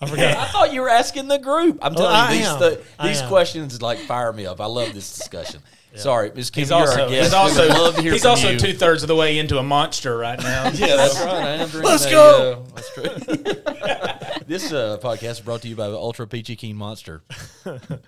I 0.00 0.06
forgot. 0.06 0.36
I 0.36 0.46
thought 0.46 0.72
you 0.72 0.80
were 0.82 0.88
asking 0.90 1.28
the 1.28 1.38
group. 1.38 1.78
I'm 1.82 1.94
telling 1.94 2.14
I 2.14 2.32
you, 2.32 2.38
these 2.38 2.46
am. 2.48 2.58
th- 2.58 2.80
I 2.98 3.08
these 3.08 3.22
questions 3.22 3.80
like 3.82 3.98
fire 4.00 4.32
me 4.32 4.46
up. 4.46 4.60
I 4.60 4.66
love 4.66 4.92
this 4.94 5.14
discussion. 5.16 5.60
Sorry, 5.96 6.30
Ms. 6.34 6.50
Kim, 6.50 6.60
he's 6.62 6.70
you're 6.70 6.78
also 6.80 7.02
our 7.04 7.08
guest. 7.08 7.24
he's 7.24 7.34
also, 7.34 7.68
love 7.68 7.94
to 7.96 8.02
hear 8.02 8.12
he's 8.12 8.22
from 8.22 8.30
also 8.32 8.50
you. 8.50 8.58
two-thirds 8.58 9.02
of 9.02 9.08
the 9.08 9.16
way 9.16 9.38
into 9.38 9.58
a 9.58 9.62
monster 9.62 10.16
right 10.16 10.38
now 10.40 10.64
Yeah, 10.74 10.96
that's 10.96 11.18
right. 11.20 11.28
I 11.34 11.48
am 11.56 11.68
drinking 11.68 11.90
Let's 11.90 12.04
a, 12.06 12.10
go. 12.10 12.64
uh, 12.66 12.74
that's 12.74 12.94
true. 12.94 13.04
this 14.46 14.72
uh, 14.72 14.98
podcast 15.02 15.30
is 15.32 15.40
brought 15.40 15.62
to 15.62 15.68
you 15.68 15.76
by 15.76 15.88
the 15.88 15.96
Ultra 15.96 16.26
Peachy 16.26 16.56
Keen 16.56 16.76
Monster. 16.76 17.22
the 17.64 18.00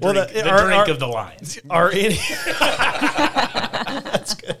Well, 0.00 0.14
the- 0.14 0.30
the 0.32 0.48
are- 0.50 0.64
drink 0.66 0.88
are- 0.88 0.90
of 0.90 0.98
the 0.98 1.06
lions 1.08 1.58
Are 1.70 1.90
any? 1.90 2.18
that's 4.02 4.34
good. 4.34 4.56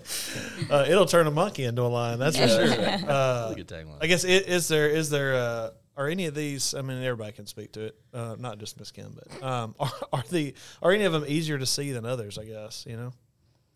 Uh, 0.70 0.84
it'll 0.88 1.06
turn 1.06 1.26
a 1.26 1.30
monkey 1.30 1.64
into 1.64 1.82
a 1.82 1.88
lion. 1.88 2.18
That's 2.18 2.36
for 2.38 2.48
sure. 2.48 2.66
That's 2.68 3.02
a 3.02 3.54
good 3.56 3.68
tagline. 3.68 3.98
I 4.00 4.06
guess 4.06 4.24
i- 4.24 4.28
is 4.28 4.68
there 4.68 4.88
is 4.88 5.10
there 5.10 5.34
uh, 5.34 5.70
are 5.96 6.08
any 6.08 6.26
of 6.26 6.34
these? 6.34 6.74
I 6.74 6.82
mean, 6.82 7.02
everybody 7.02 7.32
can 7.32 7.46
speak 7.46 7.72
to 7.72 7.82
it, 7.86 7.96
uh, 8.14 8.36
not 8.38 8.58
just 8.58 8.78
Miss 8.78 8.90
Kim, 8.90 9.14
but 9.14 9.42
um, 9.42 9.74
are, 9.80 9.90
are 10.12 10.24
the 10.30 10.54
are 10.82 10.92
any 10.92 11.04
of 11.04 11.12
them 11.12 11.24
easier 11.26 11.58
to 11.58 11.66
see 11.66 11.92
than 11.92 12.04
others? 12.06 12.38
I 12.38 12.44
guess 12.44 12.84
you 12.88 12.96
know. 12.96 13.12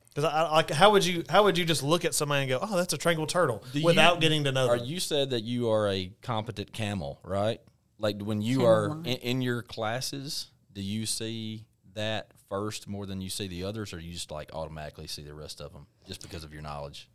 Because 0.09 0.25
I, 0.33 0.45
I 0.45 0.51
like, 0.51 0.71
how 0.71 0.93
would 0.93 1.05
you 1.05 1.25
how 1.29 1.45
would 1.45 1.59
you 1.59 1.65
just 1.67 1.83
look 1.83 2.05
at 2.07 2.15
somebody 2.15 2.43
and 2.43 2.49
go, 2.49 2.59
"Oh, 2.63 2.77
that's 2.77 2.93
a 2.95 2.99
tranquil 2.99 3.27
turtle," 3.27 3.63
Do 3.73 3.81
you- 3.81 3.85
without 3.85 4.21
getting 4.21 4.45
to 4.45 4.53
know 4.53 4.67
Are 4.69 4.79
them? 4.79 4.87
you 4.87 4.99
said 4.99 5.31
that 5.31 5.43
you 5.43 5.69
are 5.71 5.89
a 5.91 6.11
competent 6.23 6.73
camel, 6.73 7.21
right? 7.23 7.61
Like 7.99 8.21
when 8.23 8.41
you 8.41 8.59
Camel 8.59 8.71
are 8.73 8.91
in, 9.05 9.17
in 9.19 9.43
your 9.43 9.63
classes, 9.63 10.51
do 10.73 10.81
you 10.83 11.05
see 11.07 11.67
that 11.95 12.31
first 12.49 12.89
more 12.89 13.05
than 13.07 13.21
you 13.21 13.29
see 13.29 13.47
the 13.49 13.65
others, 13.65 13.93
or 13.93 13.99
you 14.01 14.13
just 14.13 14.31
like 14.31 14.51
automatically 14.55 15.07
see 15.07 15.23
the 15.23 15.35
rest 15.35 15.61
of 15.61 15.73
them 15.75 15.87
just 16.07 16.23
because 16.23 16.45
of 16.45 16.53
your 16.53 16.63
knowledge? 16.63 17.11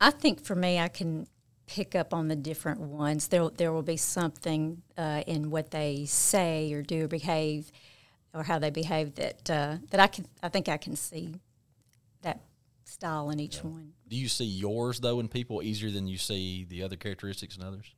I 0.00 0.10
think 0.10 0.44
for 0.44 0.54
me, 0.54 0.78
I 0.78 0.88
can 0.88 1.26
pick 1.66 1.94
up 1.94 2.12
on 2.12 2.28
the 2.28 2.36
different 2.36 2.80
ones. 2.80 3.28
There, 3.28 3.48
there 3.50 3.72
will 3.72 3.82
be 3.82 3.96
something 3.96 4.82
uh, 4.96 5.22
in 5.26 5.50
what 5.50 5.70
they 5.70 6.04
say 6.06 6.72
or 6.72 6.82
do 6.82 7.04
or 7.04 7.08
behave, 7.08 7.70
or 8.32 8.42
how 8.42 8.58
they 8.58 8.70
behave 8.70 9.14
that 9.16 9.50
uh, 9.50 9.76
that 9.90 10.00
I 10.00 10.06
can. 10.06 10.26
I 10.42 10.48
think 10.48 10.68
I 10.68 10.76
can 10.76 10.96
see 10.96 11.40
that 12.22 12.40
style 12.84 13.30
in 13.30 13.40
each 13.40 13.62
one. 13.62 13.92
Do 14.08 14.16
you 14.16 14.28
see 14.28 14.44
yours 14.44 15.00
though 15.00 15.20
in 15.20 15.28
people 15.28 15.62
easier 15.62 15.90
than 15.90 16.06
you 16.06 16.18
see 16.18 16.64
the 16.68 16.82
other 16.82 16.96
characteristics 16.96 17.56
in 17.56 17.62
others? 17.62 17.94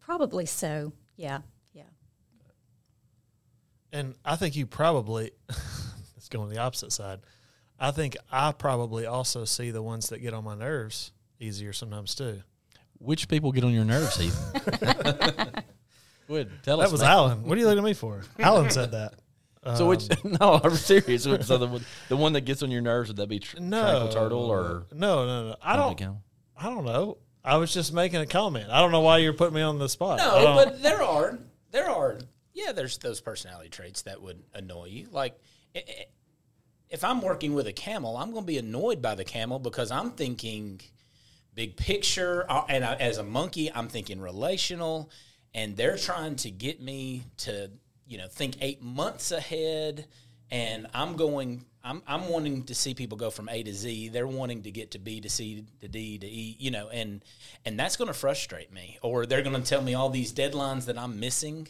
Probably 0.00 0.46
so. 0.46 0.92
Yeah, 1.16 1.40
yeah. 1.72 1.82
and 3.92 4.14
I 4.24 4.36
think 4.36 4.54
you 4.54 4.66
probably 4.66 5.32
it's 6.16 6.28
going 6.28 6.48
the 6.48 6.58
opposite 6.58 6.92
side. 6.92 7.20
I 7.80 7.90
think 7.92 8.16
I 8.30 8.52
probably 8.52 9.06
also 9.06 9.44
see 9.44 9.70
the 9.70 9.82
ones 9.82 10.08
that 10.08 10.18
get 10.18 10.34
on 10.34 10.44
my 10.44 10.56
nerves 10.56 11.12
easier 11.40 11.72
sometimes 11.72 12.14
too. 12.14 12.42
Which 12.98 13.28
people 13.28 13.52
get 13.52 13.64
on 13.64 13.72
your 13.72 13.84
nerves, 13.84 14.16
Heath? 14.20 14.36
Good. 16.26 16.50
Tell 16.62 16.78
That 16.78 16.86
us. 16.86 16.92
was 16.92 17.00
man. 17.00 17.10
Alan. 17.10 17.42
What 17.44 17.56
are 17.56 17.60
you 17.60 17.66
looking 17.66 17.78
at 17.78 17.84
me 17.84 17.94
for? 17.94 18.22
Alan 18.38 18.70
said 18.70 18.92
that. 18.92 19.14
So 19.76 19.86
which? 19.86 20.08
Um, 20.24 20.36
no, 20.40 20.60
I'm 20.62 20.74
serious. 20.76 21.24
So 21.24 21.36
the, 21.58 21.66
one- 21.66 21.84
the 22.08 22.16
one 22.16 22.32
that 22.34 22.42
gets 22.42 22.62
on 22.62 22.70
your 22.70 22.80
nerves 22.80 23.08
would 23.08 23.16
that 23.16 23.28
be 23.28 23.38
tr- 23.38 23.60
No, 23.60 24.08
turtle 24.12 24.44
or? 24.50 24.86
no, 24.92 25.26
no, 25.26 25.48
no. 25.50 25.56
I 25.62 25.76
don't. 25.76 25.96
Camel? 25.96 26.22
I 26.56 26.64
don't 26.64 26.84
know. 26.84 27.18
I 27.44 27.56
was 27.56 27.72
just 27.72 27.92
making 27.92 28.20
a 28.20 28.26
comment. 28.26 28.66
I 28.70 28.80
don't 28.80 28.92
know 28.92 29.00
why 29.00 29.18
you're 29.18 29.32
putting 29.32 29.54
me 29.54 29.62
on 29.62 29.78
the 29.78 29.88
spot. 29.88 30.18
No, 30.18 30.54
but 30.54 30.82
there 30.82 31.02
are 31.02 31.38
there 31.70 31.88
are 31.88 32.18
yeah, 32.54 32.72
there's 32.72 32.98
those 32.98 33.20
personality 33.20 33.68
traits 33.68 34.02
that 34.02 34.20
would 34.22 34.42
annoy 34.54 34.86
you. 34.86 35.08
Like 35.10 35.38
i- 35.74 35.84
i- 35.86 36.06
if 36.90 37.04
I'm 37.04 37.20
working 37.20 37.52
with 37.54 37.66
a 37.66 37.72
camel, 37.72 38.16
I'm 38.16 38.30
going 38.32 38.44
to 38.44 38.46
be 38.46 38.56
annoyed 38.58 39.02
by 39.02 39.14
the 39.14 39.24
camel 39.24 39.58
because 39.58 39.90
I'm 39.90 40.12
thinking 40.12 40.80
big 41.58 41.76
picture, 41.76 42.46
and 42.68 42.84
I, 42.84 42.94
as 42.94 43.18
a 43.18 43.24
monkey, 43.24 43.68
I'm 43.74 43.88
thinking 43.88 44.20
relational, 44.20 45.10
and 45.52 45.76
they're 45.76 45.96
trying 45.96 46.36
to 46.36 46.52
get 46.52 46.80
me 46.80 47.24
to 47.38 47.72
you 48.06 48.16
know 48.16 48.28
think 48.28 48.58
eight 48.60 48.80
months 48.80 49.32
ahead, 49.32 50.06
and 50.50 50.86
I'm 50.94 51.16
going. 51.16 51.64
I'm, 51.82 52.02
I'm 52.06 52.28
wanting 52.28 52.64
to 52.64 52.74
see 52.74 52.92
people 52.92 53.16
go 53.16 53.30
from 53.30 53.48
A 53.48 53.62
to 53.62 53.72
Z. 53.72 54.08
They're 54.08 54.26
wanting 54.26 54.62
to 54.64 54.70
get 54.70 54.90
to 54.90 54.98
B 54.98 55.20
to 55.20 55.30
C 55.30 55.64
to 55.80 55.88
D 55.88 56.18
to 56.18 56.26
E, 56.26 56.56
you 56.58 56.70
know, 56.70 56.88
and 56.90 57.24
and 57.64 57.78
that's 57.78 57.96
going 57.96 58.08
to 58.08 58.14
frustrate 58.14 58.72
me. 58.72 58.98
Or 59.00 59.26
they're 59.26 59.42
going 59.42 59.60
to 59.60 59.66
tell 59.66 59.80
me 59.80 59.94
all 59.94 60.10
these 60.10 60.32
deadlines 60.32 60.86
that 60.86 60.98
I'm 60.98 61.18
missing. 61.18 61.68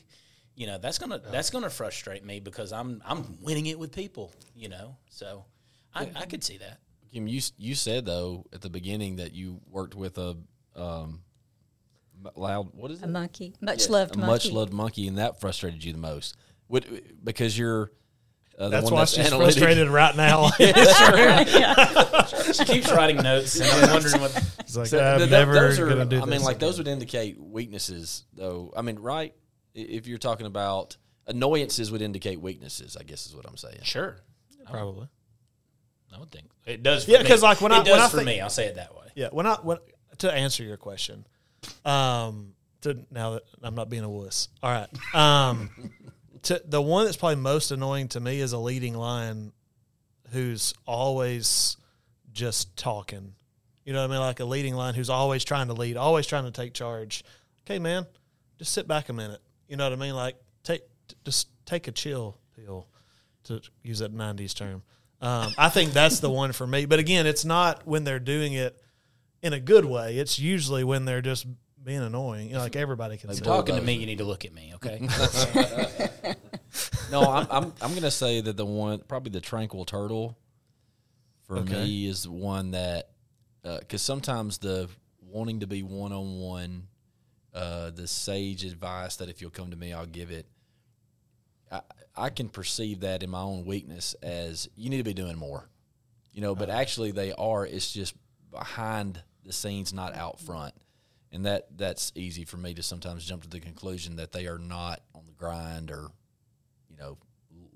You 0.57 0.66
know, 0.66 0.76
that's 0.78 0.99
gonna 0.99 1.20
that's 1.30 1.51
gonna 1.51 1.70
frustrate 1.70 2.24
me 2.24 2.41
because 2.41 2.72
I'm 2.72 3.01
I'm 3.07 3.39
winning 3.43 3.66
it 3.66 3.78
with 3.78 3.93
people. 3.93 4.32
You 4.57 4.70
know, 4.70 4.97
so 5.09 5.45
I, 5.95 6.11
I 6.16 6.24
could 6.26 6.43
see 6.43 6.59
that. 6.59 6.80
Kim, 7.12 7.26
you 7.26 7.40
you 7.56 7.74
said 7.74 8.04
though 8.04 8.44
at 8.52 8.61
the 8.61 8.70
beginning 8.70 9.16
that 9.16 9.32
you 9.32 9.61
worked 9.70 9.94
with 9.94 10.18
a 10.18 10.36
um, 10.76 11.20
loud. 12.34 12.70
What 12.74 12.90
is 12.90 13.00
it? 13.02 13.04
A 13.04 13.09
monkey, 13.09 13.54
much 13.61 13.88
loved 13.88 14.14
a 14.14 14.18
monkey. 14.18 14.30
much 14.32 14.50
loved 14.52 14.72
monkey, 14.72 15.09
and 15.09 15.18
that 15.18 15.40
frustrated 15.40 15.82
you 15.84 15.92
the 15.92 15.98
most. 15.98 16.36
Would 16.68 17.18
because 17.24 17.56
you're 17.59 17.92
uh, 18.59 18.64
the 18.64 18.70
that's 18.70 18.84
one 18.84 18.94
why 18.94 19.00
that's 19.00 19.12
she's 19.14 19.26
analytic. 19.26 19.54
frustrated 19.54 19.88
right 19.88 20.16
now. 20.16 20.50
She 22.52 22.64
keeps 22.64 22.90
writing 22.90 23.16
notes, 23.18 23.61
and 23.61 23.68
I'm 23.68 23.92
wondering 23.92 24.20
what. 24.22 24.44
It's 24.61 24.76
like 24.76 24.88
So 24.88 24.98
I'm 24.98 25.18
th- 25.18 25.30
th- 25.30 25.30
never 25.30 25.54
those 25.54 25.78
are, 25.78 25.88
gonna 25.88 26.04
do 26.04 26.20
I 26.20 26.26
mean, 26.26 26.42
like 26.42 26.56
again. 26.56 26.68
those 26.68 26.76
would 26.78 26.88
indicate 26.88 27.40
weaknesses, 27.40 28.24
though. 28.34 28.70
I 28.76 28.82
mean, 28.82 28.98
right? 28.98 29.34
If 29.74 30.06
you're 30.06 30.18
talking 30.18 30.44
about 30.46 30.98
annoyances, 31.26 31.90
would 31.90 32.02
indicate 32.02 32.38
weaknesses. 32.40 32.94
I 32.98 33.02
guess 33.04 33.26
is 33.26 33.34
what 33.34 33.46
I'm 33.48 33.56
saying. 33.56 33.78
Sure, 33.82 34.16
probably. 34.66 35.09
I 36.14 36.18
would 36.18 36.30
think 36.30 36.46
it 36.66 36.82
does. 36.82 37.04
For 37.04 37.11
Yeah, 37.12 37.22
me. 37.22 37.28
'cause, 37.28 37.42
like, 37.42 37.61
when 37.61 37.72
it 37.72 37.76
I- 37.76 37.82
does 37.84 37.92
when 37.92 38.00
I 38.00 38.09
for 38.09 38.16
think- 38.18 38.26
me, 38.26 38.40
I'll 38.40 38.50
say 38.50 38.66
it 38.66 38.74
that 38.76 38.94
way. 38.96 39.06
Yeah. 39.14 39.28
When 39.30 39.46
I 39.46 39.54
when 39.56 39.78
to 40.18 40.32
answer 40.32 40.62
your 40.62 40.76
question, 40.76 41.26
um, 41.84 42.54
to 42.82 43.04
now 43.11 43.32
that 43.34 43.42
I'm 43.62 43.74
not 43.74 43.88
being 43.88 44.04
a 44.04 44.09
wuss. 44.11 44.48
All 44.62 44.70
right. 44.70 45.14
Um, 45.14 45.92
to 46.42 46.62
the 46.64 46.80
one 46.80 47.04
that's 47.04 47.16
probably 47.16 47.36
most 47.36 47.70
annoying 47.70 48.09
to 48.09 48.20
me 48.20 48.40
is 48.40 48.52
a 48.52 48.59
leading 48.59 48.94
lion 48.94 49.52
who's 50.30 50.74
always 50.86 51.76
just 52.32 52.76
talking. 52.76 53.34
You 53.84 53.92
know 53.94 54.00
what 54.02 54.11
I 54.11 54.14
mean? 54.14 54.20
Like 54.20 54.40
a 54.40 54.44
leading 54.44 54.74
lion 54.74 54.94
who's 54.94 55.11
always 55.11 55.44
trying 55.44 55.68
to 55.68 55.72
lead, 55.74 55.96
always 55.96 56.26
trying 56.26 56.44
to 56.44 56.50
take 56.50 56.74
charge. 56.74 57.24
Okay, 57.66 57.78
man, 57.78 58.06
just 58.59 58.72
sit 58.72 58.86
back 58.86 59.09
a 59.09 59.12
minute. 59.12 59.40
You 59.66 59.76
know 59.76 59.84
what 59.84 59.92
I 59.92 59.96
mean? 59.96 60.14
Like 60.14 60.36
take 60.62 60.82
just 61.24 61.48
take 61.66 61.88
a 61.88 61.92
chill 61.92 62.38
pill, 62.54 62.86
to 63.44 63.61
use 63.82 63.98
that 64.00 64.12
'90s 64.14 64.54
term. 64.54 64.82
Um, 65.21 65.53
I 65.59 65.69
think 65.69 65.93
that's 65.93 66.21
the 66.21 66.31
one 66.31 66.53
for 66.53 66.66
me. 66.66 66.85
But 66.87 66.99
again, 67.01 67.27
it's 67.27 67.45
not 67.45 67.87
when 67.87 68.05
they're 68.05 68.21
doing 68.21 68.53
it 68.53 68.81
in 69.43 69.53
a 69.53 69.61
good 69.61 69.85
way. 69.85 70.16
It's 70.19 70.39
usually 70.39 70.85
when 70.85 71.05
they're 71.05 71.23
just 71.23 71.47
being 71.83 72.01
annoying. 72.01 72.49
You 72.49 72.55
know, 72.55 72.61
like 72.61 72.77
everybody 72.77 73.16
can 73.16 73.33
say. 73.35 73.43
Talking 73.45 73.75
to 73.77 73.83
me, 73.83 73.95
you 73.95 74.07
need 74.07 74.19
to 74.19 74.25
look 74.25 74.45
at 74.45 74.53
me, 74.55 74.73
okay? 74.77 75.01
No, 77.11 77.23
I'm 77.31 77.47
I'm, 77.51 77.64
I'm 77.81 77.91
going 77.93 78.03
to 78.03 78.11
say 78.11 78.43
that 78.43 78.57
the 78.57 78.66
one 78.66 79.01
probably 79.09 79.31
the 79.31 79.41
tranquil 79.41 79.85
turtle 79.87 80.37
for 81.47 81.57
Okay. 81.59 81.73
me 81.83 82.07
is 82.07 82.25
the 82.25 82.31
one 82.31 82.73
that 82.73 83.09
because 83.62 84.03
sometimes 84.03 84.59
the 84.59 84.89
wanting 85.23 85.61
to 85.61 85.66
be 85.66 85.83
one 85.83 86.12
on 86.12 86.39
one, 86.39 86.87
the 87.53 88.07
sage 88.07 88.64
advice 88.64 89.16
that 89.16 89.29
if 89.31 89.41
you'll 89.41 89.51
come 89.51 89.71
to 89.71 89.77
me, 89.77 89.93
I'll 89.93 90.07
give 90.07 90.31
it. 90.31 90.47
I, 91.71 91.81
I 92.16 92.31
can 92.31 92.49
perceive 92.49 93.01
that 93.01 93.23
in 93.23 93.31
my 93.31 93.41
own 93.41 93.64
weakness 93.64 94.14
as 94.23 94.69
you 94.77 94.91
need 94.91 94.99
to 94.99 95.05
be 95.05 95.14
doing 95.14 95.37
more, 95.37 95.69
you 96.33 96.41
know. 96.41 96.55
But 96.55 96.71
actually, 96.71 97.12
they 97.12 97.33
are. 97.33 97.66
It's 97.66 97.93
just 97.93 98.14
behind 98.51 99.23
the 99.45 99.53
scenes, 99.53 99.93
not 99.93 100.14
out 100.14 100.41
front, 100.41 100.75
and 101.33 101.47
that 101.47 101.77
that's 101.77 102.12
easy 102.14 102.45
for 102.45 102.57
me 102.57 102.75
to 102.75 102.83
sometimes 102.83 103.25
jump 103.25 103.43
to 103.43 103.49
the 103.49 103.61
conclusion 103.61 104.16
that 104.16 104.33
they 104.33 104.47
are 104.47 104.59
not 104.59 105.01
on 105.14 105.23
the 105.27 105.33
grind 105.33 105.91
or 105.91 106.09
you 106.91 106.97
know, 106.97 107.19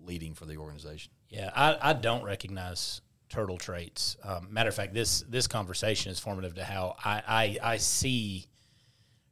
leading 0.04 0.34
for 0.34 0.46
the 0.46 0.56
organization. 0.56 1.12
Yeah, 1.28 1.50
I, 1.54 1.78
I 1.80 1.92
don't 1.92 2.24
recognize 2.24 3.00
turtle 3.28 3.56
traits. 3.56 4.16
Um, 4.22 4.48
matter 4.50 4.68
of 4.68 4.74
fact, 4.74 4.92
this 4.92 5.24
this 5.28 5.46
conversation 5.46 6.12
is 6.12 6.18
formative 6.18 6.54
to 6.56 6.64
how 6.64 6.96
I, 7.04 7.22
I, 7.26 7.72
I 7.72 7.76
see 7.78 8.46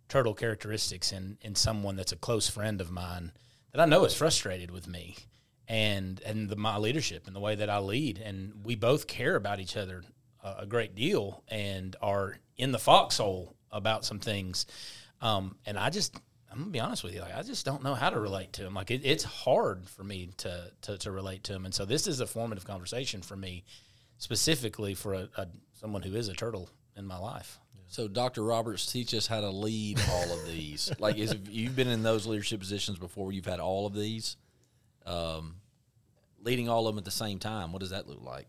turtle 0.09 0.35
characteristics 0.35 1.13
in, 1.13 1.39
in 1.43 1.55
someone 1.55 1.97
that's 1.97 2.13
a 2.13 2.17
close 2.17 2.49
friend 2.49 2.81
of 2.81 2.91
mine 2.91 3.33
that 3.73 3.81
I 3.81 3.87
know 3.87 4.05
is 4.05 4.15
frustrated 4.15 4.71
with 4.71 4.87
me 4.89 5.17
and 5.69 6.21
and 6.27 6.49
the, 6.49 6.57
my 6.57 6.77
leadership 6.77 7.27
and 7.27 7.37
the 7.37 7.41
way 7.41 7.55
that 7.55 7.71
I 7.71 7.79
lead. 7.79 8.19
And 8.19 8.65
we 8.65 8.75
both 8.75 9.07
care 9.07 9.37
about 9.37 9.61
each 9.61 9.77
other 9.77 10.03
a, 10.43 10.57
a 10.61 10.67
great 10.67 10.95
deal 10.95 11.43
and 11.49 11.95
are 12.03 12.39
in 12.57 12.73
the 12.73 12.79
foxhole 12.79 13.55
about 13.71 14.05
some 14.05 14.19
things. 14.19 14.67
Um, 15.21 15.57
and 15.65 15.79
I 15.79 15.91
just 15.91 16.17
I'm 16.51 16.59
gonna 16.59 16.71
be 16.71 16.81
honest 16.81 17.05
with 17.05 17.15
you, 17.15 17.21
like 17.21 17.37
I 17.37 17.43
just 17.43 17.65
don't 17.65 17.85
know 17.85 17.95
how 17.95 18.11
to 18.11 18.19
relate 18.19 18.53
to 18.55 18.67
him. 18.67 18.75
Like 18.75 18.91
it, 18.91 19.03
it's 19.05 19.23
hard 19.23 19.89
for 19.89 20.03
me 20.03 20.31
to, 20.39 20.73
to 20.83 20.99
to 20.99 21.11
relate 21.13 21.45
to 21.45 21.55
him, 21.55 21.65
and 21.65 21.73
so 21.75 21.85
this 21.85 22.07
is 22.09 22.21
a 22.21 22.27
formative 22.27 22.65
conversation 22.65 23.23
for 23.23 23.37
me, 23.37 23.65
specifically 24.19 24.95
for 24.95 25.15
a, 25.15 25.29
a 25.37 25.47
someone 25.75 26.03
who 26.03 26.17
is 26.17 26.29
a 26.29 26.35
turtle 26.35 26.69
in 26.97 27.07
my 27.07 27.19
life. 27.19 27.60
So, 27.91 28.07
Dr. 28.07 28.45
Roberts, 28.45 28.91
teach 28.91 29.13
us 29.15 29.27
how 29.27 29.41
to 29.41 29.51
lead 29.51 30.01
all 30.13 30.33
of 30.33 30.47
these. 30.47 30.93
like, 31.01 31.19
is 31.19 31.35
you've 31.51 31.75
been 31.75 31.89
in 31.89 32.05
those 32.05 32.25
leadership 32.25 32.61
positions 32.61 33.01
before? 33.01 33.33
You've 33.33 33.47
had 33.47 33.59
all 33.59 33.85
of 33.85 33.95
these, 33.95 34.37
um, 35.07 35.57
leading 36.41 36.69
all 36.69 36.87
of 36.87 36.95
them 36.95 36.99
at 36.99 37.05
the 37.05 37.11
same 37.11 37.41
time. 37.41 37.73
What 37.73 37.81
does 37.81 37.91
that 37.91 38.09
look 38.09 38.23
like? 38.23 38.47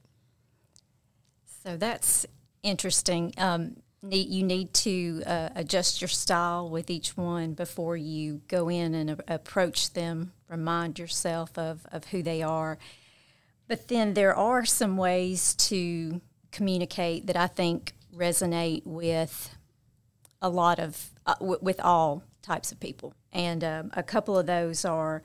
So 1.63 1.75
that's 1.75 2.27
interesting. 2.61 3.33
Um, 3.39 3.77
need, 4.03 4.29
you 4.29 4.43
need 4.43 4.75
to 4.75 5.23
uh, 5.25 5.49
adjust 5.55 6.01
your 6.01 6.07
style 6.07 6.69
with 6.69 6.91
each 6.91 7.17
one 7.17 7.53
before 7.53 7.97
you 7.97 8.41
go 8.47 8.69
in 8.69 8.93
and 8.93 9.09
a- 9.09 9.33
approach 9.35 9.93
them. 9.93 10.33
Remind 10.49 10.99
yourself 10.99 11.57
of, 11.57 11.87
of 11.91 12.05
who 12.05 12.21
they 12.21 12.43
are. 12.43 12.77
But 13.67 13.87
then 13.87 14.13
there 14.13 14.35
are 14.35 14.65
some 14.65 14.97
ways 14.97 15.55
to 15.55 16.21
communicate 16.51 17.25
that 17.25 17.35
I 17.35 17.47
think 17.47 17.93
resonate 18.15 18.83
with 18.85 19.55
a 20.41 20.49
lot 20.49 20.79
of 20.79 21.11
uh, 21.25 21.35
w- 21.35 21.59
with 21.61 21.79
all 21.79 22.23
types 22.41 22.71
of 22.71 22.79
people, 22.79 23.13
and 23.31 23.63
um, 23.63 23.91
a 23.93 24.03
couple 24.03 24.37
of 24.37 24.45
those 24.45 24.85
are 24.85 25.21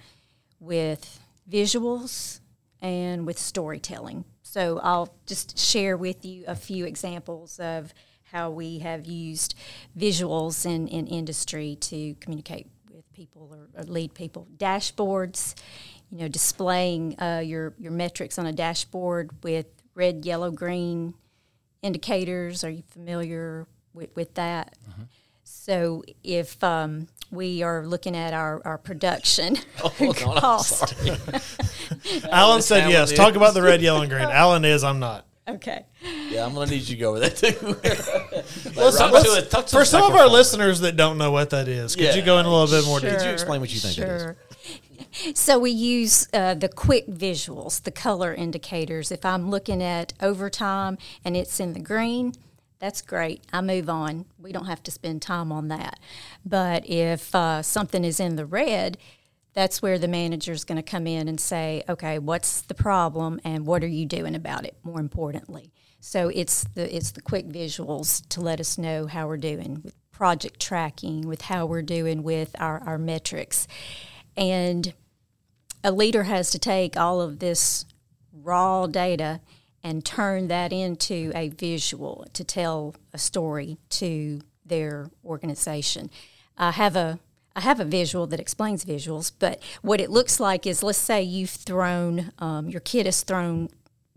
with 0.61 1.21
visuals 1.51 2.41
and 2.81 3.27
with 3.27 3.39
storytelling. 3.39 4.25
So 4.43 4.81
I'll 4.83 5.15
just 5.27 5.59
share 5.59 5.97
with 5.97 6.25
you 6.25 6.45
a 6.47 6.55
few 6.55 6.87
examples 6.87 7.59
of 7.59 7.93
how 8.25 8.51
we 8.51 8.79
have 8.81 9.07
used 9.07 9.55
visuals 9.99 10.67
in, 10.67 10.89
in 10.89 11.07
industry 11.07 11.77
to 11.81 12.15
communicate 12.17 12.67
with 12.91 13.11
people 13.13 13.51
or, 13.53 13.81
or 13.81 13.85
lead 13.85 14.15
people. 14.15 14.47
Dashboards, 14.57 15.55
you 16.11 16.19
know, 16.19 16.29
displaying 16.29 17.21
uh, 17.21 17.43
your, 17.45 17.75
your 17.79 17.93
metrics 17.93 18.39
on 18.39 18.47
a 18.47 18.53
dashboard 18.53 19.31
with 19.43 19.67
red, 19.95 20.25
yellow, 20.25 20.51
green 20.51 21.15
indicators. 21.83 22.65
Are 22.65 22.71
you 22.71 22.83
familiar 22.91 23.67
with, 23.95 24.11
with 24.17 24.35
that? 24.35 24.77
So 25.45 26.05
if 26.23 26.63
um, 26.63 27.09
we 27.31 27.63
are 27.63 27.87
looking 27.87 28.17
at 28.17 28.35
our, 28.35 28.61
our 28.65 28.79
production 28.79 29.57
Hold 29.79 30.19
on, 30.23 30.29
I'm 30.29 30.37
cost, 30.41 30.95
Alan 32.31 32.63
said 32.63 32.81
Alan 32.83 32.91
yes. 32.93 33.11
is. 33.13 33.17
Talk 33.17 33.37
about 33.37 33.55
the 33.55 33.63
red, 33.63 33.81
yellow, 33.83 34.01
and 34.03 34.11
green. 34.11 34.23
Alan 34.23 34.65
is. 34.65 34.83
I'm 34.85 34.99
not. 34.99 35.25
okay. 35.49 35.87
Yeah, 36.31 36.45
I'm 36.47 36.55
going 36.55 36.69
to 36.69 36.75
need 36.75 36.81
you 36.89 36.97
to 36.97 37.01
go 37.01 37.11
over 37.11 37.21
that 37.21 37.37
too. 37.37 38.73
Well, 38.77 38.93
so 38.93 38.99
Talk 38.99 39.13
let's- 39.13 39.33
to 39.35 39.39
it- 39.39 39.51
talk 39.51 39.67
to 39.67 39.71
for 39.73 39.79
the 39.81 39.85
some 39.87 40.03
of 40.11 40.17
our 40.19 40.29
listeners 40.29 40.81
that 40.81 40.97
don't 40.97 41.19
know 41.19 41.31
what 41.31 41.51
that 41.51 41.69
is, 41.69 41.95
could 41.97 42.15
you 42.15 42.23
go 42.23 42.39
in 42.39 42.47
a 42.47 42.51
little 42.51 42.67
bit 42.67 42.87
more 42.87 43.01
detail? 43.01 43.19
Could 43.19 43.27
you 43.27 43.33
explain 43.33 43.61
what 43.61 43.73
you 43.73 43.79
think 43.81 43.97
that 43.97 44.09
is? 44.09 44.37
So 45.35 45.59
we 45.59 45.71
use 45.71 46.29
uh, 46.33 46.55
the 46.55 46.69
quick 46.69 47.07
visuals, 47.07 47.83
the 47.83 47.91
color 47.91 48.35
indicators. 48.35 49.11
If 49.11 49.25
I'm 49.25 49.51
looking 49.51 49.83
at 49.83 50.13
overtime 50.21 50.99
and 51.25 51.37
it's 51.37 51.61
in 51.61 51.73
the 51.73 51.81
green, 51.81 52.33
that's 52.79 53.03
great. 53.03 53.43
I 53.53 53.61
move 53.61 53.89
on. 53.89 54.27
We 54.39 54.53
don't 54.53 54.67
have 54.67 54.83
to 54.85 54.91
spend 54.91 55.23
time 55.23 55.51
on 55.51 55.69
that. 55.69 55.99
But 56.45 56.89
if 56.89 57.35
uh, 57.35 57.63
something 57.63 58.05
is 58.05 58.21
in 58.21 58.37
the 58.37 58.47
red, 58.47 58.99
that's 59.55 59.81
where 59.81 59.99
the 59.99 60.09
manager 60.09 60.53
is 60.53 60.65
going 60.65 60.77
to 60.77 60.83
come 60.83 61.07
in 61.07 61.29
and 61.29 61.41
say, 61.41 61.83
okay, 61.89 62.19
what's 62.19 62.61
the 62.61 62.75
problem 62.75 63.41
and 63.45 63.67
what 63.67 63.83
are 63.83 63.89
you 63.89 64.05
doing 64.05 64.35
about 64.35 64.67
it? 64.67 64.77
More 64.85 65.01
importantly, 65.01 65.73
so 65.99 66.29
it's 66.29 66.65
the 66.65 66.95
it's 66.95 67.13
the 67.13 67.23
quick 67.23 67.49
visuals 67.49 68.23
to 68.29 68.43
let 68.43 68.61
us 68.61 68.77
know 68.77 69.07
how 69.07 69.27
we're 69.27 69.39
doing 69.39 69.81
with 69.83 69.95
project 70.13 70.61
tracking, 70.61 71.27
with 71.27 71.43
how 71.43 71.67
we're 71.67 71.83
doing 71.83 72.23
with 72.23 72.55
our, 72.59 72.83
our 72.87 72.99
metrics, 72.99 73.67
and 74.37 74.93
a 75.83 75.93
leader 75.93 76.25
has 76.25 76.51
to 76.51 76.59
take 76.59 76.97
all 76.97 77.21
of 77.21 77.39
this 77.39 77.85
raw 78.33 78.87
data 78.87 79.41
and 79.83 80.05
turn 80.05 80.49
that 80.49 80.73
into 80.73 81.31
a 81.35 81.49
visual 81.49 82.27
to 82.33 82.43
tell 82.43 82.95
a 83.13 83.19
story 83.19 83.79
to 83.89 84.41
their 84.65 85.11
organization. 85.25 86.11
I 86.59 86.73
have 86.73 86.97
a 86.97 87.19
I 87.55 87.61
have 87.61 87.81
a 87.81 87.85
visual 87.87 88.27
that 88.27 88.41
explains 88.41 88.85
visuals, 88.85 89.33
but 89.39 89.63
what 89.81 90.01
it 90.01 90.11
looks 90.11 90.39
like 90.39 90.67
is 90.67 90.83
let's 90.83 90.99
say 90.99 91.23
you've 91.23 91.51
thrown 91.51 92.33
um, 92.39 92.69
your 92.69 92.81
kid 92.81 93.07
has 93.07 93.23
thrown 93.23 93.69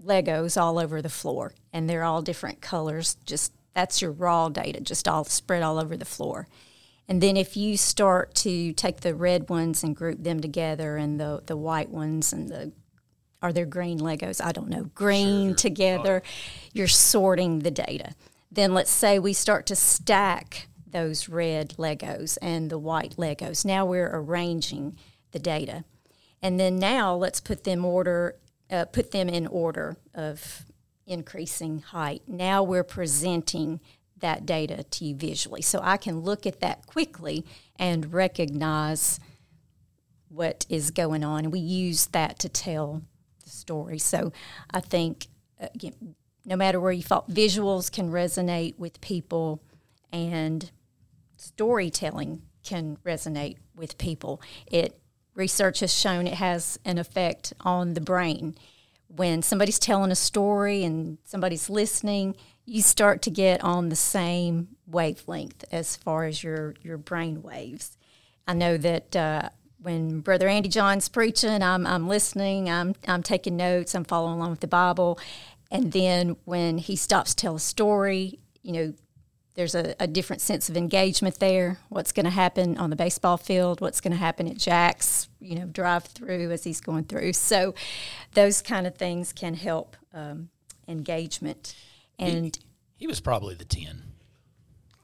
Legos 0.03 0.59
all 0.59 0.79
over 0.79 1.01
the 1.01 1.09
floor, 1.09 1.53
and 1.71 1.89
they're 1.89 2.03
all 2.03 2.21
different 2.21 2.61
colors. 2.61 3.17
Just 3.25 3.53
that's 3.73 4.01
your 4.01 4.11
raw 4.11 4.49
data, 4.49 4.81
just 4.81 5.07
all 5.07 5.23
spread 5.23 5.61
all 5.61 5.77
over 5.77 5.95
the 5.95 6.05
floor. 6.05 6.47
And 7.09 7.21
then 7.21 7.35
if 7.35 7.57
you 7.57 7.75
start 7.75 8.35
to 8.35 8.71
take 8.73 9.01
the 9.01 9.15
red 9.15 9.49
ones 9.49 9.83
and 9.83 9.95
group 9.95 10.23
them 10.23 10.39
together, 10.39 10.95
and 10.95 11.19
the 11.19 11.41
the 11.45 11.57
white 11.57 11.89
ones 11.89 12.31
and 12.31 12.47
the 12.47 12.71
are 13.41 13.51
there 13.51 13.65
green 13.65 13.99
Legos? 13.99 14.43
I 14.43 14.51
don't 14.51 14.69
know. 14.69 14.83
Green 14.93 15.49
sure. 15.49 15.55
together, 15.55 16.21
you're 16.71 16.87
sorting 16.87 17.59
the 17.59 17.71
data. 17.71 18.13
Then 18.51 18.73
let's 18.73 18.91
say 18.91 19.17
we 19.17 19.33
start 19.33 19.65
to 19.67 19.75
stack 19.75 20.67
those 20.85 21.29
red 21.29 21.75
Legos 21.77 22.37
and 22.41 22.69
the 22.69 22.77
white 22.77 23.15
Legos. 23.17 23.65
Now 23.65 23.85
we're 23.85 24.09
arranging 24.13 24.97
the 25.31 25.39
data. 25.39 25.85
And 26.41 26.59
then 26.59 26.77
now 26.77 27.15
let's 27.15 27.39
put 27.39 27.63
them 27.63 27.85
order 27.85 28.35
uh, 28.69 28.85
put 28.85 29.11
them 29.11 29.29
in 29.29 29.47
order 29.47 29.97
of 30.13 30.63
increasing 31.07 31.79
height. 31.79 32.21
Now 32.27 32.61
we're 32.61 32.83
presenting 32.83 33.79
that 34.19 34.45
data 34.45 34.83
to 34.83 35.05
you 35.05 35.15
visually. 35.15 35.61
So 35.61 35.79
I 35.81 35.97
can 35.97 36.21
look 36.21 36.45
at 36.45 36.59
that 36.59 36.85
quickly 36.87 37.45
and 37.77 38.13
recognize 38.13 39.19
what 40.29 40.65
is 40.69 40.91
going 40.91 41.23
on. 41.23 41.45
And 41.45 41.53
we 41.53 41.59
use 41.59 42.07
that 42.07 42.39
to 42.39 42.49
tell 42.49 43.01
the 43.43 43.49
story. 43.49 43.99
So 43.99 44.31
I 44.71 44.79
think, 44.79 45.27
again, 45.59 46.15
no 46.45 46.55
matter 46.55 46.79
where 46.79 46.91
you 46.91 47.03
fall, 47.03 47.25
visuals 47.29 47.91
can 47.91 48.11
resonate 48.11 48.77
with 48.77 49.01
people 49.01 49.61
and 50.11 50.71
storytelling 51.37 52.41
can 52.63 52.97
resonate 53.05 53.57
with 53.75 53.97
people. 53.97 54.41
It 54.67 54.99
research 55.35 55.79
has 55.79 55.93
shown 55.93 56.27
it 56.27 56.33
has 56.33 56.77
an 56.83 56.97
effect 56.97 57.53
on 57.61 57.93
the 57.93 58.01
brain. 58.01 58.55
When 59.15 59.41
somebody's 59.41 59.79
telling 59.79 60.11
a 60.11 60.15
story 60.15 60.83
and 60.83 61.17
somebody's 61.25 61.69
listening, 61.69 62.35
you 62.65 62.81
start 62.81 63.21
to 63.23 63.31
get 63.31 63.63
on 63.63 63.89
the 63.89 63.95
same 63.95 64.69
wavelength 64.85 65.65
as 65.71 65.95
far 65.95 66.25
as 66.25 66.43
your, 66.43 66.75
your 66.81 66.97
brain 66.97 67.41
waves. 67.41 67.97
I 68.47 68.53
know 68.53 68.77
that 68.77 69.15
uh, 69.15 69.49
when 69.81 70.19
Brother 70.21 70.47
Andy 70.47 70.69
John's 70.69 71.09
preaching, 71.09 71.61
I'm, 71.63 71.87
I'm 71.87 72.07
listening, 72.07 72.69
I'm, 72.69 72.95
I'm 73.07 73.23
taking 73.23 73.57
notes, 73.57 73.95
I'm 73.95 74.03
following 74.03 74.35
along 74.35 74.51
with 74.51 74.59
the 74.59 74.67
Bible. 74.67 75.19
And 75.71 75.91
then 75.91 76.35
when 76.45 76.77
he 76.77 76.95
stops 76.95 77.33
to 77.33 77.41
tell 77.41 77.55
a 77.55 77.59
story, 77.59 78.39
you 78.61 78.71
know, 78.71 78.93
there's 79.55 79.75
a, 79.75 79.95
a 79.99 80.07
different 80.07 80.41
sense 80.41 80.69
of 80.69 80.77
engagement 80.77 81.39
there. 81.39 81.79
What's 81.89 82.11
going 82.11 82.25
to 82.25 82.29
happen 82.29 82.77
on 82.77 82.89
the 82.89 82.95
baseball 82.95 83.37
field? 83.37 83.81
What's 83.81 83.99
going 83.99 84.13
to 84.13 84.17
happen 84.17 84.47
at 84.47 84.57
Jack's, 84.57 85.27
you 85.39 85.55
know, 85.55 85.65
drive 85.65 86.05
through 86.05 86.51
as 86.51 86.63
he's 86.63 86.81
going 86.81 87.05
through? 87.05 87.33
So, 87.33 87.73
those 88.33 88.61
kind 88.61 88.87
of 88.87 88.95
things 88.95 89.33
can 89.33 89.55
help 89.55 89.97
um, 90.13 90.49
engagement. 90.87 91.75
And 92.17 92.55
he, 92.55 92.61
he, 92.97 93.07
was 93.07 93.19
probably 93.19 93.55
the 93.55 93.65
ten. 93.65 94.03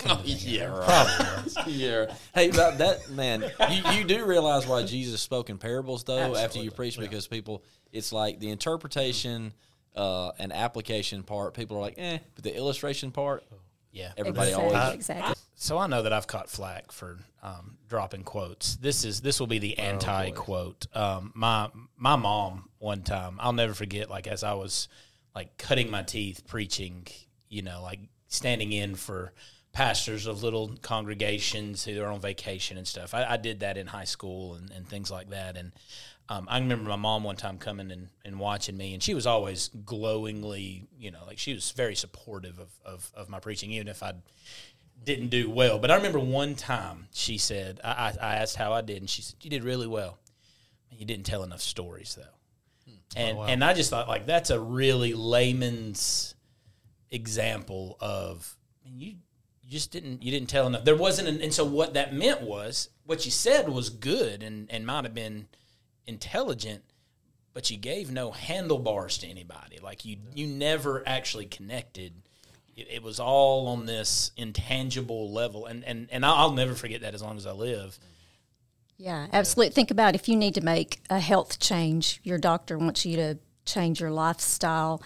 Oh, 0.08 0.22
yeah, 0.24 0.66
right. 0.66 1.48
yeah. 1.68 2.14
Hey, 2.34 2.50
about 2.50 2.78
that 2.78 3.10
man, 3.10 3.44
you, 3.72 3.92
you 3.92 4.04
do 4.04 4.26
realize 4.26 4.68
why 4.68 4.84
Jesus 4.84 5.22
spoke 5.22 5.50
in 5.50 5.58
parables 5.58 6.04
though 6.04 6.18
Absolutely. 6.18 6.44
after 6.44 6.60
you 6.60 6.72
preach 6.72 7.00
because 7.00 7.28
people, 7.28 7.64
it's 7.92 8.12
like 8.12 8.40
the 8.40 8.52
interpretation 8.52 9.54
uh, 9.96 10.32
and 10.38 10.54
application 10.54 11.24
part. 11.24 11.54
People 11.54 11.78
are 11.78 11.82
like, 11.82 11.96
eh, 11.98 12.20
but 12.36 12.44
the 12.44 12.56
illustration 12.56 13.12
part, 13.12 13.44
yeah, 13.96 14.12
everybody 14.18 14.50
exactly. 14.50 14.76
always 14.76 14.94
exactly. 14.94 15.36
So 15.56 15.78
I 15.78 15.88
know 15.88 16.04
that 16.04 16.12
I've 16.12 16.28
caught 16.28 16.50
flack 16.50 16.92
for 16.92 17.18
um, 17.42 17.78
dropping 17.88 18.24
quotes. 18.24 18.76
This 18.76 19.06
is 19.06 19.22
this 19.22 19.40
will 19.40 19.48
be 19.48 19.60
the 19.60 19.80
anti 19.80 20.32
quote. 20.32 20.86
Um, 20.94 21.32
my 21.34 21.70
my 21.96 22.18
mom 22.18 22.70
one 22.78 23.04
time 23.04 23.38
I'll 23.40 23.54
never 23.54 23.74
forget. 23.74 24.10
Like 24.10 24.28
as 24.28 24.44
I 24.44 24.54
was 24.54 24.90
like 25.34 25.58
cutting 25.58 25.90
my 25.90 26.04
teeth 26.04 26.46
preaching, 26.46 27.08
you 27.48 27.62
know, 27.62 27.82
like 27.82 28.02
standing 28.28 28.74
in 28.74 28.96
for 28.96 29.32
pastors 29.72 30.28
of 30.28 30.44
little 30.44 30.76
congregations 30.82 31.86
who 31.86 32.02
are 32.02 32.08
on 32.08 32.20
vacation 32.20 32.78
and 32.78 32.86
stuff. 32.86 33.14
I, 33.14 33.24
I 33.32 33.38
did 33.38 33.62
that 33.62 33.78
in 33.78 33.88
high 33.88 34.06
school 34.06 34.56
and, 34.56 34.72
and 34.72 34.86
things 34.88 35.10
like 35.10 35.30
that. 35.30 35.56
And 35.56 35.72
um, 36.28 36.48
I 36.50 36.58
remember 36.58 36.90
my 36.90 36.96
mom 36.96 37.24
one 37.24 37.36
time 37.36 37.58
coming 37.58 37.92
and, 37.92 38.10
and 38.24 38.40
watching 38.40 38.76
me, 38.76 38.94
and 38.94 39.04
she 39.04 39.14
was 39.14 39.28
always 39.28 39.70
glowingly, 39.86 40.88
you 40.98 41.12
know, 41.12 41.24
like 41.28 41.38
she 41.38 41.54
was 41.54 41.72
very 41.72 41.96
supportive 41.96 42.60
of, 42.60 42.70
of, 42.84 43.12
of 43.16 43.30
my 43.30 43.40
preaching, 43.40 43.72
even 43.72 43.88
if 43.88 44.02
I 44.02 44.14
didn't 45.04 45.28
do 45.28 45.50
well. 45.50 45.78
But 45.78 45.92
I 45.92 45.96
remember 45.96 46.20
one 46.20 46.56
time 46.56 47.08
she 47.14 47.38
said, 47.38 47.80
I, 47.84 48.14
I 48.20 48.36
asked 48.38 48.56
how 48.56 48.74
I 48.74 48.82
did, 48.82 48.98
and 48.98 49.10
she 49.10 49.22
said, 49.22 49.36
You 49.42 49.52
did 49.52 49.64
really 49.64 49.88
well. 49.88 50.18
You 50.90 51.06
didn't 51.06 51.26
tell 51.26 51.44
enough 51.44 51.62
stories, 51.62 52.16
though. 52.18 52.90
Hmm. 52.90 52.98
And, 53.16 53.38
oh, 53.38 53.42
wow. 53.42 53.46
and 53.48 53.64
I 53.64 53.74
just 53.74 53.92
thought, 53.92 54.08
like, 54.08 54.26
that's 54.26 54.50
a 54.50 54.60
really 54.60 55.14
layman's 55.14 56.34
example 57.12 57.98
of, 58.00 58.58
I 58.84 58.90
mean, 58.90 59.00
you, 59.00 59.16
you 59.62 59.72
just 59.72 59.92
didn't 59.92 60.24
you 60.24 60.32
didn't 60.32 60.50
tell 60.50 60.66
enough. 60.66 60.86
There 60.86 60.96
wasn't, 60.96 61.28
an, 61.28 61.42
and 61.42 61.54
so 61.54 61.66
what 61.66 61.94
that 61.96 62.14
meant 62.14 62.42
was 62.42 62.90
what 63.06 63.26
you 63.26 63.32
said 63.32 63.68
was 63.70 63.90
good 63.90 64.44
and 64.44 64.72
and 64.72 64.86
might 64.86 65.06
have 65.06 65.14
been 65.14 65.48
intelligent, 66.08 66.84
but 67.54 67.70
you 67.70 67.78
gave 67.78 68.12
no 68.12 68.32
handlebars 68.32 69.18
to 69.20 69.28
anybody. 69.28 69.80
Like 69.82 70.06
you, 70.06 70.18
you 70.34 70.48
never 70.48 71.04
actually 71.06 71.46
connected. 71.46 72.14
It, 72.76 72.88
it 72.92 73.04
was 73.04 73.20
all 73.20 73.68
on 73.68 73.86
this 73.86 74.32
intangible 74.38 75.32
level, 75.32 75.66
and 75.66 75.84
and 75.86 76.08
and 76.12 76.26
I'll, 76.26 76.36
I'll 76.36 76.52
never 76.52 76.74
forget 76.74 77.02
that 77.02 77.14
as 77.14 77.22
long 77.22 77.38
as 77.38 77.48
I 77.48 77.52
live. 77.52 77.98
Yeah, 78.98 79.28
absolutely. 79.34 79.74
Think 79.74 79.92
about 79.92 80.16
if 80.16 80.30
you 80.30 80.36
need 80.36 80.56
to 80.56 80.62
make 80.62 81.02
a 81.10 81.20
health 81.20 81.60
change, 81.60 82.22
your 82.24 82.38
doctor 82.38 82.78
wants 82.78 83.06
you 83.06 83.18
to 83.18 83.38
change 83.66 84.00
your 84.00 84.12
lifestyle 84.12 85.02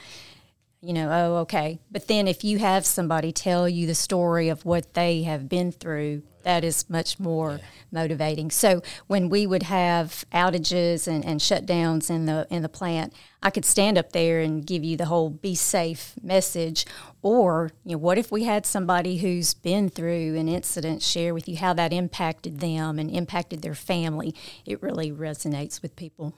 you 0.82 0.94
know, 0.94 1.10
oh, 1.12 1.36
okay. 1.42 1.80
But 1.92 2.08
then 2.08 2.28
if 2.28 2.44
you 2.44 2.60
have 2.60 2.86
somebody 2.86 3.32
tell 3.32 3.68
you 3.68 3.86
the 3.86 3.96
story 3.96 4.48
of 4.48 4.64
what 4.66 4.94
they 4.94 5.24
have 5.24 5.50
been 5.50 5.72
through, 5.74 6.24
that 6.44 6.64
is 6.64 6.90
much 6.90 7.20
more 7.20 7.58
yeah. 7.60 7.66
motivating. 7.92 8.50
So 8.50 8.82
when 9.08 9.28
we 9.28 9.46
would 9.46 9.64
have 9.64 10.24
outages 10.32 11.06
and, 11.06 11.26
and 11.26 11.42
shutdowns 11.42 12.10
in 12.10 12.28
the 12.28 12.48
in 12.50 12.62
the 12.62 12.70
plant, 12.70 13.14
I 13.44 13.50
could 13.50 13.66
stand 13.66 13.98
up 13.98 14.14
there 14.14 14.40
and 14.40 14.66
give 14.66 14.84
you 14.86 14.96
the 14.96 15.08
whole 15.08 15.30
be 15.30 15.54
safe 15.54 16.16
message. 16.24 16.86
Or, 17.22 17.72
you 17.84 17.94
know, 17.94 17.98
what 17.98 18.18
if 18.18 18.32
we 18.32 18.46
had 18.46 18.66
somebody 18.66 19.18
who's 19.18 19.54
been 19.54 19.90
through 19.90 20.38
an 20.38 20.48
incident 20.48 21.02
share 21.02 21.34
with 21.34 21.50
you 21.50 21.58
how 21.58 21.74
that 21.74 21.92
impacted 21.92 22.62
them 22.62 23.00
and 23.00 23.12
impacted 23.12 23.62
their 23.62 23.76
family? 23.76 24.34
It 24.66 24.82
really 24.82 25.12
resonates 25.12 25.82
with 25.82 25.98
people. 25.98 26.36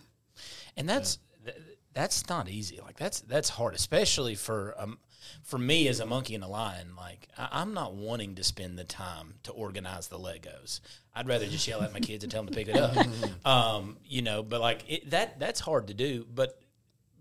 And 0.76 0.90
that's 0.90 1.20
that's 1.94 2.30
not 2.30 2.50
easy. 2.50 2.80
Like 2.82 2.98
that's 2.98 3.22
that's 3.22 3.50
hard, 3.50 3.76
especially 3.76 4.36
for 4.36 4.76
um 4.78 5.00
for 5.44 5.58
me 5.58 5.88
as 5.88 6.00
a 6.00 6.06
monkey 6.06 6.36
and 6.36 6.44
a 6.44 6.48
lion. 6.48 6.96
Like 6.96 7.28
I, 7.38 7.62
am 7.62 7.74
not 7.74 7.94
wanting 7.94 8.36
to 8.36 8.44
spend 8.44 8.78
the 8.78 8.84
time 8.84 9.36
to 9.44 9.52
organize 9.52 10.08
the 10.08 10.18
Legos. 10.18 10.80
I'd 11.14 11.28
rather 11.28 11.48
just 11.48 11.68
yell 11.68 11.82
at 11.82 11.94
my 11.94 12.00
kids 12.00 12.24
and 12.24 12.32
tell 12.32 12.44
them 12.44 12.54
to 12.54 12.58
pick 12.58 12.68
it 12.68 12.78
up. 12.78 13.06
Um, 13.44 13.98
you 14.06 14.22
know, 14.22 14.44
but 14.44 14.62
like 14.62 14.84
it, 14.88 15.10
that 15.10 15.40
that's 15.40 15.60
hard 15.60 15.88
to 15.88 15.94
do. 15.94 16.26
But 16.34 16.62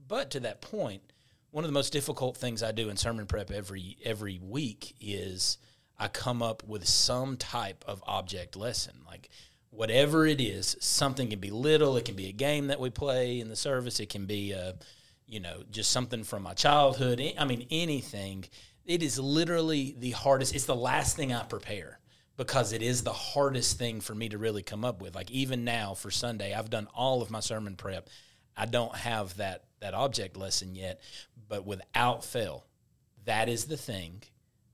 but 0.06 0.30
to 0.32 0.40
that 0.40 0.60
point, 0.60 1.02
one 1.50 1.64
of 1.64 1.68
the 1.68 1.74
most 1.74 1.92
difficult 1.92 2.36
things 2.36 2.62
I 2.62 2.72
do 2.72 2.90
in 2.90 2.96
sermon 2.96 3.26
prep 3.26 3.50
every 3.50 3.96
every 4.04 4.38
week 4.38 4.94
is 5.00 5.58
I 5.98 6.08
come 6.08 6.42
up 6.42 6.62
with 6.64 6.86
some 6.86 7.36
type 7.36 7.84
of 7.86 8.02
object 8.06 8.56
lesson. 8.56 8.96
Like 9.06 9.30
whatever 9.70 10.26
it 10.26 10.40
is, 10.40 10.76
something 10.80 11.28
can 11.28 11.38
be 11.38 11.50
little, 11.50 11.96
it 11.96 12.04
can 12.04 12.16
be 12.16 12.28
a 12.28 12.32
game 12.32 12.68
that 12.68 12.80
we 12.80 12.90
play 12.90 13.40
in 13.40 13.48
the 13.48 13.56
service, 13.56 14.00
it 14.00 14.08
can 14.08 14.26
be 14.26 14.52
a, 14.52 14.74
you 15.26 15.40
know, 15.40 15.62
just 15.70 15.90
something 15.90 16.24
from 16.24 16.42
my 16.42 16.54
childhood. 16.54 17.22
I 17.38 17.44
mean, 17.44 17.66
anything. 17.70 18.44
It 18.84 19.02
is 19.02 19.18
literally 19.18 19.94
the 19.98 20.10
hardest. 20.10 20.54
It's 20.54 20.64
the 20.64 20.74
last 20.74 21.16
thing 21.16 21.32
I 21.32 21.44
prepare 21.44 22.00
because 22.36 22.72
it 22.72 22.82
is 22.82 23.02
the 23.02 23.12
hardest 23.12 23.78
thing 23.78 24.00
for 24.00 24.14
me 24.14 24.28
to 24.30 24.38
really 24.38 24.62
come 24.62 24.84
up 24.84 25.00
with. 25.00 25.14
Like 25.14 25.30
even 25.30 25.64
now 25.64 25.94
for 25.94 26.10
Sunday, 26.10 26.54
I've 26.54 26.70
done 26.70 26.88
all 26.94 27.22
of 27.22 27.30
my 27.30 27.40
sermon 27.40 27.76
prep. 27.76 28.08
I 28.56 28.66
don't 28.66 28.94
have 28.96 29.36
that 29.36 29.64
that 29.80 29.94
object 29.94 30.36
lesson 30.36 30.74
yet, 30.74 31.00
but 31.48 31.66
without 31.66 32.24
fail, 32.24 32.66
that 33.24 33.48
is 33.48 33.66
the 33.66 33.76
thing 33.76 34.22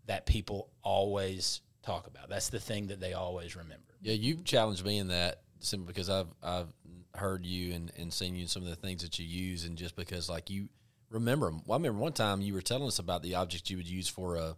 that 0.07 0.27
people 0.27 0.71
always 0.83 1.61
talk 1.83 2.07
about. 2.07 2.29
That's 2.29 2.49
the 2.49 2.61
thing 2.61 2.87
that 2.89 3.01
they 3.01 3.13
always 3.13 3.57
remember. 3.57 3.95
Yeah, 4.07 4.15
you've 4.15 4.45
challenged 4.45 4.85
me 4.87 4.99
in 4.99 5.09
that 5.09 5.41
simply 5.59 5.89
because 5.89 6.09
I've 6.09 6.29
I've 6.41 6.73
heard 7.13 7.45
you 7.45 7.75
and, 7.75 7.91
and 7.99 8.13
seen 8.13 8.37
you 8.37 8.43
and 8.43 8.51
some 8.51 8.63
of 8.63 8.69
the 8.69 8.77
things 8.77 9.03
that 9.03 9.19
you 9.19 9.27
use, 9.27 9.65
and 9.65 9.77
just 9.77 9.97
because 9.97 10.29
like 10.29 10.49
you 10.49 10.69
remember 11.11 11.47
them. 11.47 11.63
Well, 11.67 11.75
I 11.75 11.79
remember 11.81 11.99
one 11.99 12.13
time 12.13 12.41
you 12.41 12.55
were 12.55 12.63
telling 12.63 12.87
us 12.87 13.01
about 13.01 13.25
the 13.25 13.35
object 13.35 13.69
you 13.69 13.79
would 13.79 13.89
use 13.89 14.07
for 14.07 14.37
a 14.37 14.57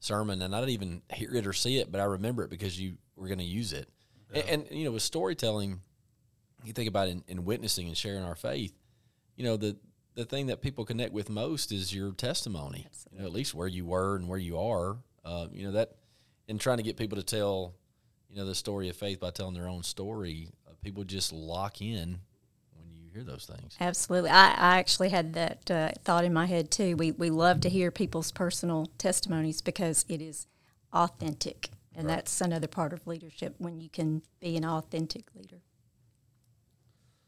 sermon, 0.00 0.42
and 0.42 0.54
I 0.54 0.60
didn't 0.60 0.74
even 0.74 1.02
hear 1.10 1.34
it 1.34 1.46
or 1.46 1.54
see 1.54 1.78
it, 1.78 1.90
but 1.90 2.02
I 2.02 2.04
remember 2.04 2.44
it 2.44 2.50
because 2.50 2.78
you 2.78 2.98
were 3.16 3.28
going 3.28 3.38
to 3.38 3.44
use 3.44 3.72
it. 3.72 3.88
And, 4.34 4.44
and 4.46 4.66
you 4.70 4.84
know, 4.84 4.92
with 4.92 5.02
storytelling, 5.02 5.80
you 6.62 6.74
think 6.74 6.88
about 6.88 7.08
in, 7.08 7.24
in 7.28 7.46
witnessing 7.46 7.86
and 7.86 7.96
sharing 7.96 8.24
our 8.24 8.34
faith. 8.34 8.74
You 9.36 9.44
know, 9.44 9.56
the 9.56 9.78
the 10.16 10.26
thing 10.26 10.48
that 10.48 10.60
people 10.60 10.84
connect 10.84 11.14
with 11.14 11.30
most 11.30 11.72
is 11.72 11.94
your 11.94 12.12
testimony. 12.12 12.88
You 13.10 13.20
know, 13.20 13.24
at 13.24 13.32
least 13.32 13.54
where 13.54 13.68
you 13.68 13.86
were 13.86 14.16
and 14.16 14.28
where 14.28 14.38
you 14.38 14.58
are. 14.58 14.98
Uh, 15.24 15.46
you 15.50 15.64
know 15.64 15.72
that, 15.72 15.92
and 16.46 16.60
trying 16.60 16.76
to 16.76 16.82
get 16.82 16.98
people 16.98 17.16
to 17.16 17.24
tell, 17.24 17.74
you 18.32 18.38
know, 18.38 18.46
the 18.46 18.54
story 18.54 18.88
of 18.88 18.96
faith 18.96 19.20
by 19.20 19.30
telling 19.30 19.54
their 19.54 19.68
own 19.68 19.82
story. 19.82 20.48
Uh, 20.66 20.72
people 20.82 21.04
just 21.04 21.32
lock 21.32 21.82
in 21.82 22.18
when 22.74 22.88
you 22.90 23.10
hear 23.12 23.22
those 23.22 23.44
things. 23.44 23.76
Absolutely. 23.78 24.30
I, 24.30 24.46
I 24.52 24.78
actually 24.78 25.10
had 25.10 25.34
that 25.34 25.70
uh, 25.70 25.90
thought 26.02 26.24
in 26.24 26.32
my 26.32 26.46
head 26.46 26.70
too. 26.70 26.96
We, 26.96 27.12
we 27.12 27.28
love 27.28 27.60
to 27.60 27.68
hear 27.68 27.90
people's 27.90 28.32
personal 28.32 28.86
testimonies 28.96 29.60
because 29.60 30.06
it 30.08 30.22
is 30.22 30.46
authentic. 30.94 31.68
And 31.94 32.08
that's 32.08 32.40
another 32.40 32.68
part 32.68 32.94
of 32.94 33.06
leadership 33.06 33.54
when 33.58 33.78
you 33.78 33.90
can 33.90 34.22
be 34.40 34.56
an 34.56 34.64
authentic 34.64 35.26
leader. 35.34 35.58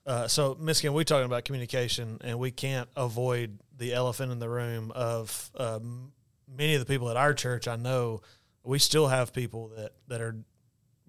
Uh, 0.06 0.26
so, 0.26 0.56
Miss 0.58 0.80
Kim, 0.80 0.94
we're 0.94 1.04
talking 1.04 1.26
about 1.26 1.44
communication, 1.44 2.18
and 2.22 2.38
we 2.38 2.50
can't 2.50 2.88
avoid 2.96 3.58
the 3.76 3.92
elephant 3.92 4.32
in 4.32 4.38
the 4.38 4.48
room 4.48 4.90
of 4.94 5.50
um, 5.56 6.12
many 6.48 6.74
of 6.74 6.80
the 6.80 6.86
people 6.86 7.10
at 7.10 7.16
our 7.16 7.34
church. 7.34 7.68
I 7.68 7.76
know 7.76 8.22
we 8.62 8.78
still 8.78 9.08
have 9.08 9.32
people 9.34 9.68
that, 9.76 9.92
that 10.08 10.20
are 10.20 10.36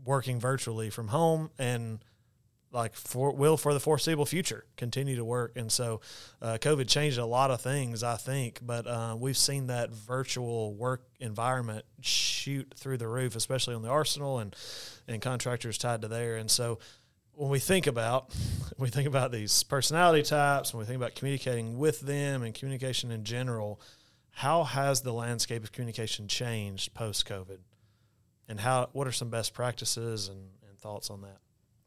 working 0.06 0.40
virtually 0.40 0.90
from 0.90 1.10
home 1.10 1.50
and 1.58 2.00
like 2.72 2.94
for 2.96 3.32
will 3.34 3.58
for 3.58 3.74
the 3.74 3.80
foreseeable 3.80 4.26
future 4.26 4.66
continue 4.76 5.16
to 5.16 5.24
work. 5.24 5.54
And 5.56 5.72
so 5.72 6.02
uh, 6.42 6.58
covid 6.60 6.88
changed 6.88 7.18
a 7.18 7.26
lot 7.26 7.52
of 7.52 7.62
things 7.62 8.04
i 8.04 8.18
think 8.18 8.60
but 8.62 8.86
uh, 8.86 9.16
we've 9.18 9.38
seen 9.38 9.68
that 9.68 9.92
virtual 9.92 10.74
work 10.74 11.04
environment 11.20 11.86
shoot 12.02 12.74
through 12.76 12.98
the 12.98 13.08
roof 13.08 13.36
especially 13.36 13.76
on 13.76 13.82
the 13.82 13.90
arsenal 13.90 14.40
and 14.40 14.56
and 15.08 15.22
contractors 15.22 15.78
tied 15.78 16.02
to 16.02 16.08
there. 16.08 16.36
And 16.36 16.50
so 16.50 16.80
when 17.34 17.50
we 17.50 17.60
think 17.60 17.88
about 17.88 18.34
we 18.78 18.90
think 18.90 19.08
about 19.08 19.32
these 19.32 19.64
personality 19.64 20.24
types 20.24 20.74
when 20.74 20.80
we 20.80 20.86
think 20.86 20.98
about 20.98 21.16
communicating 21.16 21.78
with 21.78 22.02
them 22.02 22.44
and 22.44 22.54
communication 22.54 23.12
in 23.12 23.24
general 23.24 23.80
how 24.32 24.64
has 24.64 25.02
the 25.02 25.14
landscape 25.14 25.64
of 25.64 25.72
communication 25.72 26.28
changed 26.28 26.94
post 26.94 27.28
covid 27.28 27.58
and 28.48 28.60
how 28.60 28.90
what 28.94 29.08
are 29.08 29.12
some 29.12 29.30
best 29.30 29.54
practices 29.54 30.28
and, 30.28 30.40
and 30.68 30.78
thoughts 30.80 31.10
on 31.10 31.22
that 31.22 31.38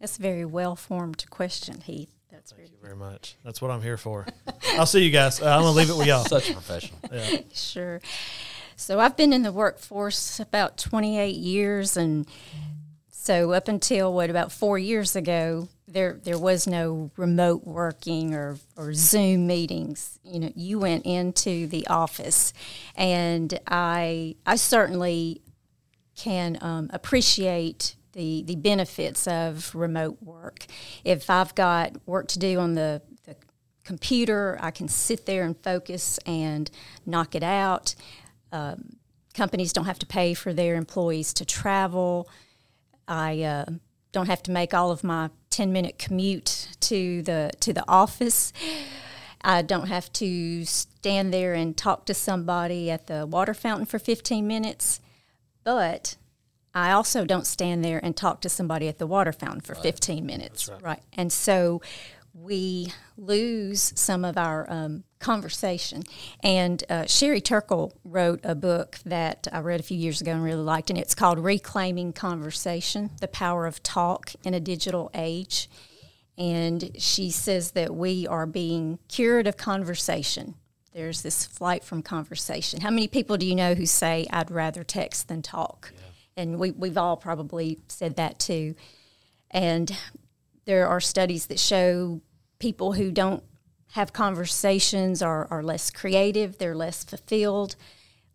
That's 0.00 0.18
a 0.18 0.22
very 0.22 0.44
well 0.44 0.76
formed 0.76 1.24
question, 1.30 1.80
Heath. 1.80 2.14
That's 2.30 2.52
very 2.52 2.68
Thank 2.68 2.78
you 2.80 2.82
very 2.82 2.96
much. 2.96 3.36
That's 3.44 3.61
what 3.62 3.70
I'm 3.70 3.82
here 3.82 3.96
for. 3.96 4.26
I'll 4.72 4.86
see 4.86 5.04
you 5.04 5.11
guys. 5.11 5.40
Uh, 5.40 5.46
I'm 5.46 5.62
gonna 5.62 5.72
leave 5.72 5.90
it 5.90 5.96
with 5.96 6.06
y'all. 6.06 6.24
Such 6.24 6.50
a 6.50 6.52
professional. 6.52 7.00
Yeah. 7.12 7.38
Sure. 7.54 8.00
So 8.76 9.00
I've 9.00 9.16
been 9.16 9.32
in 9.32 9.42
the 9.42 9.50
workforce 9.50 10.38
about 10.38 10.78
28 10.78 11.34
years, 11.34 11.96
and 11.96 12.28
so 13.11 13.50
up 13.52 13.66
until 13.66 14.12
what 14.14 14.30
about 14.30 14.52
four 14.52 14.78
years 14.78 15.16
ago, 15.16 15.68
there 15.88 16.20
there 16.22 16.38
was 16.38 16.66
no 16.66 17.11
remote 17.16 17.64
working 17.64 18.34
or 18.34 18.59
or 18.76 18.94
Zoom 18.94 19.46
meetings. 19.48 20.20
You 20.22 20.40
know, 20.40 20.52
you 20.54 20.78
went 20.78 21.06
into 21.06 21.66
the 21.66 21.88
office, 21.88 22.52
and 22.94 23.59
I 23.66 24.36
I 24.46 24.56
certainly 24.56 25.40
can 26.18 26.58
um, 26.60 26.90
appreciate 26.92 27.94
the 28.12 28.42
the 28.42 28.56
benefits 28.56 29.26
of 29.26 29.74
remote 29.74 30.18
work. 30.22 30.66
If 31.04 31.30
I've 31.30 31.54
got 31.54 31.92
work 32.06 32.28
to 32.28 32.38
do 32.38 32.58
on 32.58 32.74
the, 32.74 33.00
the 33.24 33.36
computer, 33.84 34.58
I 34.60 34.70
can 34.70 34.88
sit 34.88 35.26
there 35.26 35.44
and 35.44 35.56
focus 35.56 36.18
and 36.26 36.70
knock 37.06 37.34
it 37.34 37.42
out. 37.42 37.94
Um, 38.50 38.96
companies 39.34 39.72
don't 39.72 39.84
have 39.84 39.98
to 40.00 40.06
pay 40.06 40.34
for 40.34 40.52
their 40.52 40.74
employees 40.74 41.32
to 41.34 41.44
travel. 41.44 42.28
I 43.06 43.42
uh, 43.42 43.66
don't 44.12 44.26
have 44.26 44.42
to 44.44 44.50
make 44.50 44.74
all 44.74 44.90
of 44.90 45.04
my 45.04 45.30
ten 45.50 45.72
minute 45.72 45.98
commute 45.98 46.68
to 46.80 47.22
the 47.22 47.52
to 47.60 47.72
the 47.72 47.84
office. 47.88 48.52
I 49.40 49.62
don't 49.62 49.86
have 49.86 50.12
to 50.14 50.64
stand 50.64 51.32
there 51.32 51.54
and 51.54 51.76
talk 51.76 52.06
to 52.06 52.14
somebody 52.14 52.90
at 52.90 53.06
the 53.06 53.24
water 53.24 53.54
fountain 53.54 53.86
for 53.86 54.00
15 54.00 54.46
minutes, 54.46 55.00
but 55.68 56.16
I 56.74 56.92
also 56.92 57.26
don't 57.26 57.46
stand 57.46 57.84
there 57.84 58.00
and 58.02 58.16
talk 58.16 58.40
to 58.40 58.48
somebody 58.48 58.88
at 58.88 58.96
the 58.96 59.06
water 59.06 59.32
fountain 59.32 59.60
for 59.60 59.74
15 59.74 60.24
minutes. 60.24 60.70
Right. 60.80 61.02
And 61.12 61.30
so 61.30 61.82
we 62.32 62.90
lose 63.18 63.92
some 63.94 64.24
of 64.24 64.38
our 64.38 64.64
um, 64.70 65.04
conversation. 65.18 66.04
And 66.42 66.82
uh, 66.88 67.04
Sherry 67.04 67.42
Turkle 67.42 67.92
wrote 68.02 68.40
a 68.44 68.54
book 68.54 68.96
that 69.04 69.46
I 69.52 69.58
read 69.58 69.78
a 69.78 69.82
few 69.82 69.98
years 69.98 70.22
ago 70.22 70.32
and 70.32 70.42
really 70.42 70.62
liked, 70.62 70.88
and 70.88 70.98
it's 70.98 71.14
called 71.14 71.38
Reclaiming 71.38 72.14
Conversation 72.14 73.10
The 73.20 73.28
Power 73.28 73.66
of 73.66 73.82
Talk 73.82 74.32
in 74.44 74.54
a 74.54 74.60
Digital 74.60 75.10
Age. 75.12 75.68
And 76.38 76.92
she 76.96 77.30
says 77.30 77.72
that 77.72 77.94
we 77.94 78.26
are 78.26 78.46
being 78.46 79.00
cured 79.06 79.46
of 79.46 79.58
conversation. 79.58 80.54
There's 80.93 81.22
this 81.22 81.47
flight 81.47 81.84
from 81.84 82.03
conversation. 82.03 82.80
How 82.80 82.91
many 82.91 83.09
people 83.09 83.36
do 83.36 83.47
you 83.47 83.55
know 83.55 83.74
who 83.74 83.86
say, 83.86 84.26
I'd 84.30 84.51
rather 84.51 84.82
text 84.82 85.28
than 85.28 85.43
talk? 85.43 85.93
And 86.36 86.59
we, 86.59 86.70
we've 86.70 86.97
all 86.97 87.16
probably 87.16 87.78
said 87.89 88.16
that 88.16 88.39
too. 88.39 88.74
And 89.51 89.97
there 90.64 90.86
are 90.86 91.01
studies 91.01 91.47
that 91.47 91.59
show 91.59 92.20
people 92.59 92.93
who 92.95 93.11
don't 93.11 93.43
have 93.93 94.12
conversations 94.12 95.22
are, 95.22 95.47
are 95.51 95.62
less 95.62 95.91
creative, 95.91 96.59
they're 96.59 96.76
less 96.76 97.05
fulfilled, 97.05 97.76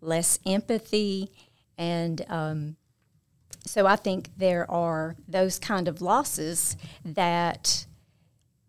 less 0.01 0.39
empathy. 0.45 1.32
And 1.78 2.26
um, 2.28 2.76
so 3.66 3.86
I 3.86 3.95
think 3.95 4.30
there 4.38 4.70
are 4.70 5.16
those 5.28 5.60
kind 5.60 5.88
of 5.88 6.01
losses 6.01 6.76
that 7.06 7.86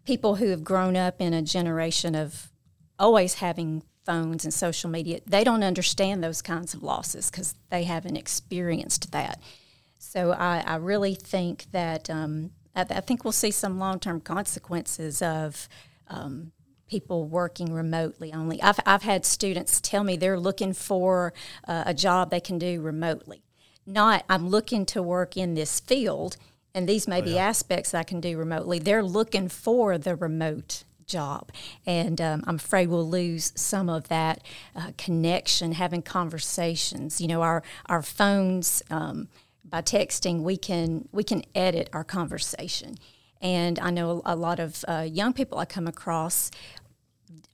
people 0.04 0.36
who 0.36 0.48
have 0.48 0.62
grown 0.62 0.96
up 0.96 1.20
in 1.20 1.32
a 1.32 1.42
generation 1.42 2.14
of 2.14 2.50
always 2.98 3.34
having 3.34 3.82
phones 4.04 4.44
and 4.44 4.52
social 4.52 4.90
media, 4.90 5.20
they 5.26 5.44
don't 5.44 5.62
understand 5.62 6.22
those 6.22 6.42
kinds 6.42 6.74
of 6.74 6.82
losses 6.82 7.30
because 7.30 7.54
they 7.70 7.84
haven't 7.84 8.16
experienced 8.16 9.12
that. 9.12 9.40
So 9.98 10.32
I, 10.32 10.62
I 10.66 10.76
really 10.76 11.14
think 11.14 11.66
that 11.72 12.10
um, 12.10 12.50
I, 12.74 12.82
I, 12.82 13.00
think 13.00 13.24
we'll 13.24 13.32
see 13.32 13.50
some 13.50 13.78
long 13.78 13.98
term 13.98 14.20
consequences 14.20 15.22
of 15.22 15.68
um, 16.08 16.52
people 16.88 17.24
working 17.24 17.72
remotely 17.72 18.32
only. 18.32 18.60
I've, 18.62 18.78
I've 18.86 19.02
had 19.02 19.24
students 19.24 19.80
tell 19.80 20.04
me 20.04 20.16
they're 20.16 20.38
looking 20.38 20.72
for 20.72 21.32
uh, 21.66 21.84
a 21.86 21.94
job 21.94 22.30
they 22.30 22.40
can 22.40 22.58
do 22.58 22.80
remotely. 22.80 23.42
Not, 23.86 24.24
I'm 24.28 24.48
looking 24.48 24.86
to 24.86 25.02
work 25.02 25.36
in 25.36 25.54
this 25.54 25.80
field, 25.80 26.36
and 26.74 26.88
these 26.88 27.08
may 27.08 27.16
oh, 27.16 27.18
yeah. 27.18 27.24
be 27.24 27.38
aspects 27.38 27.94
I 27.94 28.02
can 28.02 28.20
do 28.20 28.36
remotely. 28.38 28.78
They're 28.78 29.02
looking 29.02 29.48
for 29.48 29.98
the 29.98 30.16
remote 30.16 30.84
job. 31.06 31.50
And 31.86 32.20
um, 32.20 32.44
I'm 32.46 32.56
afraid 32.56 32.88
we'll 32.88 33.08
lose 33.08 33.52
some 33.54 33.88
of 33.88 34.08
that 34.08 34.42
uh, 34.74 34.92
connection, 34.96 35.72
having 35.72 36.02
conversations. 36.02 37.20
You 37.20 37.28
know, 37.28 37.42
our, 37.42 37.62
our 37.86 38.02
phones, 38.02 38.82
um, 38.90 39.28
by 39.64 39.82
texting, 39.82 40.42
we 40.42 40.56
can, 40.56 41.08
we 41.10 41.24
can 41.24 41.42
edit 41.54 41.88
our 41.92 42.04
conversation. 42.04 42.96
And 43.40 43.78
I 43.78 43.90
know 43.90 44.22
a 44.24 44.36
lot 44.36 44.60
of 44.60 44.84
uh, 44.86 45.06
young 45.10 45.32
people 45.32 45.58
I 45.58 45.64
come 45.64 45.86
across 45.86 46.50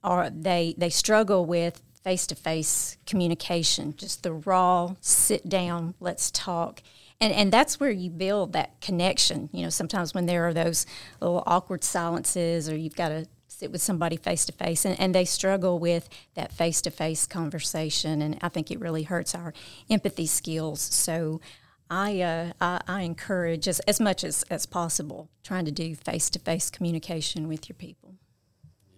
are 0.03 0.29
they 0.29 0.73
they 0.77 0.89
struggle 0.89 1.45
with 1.45 1.81
face 2.03 2.25
to 2.27 2.35
face 2.35 2.97
communication, 3.05 3.95
just 3.95 4.23
the 4.23 4.33
raw 4.33 4.95
sit 5.01 5.47
down, 5.47 5.93
let's 5.99 6.31
talk. 6.31 6.81
And, 7.19 7.31
and 7.31 7.51
that's 7.51 7.79
where 7.79 7.91
you 7.91 8.09
build 8.09 8.53
that 8.53 8.81
connection. 8.81 9.49
You 9.53 9.63
know, 9.63 9.69
sometimes 9.69 10.13
when 10.13 10.25
there 10.25 10.47
are 10.47 10.53
those 10.53 10.87
little 11.19 11.43
awkward 11.45 11.83
silences 11.83 12.67
or 12.67 12.75
you've 12.75 12.95
got 12.95 13.09
to 13.09 13.27
sit 13.61 13.71
with 13.71 13.81
somebody 13.81 14.17
face 14.17 14.43
to 14.43 14.51
face 14.51 14.87
and 14.87 15.13
they 15.13 15.23
struggle 15.23 15.77
with 15.77 16.09
that 16.33 16.51
face 16.51 16.81
to 16.81 16.89
face 16.89 17.27
conversation 17.27 18.19
and 18.19 18.39
I 18.41 18.49
think 18.49 18.71
it 18.71 18.79
really 18.79 19.03
hurts 19.03 19.35
our 19.35 19.53
empathy 19.87 20.25
skills. 20.25 20.81
So 20.81 21.39
I, 21.87 22.21
uh, 22.21 22.53
I, 22.59 22.81
I, 22.87 23.01
encourage 23.01 23.67
as, 23.67 23.79
as 23.81 23.99
much 23.99 24.23
as, 24.23 24.41
as 24.49 24.65
possible 24.65 25.29
trying 25.43 25.65
to 25.65 25.71
do 25.71 25.93
face 25.93 26.31
to 26.31 26.39
face 26.39 26.71
communication 26.71 27.47
with 27.47 27.69
your 27.69 27.75
people. 27.75 28.15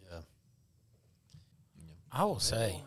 Yeah. 0.09 0.20
I 2.09 2.24
will 2.24 2.39
say 2.39 2.80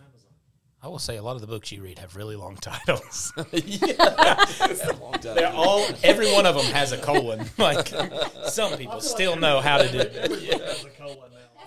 I 0.86 0.88
will 0.88 1.00
say 1.00 1.16
a 1.16 1.22
lot 1.22 1.34
of 1.34 1.40
the 1.40 1.48
books 1.48 1.72
you 1.72 1.82
read 1.82 1.98
have 1.98 2.14
really 2.14 2.36
long 2.36 2.54
titles. 2.60 3.32
They're 5.20 5.52
all 5.52 5.84
every 6.04 6.32
one 6.32 6.46
of 6.46 6.54
them 6.54 6.66
has 6.66 6.92
a 6.92 6.98
colon. 6.98 7.44
Like 7.58 7.88
some 8.44 8.78
people 8.78 9.00
still 9.00 9.34
know 9.34 9.60
how 9.60 9.78
to 9.78 9.90
do 9.90 9.98
it. 9.98 10.30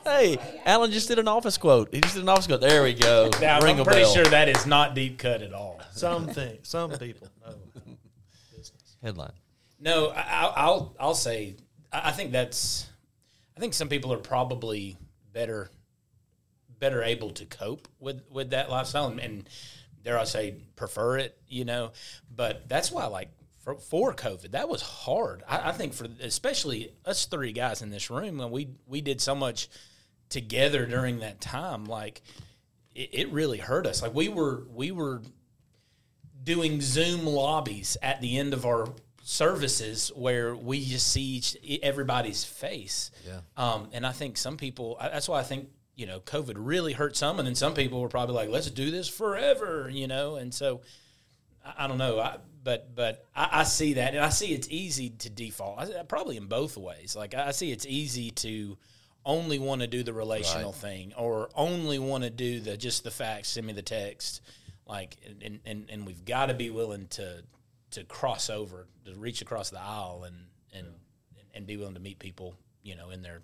Hey, 0.04 0.38
Alan 0.66 0.92
just 0.92 1.08
did 1.08 1.20
an 1.20 1.28
office 1.28 1.58
quote. 1.58 1.94
He 1.94 2.02
just 2.02 2.16
did 2.16 2.24
an 2.24 2.30
office 2.30 2.48
quote. 2.48 2.62
There 2.62 2.84
we 2.84 2.94
go. 2.94 3.30
Now, 3.42 3.60
Ring 3.62 3.80
I'm 3.80 3.86
pretty 3.86 4.02
bell. 4.04 4.14
sure 4.14 4.26
that 4.26 4.50
is 4.50 4.66
not 4.66 4.96
deep 4.96 5.18
cut 5.18 5.42
at 5.42 5.54
all. 5.54 5.80
Some 5.92 6.28
things, 6.28 6.68
some 6.68 6.92
people 6.92 7.28
know. 7.46 7.56
Headline. 9.04 9.32
No, 9.80 10.10
I, 10.10 10.44
will 10.46 10.54
I'll 10.56 10.96
I'll 11.00 11.16
say 11.16 11.56
I 11.92 12.10
I 12.10 12.12
think 12.12 12.32
that's. 12.32 12.88
I 13.56 13.60
think 13.60 13.74
some 13.74 13.90
people 13.90 14.14
are 14.14 14.18
probably 14.18 14.98
better, 15.34 15.70
better 16.80 17.04
able 17.04 17.32
to 17.32 17.46
cope 17.46 17.88
with 18.00 18.22
with 18.30 18.52
that 18.52 18.70
lifestyle, 18.70 19.08
and, 19.08 19.20
and 19.20 19.50
dare 20.04 20.18
I 20.18 20.24
say, 20.24 20.56
prefer 20.76 21.18
it. 21.18 21.38
You 21.48 21.66
know, 21.66 21.92
but 22.34 22.68
that's 22.68 22.92
why, 22.92 23.06
like 23.08 23.30
for, 23.60 23.76
for 23.76 24.14
COVID, 24.14 24.52
that 24.52 24.70
was 24.70 24.82
hard. 24.82 25.44
I, 25.48 25.70
I 25.70 25.72
think 25.72 25.94
for 25.94 26.08
especially 26.22 26.92
us 27.06 27.26
three 27.26 27.52
guys 27.52 27.82
in 27.82 27.90
this 27.90 28.10
room, 28.10 28.38
when 28.38 28.52
we 28.52 28.70
we 28.88 29.02
did 29.02 29.22
so 29.22 29.36
much 29.36 29.70
together 30.30 30.86
during 30.86 31.20
that 31.20 31.42
time, 31.42 31.86
like 31.86 32.22
it, 32.96 33.10
it 33.14 33.32
really 33.32 33.58
hurt 33.58 33.86
us. 33.86 34.02
Like 34.02 34.14
we 34.14 34.30
were 34.30 34.66
we 34.74 34.92
were 34.92 35.22
doing 36.44 36.82
Zoom 36.82 37.26
lobbies 37.26 37.98
at 38.02 38.22
the 38.22 38.38
end 38.38 38.54
of 38.54 38.66
our 38.66 38.88
services 39.22 40.12
where 40.16 40.56
we 40.56 40.84
just 40.84 41.08
see 41.08 41.22
each, 41.22 41.58
everybody's 41.84 42.44
face. 42.44 43.12
Yeah. 43.28 43.42
Um, 43.58 43.90
and 43.92 44.08
I 44.08 44.12
think 44.12 44.38
some 44.38 44.58
people, 44.58 44.98
that's 45.00 45.30
why 45.30 45.40
I 45.40 45.44
think, 45.44 45.70
you 45.96 46.08
know, 46.08 46.20
COVID 46.22 46.54
really 46.56 46.94
hurt 46.94 47.16
some. 47.16 47.38
And 47.38 47.48
then 47.48 47.54
some 47.54 47.76
people 47.76 48.02
were 48.02 48.10
probably 48.10 48.34
like, 48.34 48.50
let's 48.50 48.72
do 48.72 48.90
this 48.90 49.08
forever, 49.08 49.88
you 49.92 50.08
know? 50.08 50.38
And 50.38 50.52
so 50.52 50.82
I, 51.64 51.86
I 51.86 51.88
don't 51.88 52.00
know. 52.00 52.20
I, 52.20 52.38
but, 52.64 52.96
but 52.96 53.26
I, 53.36 53.50
I 53.52 53.64
see 53.64 53.94
that 53.94 54.16
and 54.16 54.24
I 54.24 54.30
see 54.30 54.54
it's 54.54 54.68
easy 54.70 55.10
to 55.10 55.30
default 55.30 55.80
I, 55.80 56.04
probably 56.04 56.38
in 56.38 56.48
both 56.48 56.78
ways. 56.78 57.16
Like 57.16 57.34
I 57.34 57.52
see 57.52 57.72
it's 57.72 57.86
easy 57.86 58.32
to 58.32 58.78
only 59.26 59.60
want 59.60 59.82
to 59.82 59.88
do 59.88 60.04
the 60.04 60.14
relational 60.14 60.72
thing 60.72 61.14
or 61.18 61.50
only 61.56 62.00
want 62.00 62.24
to 62.24 62.30
do 62.30 62.60
the, 62.60 62.78
just 62.78 63.04
the 63.04 63.12
facts, 63.12 63.50
send 63.50 63.68
me 63.68 63.74
the 63.74 63.82
text 63.82 64.42
like 64.90 65.18
and, 65.44 65.60
and, 65.66 65.86
and 65.90 66.06
we've 66.06 66.26
got 66.26 66.48
to 66.48 66.54
be 66.54 66.70
willing 66.70 67.08
to 67.08 67.44
to 67.92 68.04
cross 68.04 68.50
over 68.50 68.88
to 69.06 69.16
reach 69.16 69.42
across 69.42 69.70
the 69.70 69.80
aisle 69.80 70.26
and 70.26 70.36
and 70.74 70.88
and 71.54 71.68
be 71.68 71.78
willing 71.78 71.94
to 71.94 72.00
meet 72.00 72.20
people 72.20 72.56
you 72.84 72.96
know 72.96 73.12
in 73.12 73.22
their 73.22 73.42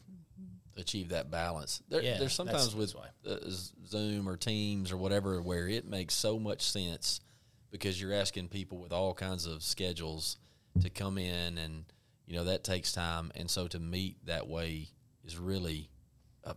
achieve 0.78 1.10
that 1.10 1.32
balance. 1.32 1.82
There, 1.88 2.02
Yeah, 2.02 2.18
there's 2.18 2.34
sometimes 2.34 2.76
with 2.76 2.96
uh, 3.26 3.38
Zoom 3.88 4.28
or 4.28 4.36
Teams 4.36 4.92
or 4.92 4.98
whatever 4.98 5.42
where 5.42 5.70
it 5.70 5.88
makes 5.88 6.14
so 6.14 6.38
much 6.38 6.64
sense 6.64 7.22
because 7.80 8.00
you're 8.00 8.14
asking 8.14 8.48
people 8.48 8.78
with 8.78 8.94
all 8.94 9.14
kinds 9.14 9.46
of 9.46 9.62
schedules 9.62 10.38
to 10.82 10.90
come 10.90 11.18
in 11.18 11.58
and 11.58 11.84
you 12.26 12.36
know 12.36 12.46
that 12.46 12.64
takes 12.64 12.94
time 12.94 13.32
and 13.36 13.50
so 13.50 13.68
to 13.68 13.80
meet 13.80 14.26
that 14.26 14.48
way 14.48 14.88
is 15.26 15.38
really 15.38 15.90
uh, 16.46 16.54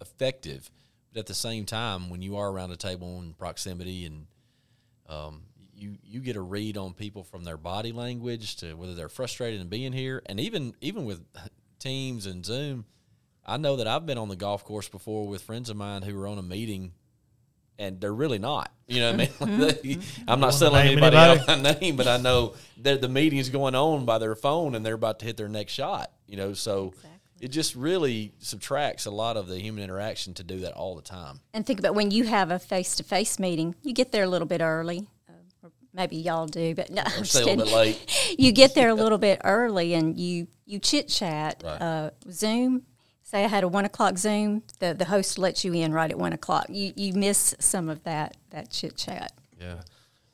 effective. 0.00 0.70
But 1.12 1.20
at 1.20 1.26
the 1.26 1.34
same 1.34 1.66
time, 1.66 2.08
when 2.08 2.22
you 2.22 2.36
are 2.36 2.50
around 2.50 2.70
a 2.70 2.76
table 2.76 3.20
in 3.20 3.34
proximity 3.34 4.06
and 4.06 4.26
um, 5.06 5.42
you 5.74 5.98
you 6.02 6.20
get 6.20 6.36
a 6.36 6.40
read 6.40 6.78
on 6.78 6.94
people 6.94 7.24
from 7.24 7.44
their 7.44 7.58
body 7.58 7.92
language 7.92 8.56
to 8.56 8.72
whether 8.74 8.94
they're 8.94 9.10
frustrated 9.10 9.60
in 9.60 9.68
being 9.68 9.92
here, 9.92 10.22
and 10.24 10.40
even 10.40 10.74
even 10.80 11.04
with 11.04 11.20
Teams 11.78 12.24
and 12.24 12.46
Zoom, 12.46 12.86
I 13.44 13.58
know 13.58 13.76
that 13.76 13.86
I've 13.86 14.06
been 14.06 14.18
on 14.18 14.28
the 14.28 14.36
golf 14.36 14.64
course 14.64 14.88
before 14.88 15.28
with 15.28 15.42
friends 15.42 15.68
of 15.68 15.76
mine 15.76 16.00
who 16.00 16.16
were 16.16 16.26
on 16.26 16.38
a 16.38 16.42
meeting, 16.42 16.92
and 17.78 18.00
they're 18.00 18.14
really 18.14 18.38
not. 18.38 18.70
You 18.86 19.00
know 19.00 19.12
what 19.12 19.30
I 19.40 19.46
mean? 19.46 19.60
Like, 19.84 19.98
I'm 20.28 20.40
not 20.40 20.54
selling 20.54 20.86
anybody 20.86 21.16
anybody? 21.16 21.40
out 21.50 21.62
my 21.62 21.72
name, 21.80 21.96
but 21.96 22.06
I 22.06 22.18
know 22.18 22.54
that 22.82 23.00
the 23.00 23.08
meeting's 23.08 23.48
going 23.48 23.74
on 23.74 24.04
by 24.04 24.18
their 24.18 24.34
phone, 24.34 24.74
and 24.74 24.84
they're 24.84 24.94
about 24.94 25.18
to 25.20 25.24
hit 25.26 25.36
their 25.36 25.48
next 25.48 25.72
shot. 25.72 26.10
You 26.26 26.36
know, 26.36 26.52
so. 26.54 26.92
It 27.40 27.48
just 27.50 27.74
really 27.74 28.32
subtracts 28.38 29.06
a 29.06 29.10
lot 29.10 29.36
of 29.36 29.48
the 29.48 29.58
human 29.58 29.82
interaction 29.82 30.32
to 30.34 30.44
do 30.44 30.60
that 30.60 30.74
all 30.74 30.94
the 30.94 31.02
time. 31.02 31.40
And 31.52 31.66
think 31.66 31.80
about 31.80 31.96
when 31.96 32.12
you 32.12 32.22
have 32.22 32.52
a 32.52 32.58
face 32.60 32.94
to 32.94 33.02
face 33.02 33.40
meeting, 33.40 33.74
you 33.82 33.92
get 33.92 34.12
there 34.12 34.22
a 34.22 34.28
little 34.28 34.46
bit 34.46 34.60
early. 34.60 35.08
Uh, 35.28 35.68
maybe 35.92 36.18
y'all 36.18 36.46
do, 36.46 36.72
but 36.76 36.90
no, 36.90 37.02
I'm 37.04 37.24
just 37.24 37.32
stay 37.32 37.42
a 37.42 37.46
little 37.46 37.64
kidding. 37.64 37.94
bit 37.98 38.06
late. 38.06 38.36
You 38.38 38.52
get 38.52 38.76
there 38.76 38.90
a 38.90 38.94
little 38.94 39.18
bit 39.18 39.40
early 39.42 39.94
and 39.94 40.16
you 40.16 40.46
you 40.66 40.78
chit 40.78 41.08
chat. 41.08 41.62
Right. 41.64 41.82
Uh, 41.82 42.10
Zoom. 42.30 42.82
Say 43.32 43.44
I 43.44 43.48
had 43.48 43.64
a 43.64 43.68
one 43.68 43.86
o'clock 43.86 44.18
Zoom, 44.18 44.62
the 44.78 44.92
the 44.92 45.06
host 45.06 45.38
lets 45.38 45.64
you 45.64 45.72
in 45.72 45.94
right 45.94 46.10
at 46.10 46.18
one 46.18 46.34
o'clock. 46.34 46.66
You 46.68 46.92
you 46.94 47.14
miss 47.14 47.54
some 47.58 47.88
of 47.88 48.04
that 48.04 48.36
that 48.50 48.70
chit 48.70 48.94
chat. 48.94 49.32
Yeah. 49.58 49.80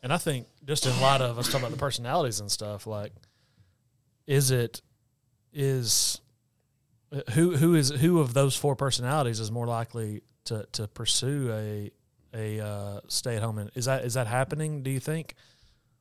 And 0.03 0.13
I 0.13 0.19
think 0.19 0.49
just 0.67 0.85
in 0.85 1.01
light 1.01 1.21
of 1.21 1.39
us 1.39 1.47
talking 1.47 1.61
about 1.61 1.71
the 1.71 1.77
personalities 1.77 2.41
and 2.41 2.51
stuff, 2.51 2.89
like, 2.89 3.13
is 4.27 4.51
it 4.51 4.83
is 5.53 6.21
who 7.35 7.57
who 7.57 7.77
is 7.77 7.91
who 7.91 8.19
of 8.19 8.35
those 8.35 8.57
four 8.57 8.75
personalities 8.75 9.39
is 9.39 9.53
more 9.53 9.69
likely 9.69 10.23
to 10.47 10.67
to 10.73 10.89
pursue 10.89 11.53
a 11.53 11.93
a 12.35 12.61
uh, 12.61 13.01
stay 13.07 13.37
at 13.37 13.45
home? 13.45 13.59
And 13.59 13.71
Is 13.77 13.85
that 13.85 14.05
is 14.05 14.15
that 14.15 14.27
happening? 14.27 14.83
Do 14.83 14.91
you 14.91 14.99
think? 14.99 15.37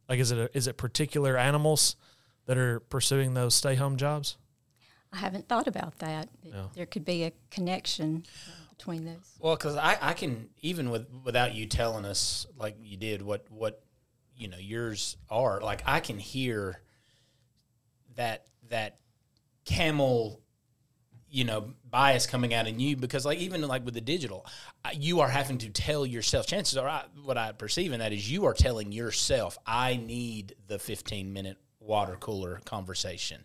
Like, 0.09 0.17
is 0.17 0.31
it 0.31 0.39
a, 0.39 0.57
is 0.57 0.65
it 0.65 0.77
particular 0.77 1.37
animals 1.37 1.95
that 2.47 2.57
are 2.57 2.79
pursuing 2.79 3.35
those 3.35 3.53
stay 3.53 3.75
home 3.75 3.97
jobs? 3.97 4.37
I 5.14 5.18
haven't 5.18 5.47
thought 5.47 5.68
about 5.68 5.99
that. 5.99 6.30
Yeah. 6.43 6.66
There 6.76 6.86
could 6.86 7.05
be 7.05 7.24
a 7.24 7.32
connection 7.51 8.26
between 8.78 9.05
those. 9.05 9.36
well 9.39 9.55
because 9.55 9.76
I, 9.76 9.97
I 9.99 10.14
can 10.14 10.49
even 10.62 10.91
with 10.91 11.08
without 11.24 11.55
you 11.55 11.66
telling 11.66 12.05
us 12.05 12.45
like 12.60 12.76
you 12.80 12.95
did 12.95 13.22
what 13.24 13.45
what 13.49 13.82
you 14.36 14.47
know 14.47 14.58
yours 14.60 15.18
are 15.32 15.60
like 15.62 15.82
i 15.88 15.99
can 15.99 16.20
hear 16.20 16.80
that 18.16 18.45
that 18.70 18.99
camel 19.66 20.41
you 21.30 21.43
know 21.43 21.74
bias 21.89 22.28
coming 22.28 22.53
out 22.53 22.68
in 22.68 22.80
you 22.80 22.95
because 22.95 23.26
like 23.26 23.39
even 23.39 23.62
like 23.68 23.84
with 23.84 23.95
the 23.95 24.01
digital 24.01 24.45
uh, 24.86 24.89
you 24.93 25.22
are 25.22 25.28
having 25.28 25.58
to 25.58 25.70
tell 25.70 26.05
yourself 26.05 26.45
chances 26.45 26.78
are 26.78 26.88
I, 26.88 27.05
what 27.24 27.38
i 27.38 27.51
perceive 27.53 27.91
in 27.93 27.99
that 27.99 28.14
is 28.14 28.32
you 28.32 28.45
are 28.45 28.53
telling 28.53 28.91
yourself 28.91 29.58
i 29.66 29.95
need 29.97 30.55
the 30.68 30.78
15 30.78 31.34
minute 31.34 31.58
water 31.80 32.16
cooler 32.20 32.60
conversation 32.64 33.43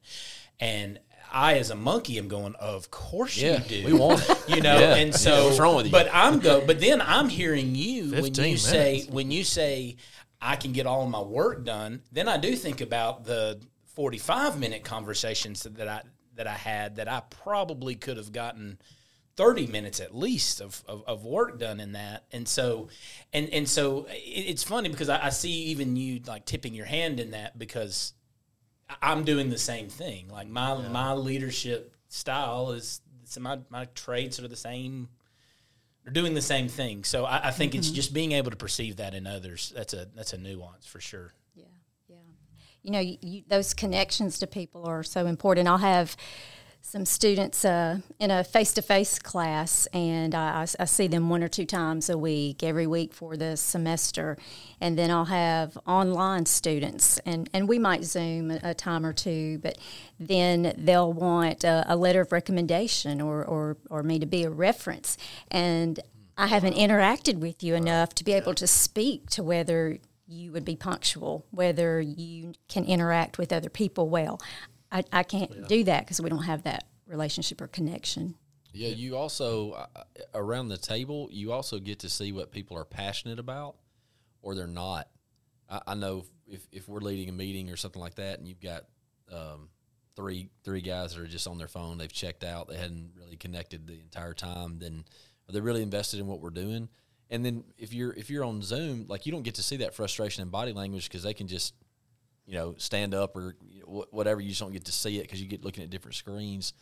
and 0.61 0.99
i 1.33 1.55
as 1.59 1.71
a 1.71 1.75
monkey 1.75 2.19
am 2.19 2.29
going 2.29 2.55
of 2.57 2.91
course 2.91 3.37
Yeah, 3.37 3.63
you 3.65 3.83
do 3.83 3.87
we 3.87 3.93
want 3.93 4.21
it. 4.31 4.39
you 4.49 4.61
know 4.61 4.79
Yeah. 4.79 4.95
and 4.97 5.11
Yeah, 5.11 5.17
so 5.17 5.47
what's 5.47 5.59
wrong 5.59 5.77
with 5.77 5.87
you? 5.87 5.93
but 5.93 6.09
i'm 6.13 6.39
go 6.39 6.61
but 6.67 6.81
then 6.81 7.01
i'm 7.01 7.29
hearing 7.29 7.75
you 7.75 8.11
when 8.13 8.25
15 8.25 8.51
you 8.51 8.57
say 8.57 9.03
when 9.11 9.31
you 9.31 9.45
say 9.45 9.97
I 10.45 10.57
can 10.57 10.73
get 10.73 10.87
all 10.89 11.05
of 11.05 11.09
my 11.09 11.21
work 11.21 11.65
done, 11.65 12.03
then 12.11 12.27
I 12.27 12.37
do 12.37 12.57
think 12.57 12.81
about 12.81 13.25
the 13.25 13.61
45 13.95 14.59
minute 14.59 14.83
conversations 14.83 15.63
that 15.63 15.87
I 15.87 16.03
that 16.35 16.49
I 16.49 16.55
had 16.55 16.97
that 16.97 17.07
I 17.07 17.23
probably 17.31 17.95
could 17.95 18.17
have 18.17 18.33
gotten 18.33 18.81
30 19.37 19.69
minutes 19.69 20.01
at 20.01 20.17
least 20.17 20.61
of, 20.61 20.83
of, 20.89 21.05
of 21.07 21.25
work 21.25 21.61
done 21.61 21.79
in 21.79 21.93
that. 21.93 22.25
And 22.33 22.49
so 22.49 22.89
and 23.33 23.49
and 23.51 23.69
so 23.69 24.07
it, 24.11 24.17
it's 24.51 24.65
funny 24.65 24.89
because 24.89 25.09
I, 25.09 25.27
I 25.27 25.29
see 25.29 25.53
even 25.67 25.95
you 25.95 26.21
like 26.27 26.45
tipping 26.45 26.75
your 26.75 26.87
hand 26.87 27.21
in 27.21 27.31
that 27.31 27.57
because 27.57 28.13
I'm 29.01 29.25
doing 29.25 29.51
the 29.51 29.59
same 29.59 29.89
thing. 29.89 30.29
Like 30.29 30.49
my 30.49 30.77
my 30.89 31.13
leadership 31.13 31.95
style 32.09 32.73
is 32.73 33.01
so 33.25 33.41
my 33.41 33.59
my 33.71 33.87
traits 33.95 34.39
are 34.41 34.49
the 34.49 34.57
same 34.57 35.09
they're 36.05 36.13
doing 36.13 36.35
the 36.35 36.43
same 36.43 36.69
thing. 36.69 37.05
So 37.05 37.25
I, 37.25 37.49
I 37.49 37.51
think 37.51 37.75
it's 37.75 37.89
mm-hmm. 37.89 37.95
just 37.95 38.13
being 38.13 38.33
able 38.33 38.51
to 38.51 38.57
perceive 38.57 38.97
that 38.97 39.15
in 39.15 39.27
others. 39.27 39.73
That's 39.75 39.95
a 39.95 40.09
that's 40.15 40.33
a 40.33 40.39
nuance 40.39 40.87
for 40.87 41.01
sure. 41.01 41.33
Yeah, 41.55 41.65
yeah. 42.09 42.17
You 42.83 42.91
know, 42.91 42.99
you, 42.99 43.19
you, 43.21 43.43
those 43.47 43.73
connections 43.73 44.39
to 44.41 44.47
people 44.47 44.85
are 44.85 45.03
so 45.03 45.27
important. 45.27 45.69
I'll 45.69 45.79
have 45.79 46.17
some 46.85 47.05
students 47.07 47.65
uh, 47.65 47.99
in 48.19 48.33
a 48.33 48.43
face-to-face 48.43 49.21
class, 49.21 49.87
and 49.95 50.35
I, 50.35 50.67
I, 50.81 50.85
see 50.85 51.07
them 51.07 51.31
one 51.31 51.43
or 51.43 51.49
two 51.49 51.65
times 51.65 52.11
a 52.11 52.19
week, 52.19 52.65
every 52.65 52.89
week 52.89 53.15
for 53.15 53.37
the 53.37 53.57
semester, 53.57 54.37
and 54.81 54.99
then 54.99 55.09
I'll 55.09 55.27
have 55.27 55.79
online 55.87 56.45
students, 56.45 57.19
and, 57.21 57.49
and 57.55 57.69
we 57.69 57.79
might 57.79 58.03
Zoom 58.03 58.51
a, 58.51 58.59
a 58.65 58.75
time 58.75 59.07
or 59.07 59.13
two, 59.13 59.59
but 59.59 59.79
then 60.19 60.75
they'll 60.77 61.13
want 61.13 61.63
a, 61.63 61.85
a 61.87 61.95
letter 61.95 62.21
of 62.21 62.33
recommendation 62.33 63.21
or, 63.21 63.45
or, 63.45 63.77
or 63.89 64.03
me 64.03 64.19
to 64.19 64.27
be 64.27 64.43
a 64.43 64.51
reference, 64.51 65.17
and 65.53 66.01
I 66.37 66.49
haven't 66.49 66.75
interacted 66.75 67.39
with 67.39 67.63
you 67.63 67.77
enough 67.77 68.13
to 68.17 68.25
be 68.25 68.33
able 68.33 68.55
to 68.55 68.67
speak 68.67 69.31
to 69.31 69.45
whether 69.45 69.99
you 70.27 70.51
would 70.51 70.65
be 70.65 70.77
punctual, 70.77 71.45
whether 71.51 72.01
you 72.01 72.55
can 72.69 72.85
interact 72.85 73.39
with 73.39 73.53
other 73.53 73.71
people 73.71 74.09
well. 74.09 74.41
I, 74.93 75.05
I 75.11 75.23
can't 75.23 75.69
do 75.69 75.85
that 75.85 76.05
because 76.05 76.21
we 76.21 76.29
don't 76.29 76.43
have 76.45 76.65
that 76.65 76.85
relationship 77.07 77.61
or 77.61 77.67
connection. 77.67 78.35
Yeah, 78.73 78.89
you 78.89 79.17
also 79.17 79.73
uh, 79.73 79.87
around 80.35 80.69
the 80.69 80.79
table, 80.79 81.29
you 81.31 81.53
also 81.53 81.79
get 81.79 82.01
to 82.01 82.09
see 82.09 82.33
what 82.33 82.53
people 82.53 82.77
are 82.77 82.85
passionate 82.85 83.39
about, 83.39 83.77
or 84.43 84.55
they're 84.55 84.67
not. 84.67 85.09
I, 85.69 85.81
I 85.89 85.95
know 85.95 86.25
if 86.47 86.67
if 86.71 86.89
we're 86.89 87.01
leading 87.01 87.29
a 87.29 87.33
meeting 87.33 87.71
or 87.71 87.77
something 87.77 88.01
like 88.01 88.15
that, 88.17 88.39
and 88.39 88.47
you've 88.47 88.61
got 88.61 88.85
um, 89.31 89.69
three 90.15 90.51
three 90.65 90.83
guys 90.83 91.15
that 91.15 91.23
are 91.23 91.27
just 91.27 91.47
on 91.47 91.59
their 91.59 91.69
phone, 91.69 91.99
they've 91.99 92.13
checked 92.13 92.45
out, 92.45 92.69
they 92.69 92.77
hadn't 92.77 93.13
really 93.17 93.37
connected 93.37 93.87
the 93.87 93.95
entire 93.95 94.35
time, 94.35 94.79
then 94.79 95.05
are 95.49 95.53
they 95.53 95.61
really 95.61 95.83
invested 95.83 96.21
in 96.21 96.27
what 96.27 96.41
we're 96.41 96.51
doing? 96.51 96.89
And 97.31 97.45
then 97.45 97.65
if 97.79 97.95
you're 97.95 98.13
if 98.13 98.31
you're 98.31 98.45
on 98.45 98.63
Zoom, 98.63 99.07
like 99.09 99.27
you 99.27 99.33
don't 99.33 99.43
get 99.43 99.55
to 99.55 99.63
see 99.63 99.79
that 99.79 99.95
frustration 99.95 100.43
in 100.43 100.51
body 100.51 100.73
language 100.73 101.09
because 101.09 101.23
they 101.23 101.35
can 101.35 101.49
just 101.49 101.75
you 102.53 102.59
know 102.59 102.77
stand 102.79 103.15
up 103.15 103.35
or 103.35 103.57
whatever. 103.87 104.41
You 104.41 104.51
just 104.51 104.61
don't 104.61 104.73
get 104.73 104.85
to 104.85 104.93
see 104.93 105.19
it 105.19 105.23
because 105.23 105.43
you 105.43 105.49
get 105.49 105.65
looking 105.65 105.83
at 105.83 105.91
different 105.91 106.15
screens 106.15 106.75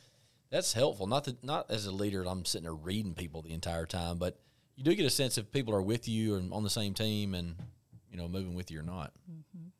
that's 0.51 0.73
helpful. 0.73 1.07
Not 1.07 1.25
that 1.25 1.43
not 1.43 1.71
as 1.71 1.87
a 1.87 1.93
leader, 1.93 2.25
I'm 2.27 2.45
sitting 2.45 2.65
there 2.65 2.75
reading 2.75 3.15
people 3.15 3.43
the 3.43 3.53
entire 3.53 3.87
time, 3.87 4.19
but 4.19 4.39
you 4.77 4.85
do 4.85 4.95
get 4.95 5.07
a 5.07 5.11
sense 5.11 5.39
if 5.39 5.51
people 5.53 5.75
are 5.75 5.83
with 5.83 6.09
you 6.09 6.35
and 6.35 6.53
on 6.53 6.65
the 6.65 6.71
same 6.71 6.93
team 6.93 7.35
and 7.35 7.55
you 8.11 8.19
know 8.19 8.29
moving 8.29 8.55
with 8.55 8.71
you 8.71 8.81
or 8.81 8.83
not. 8.83 9.13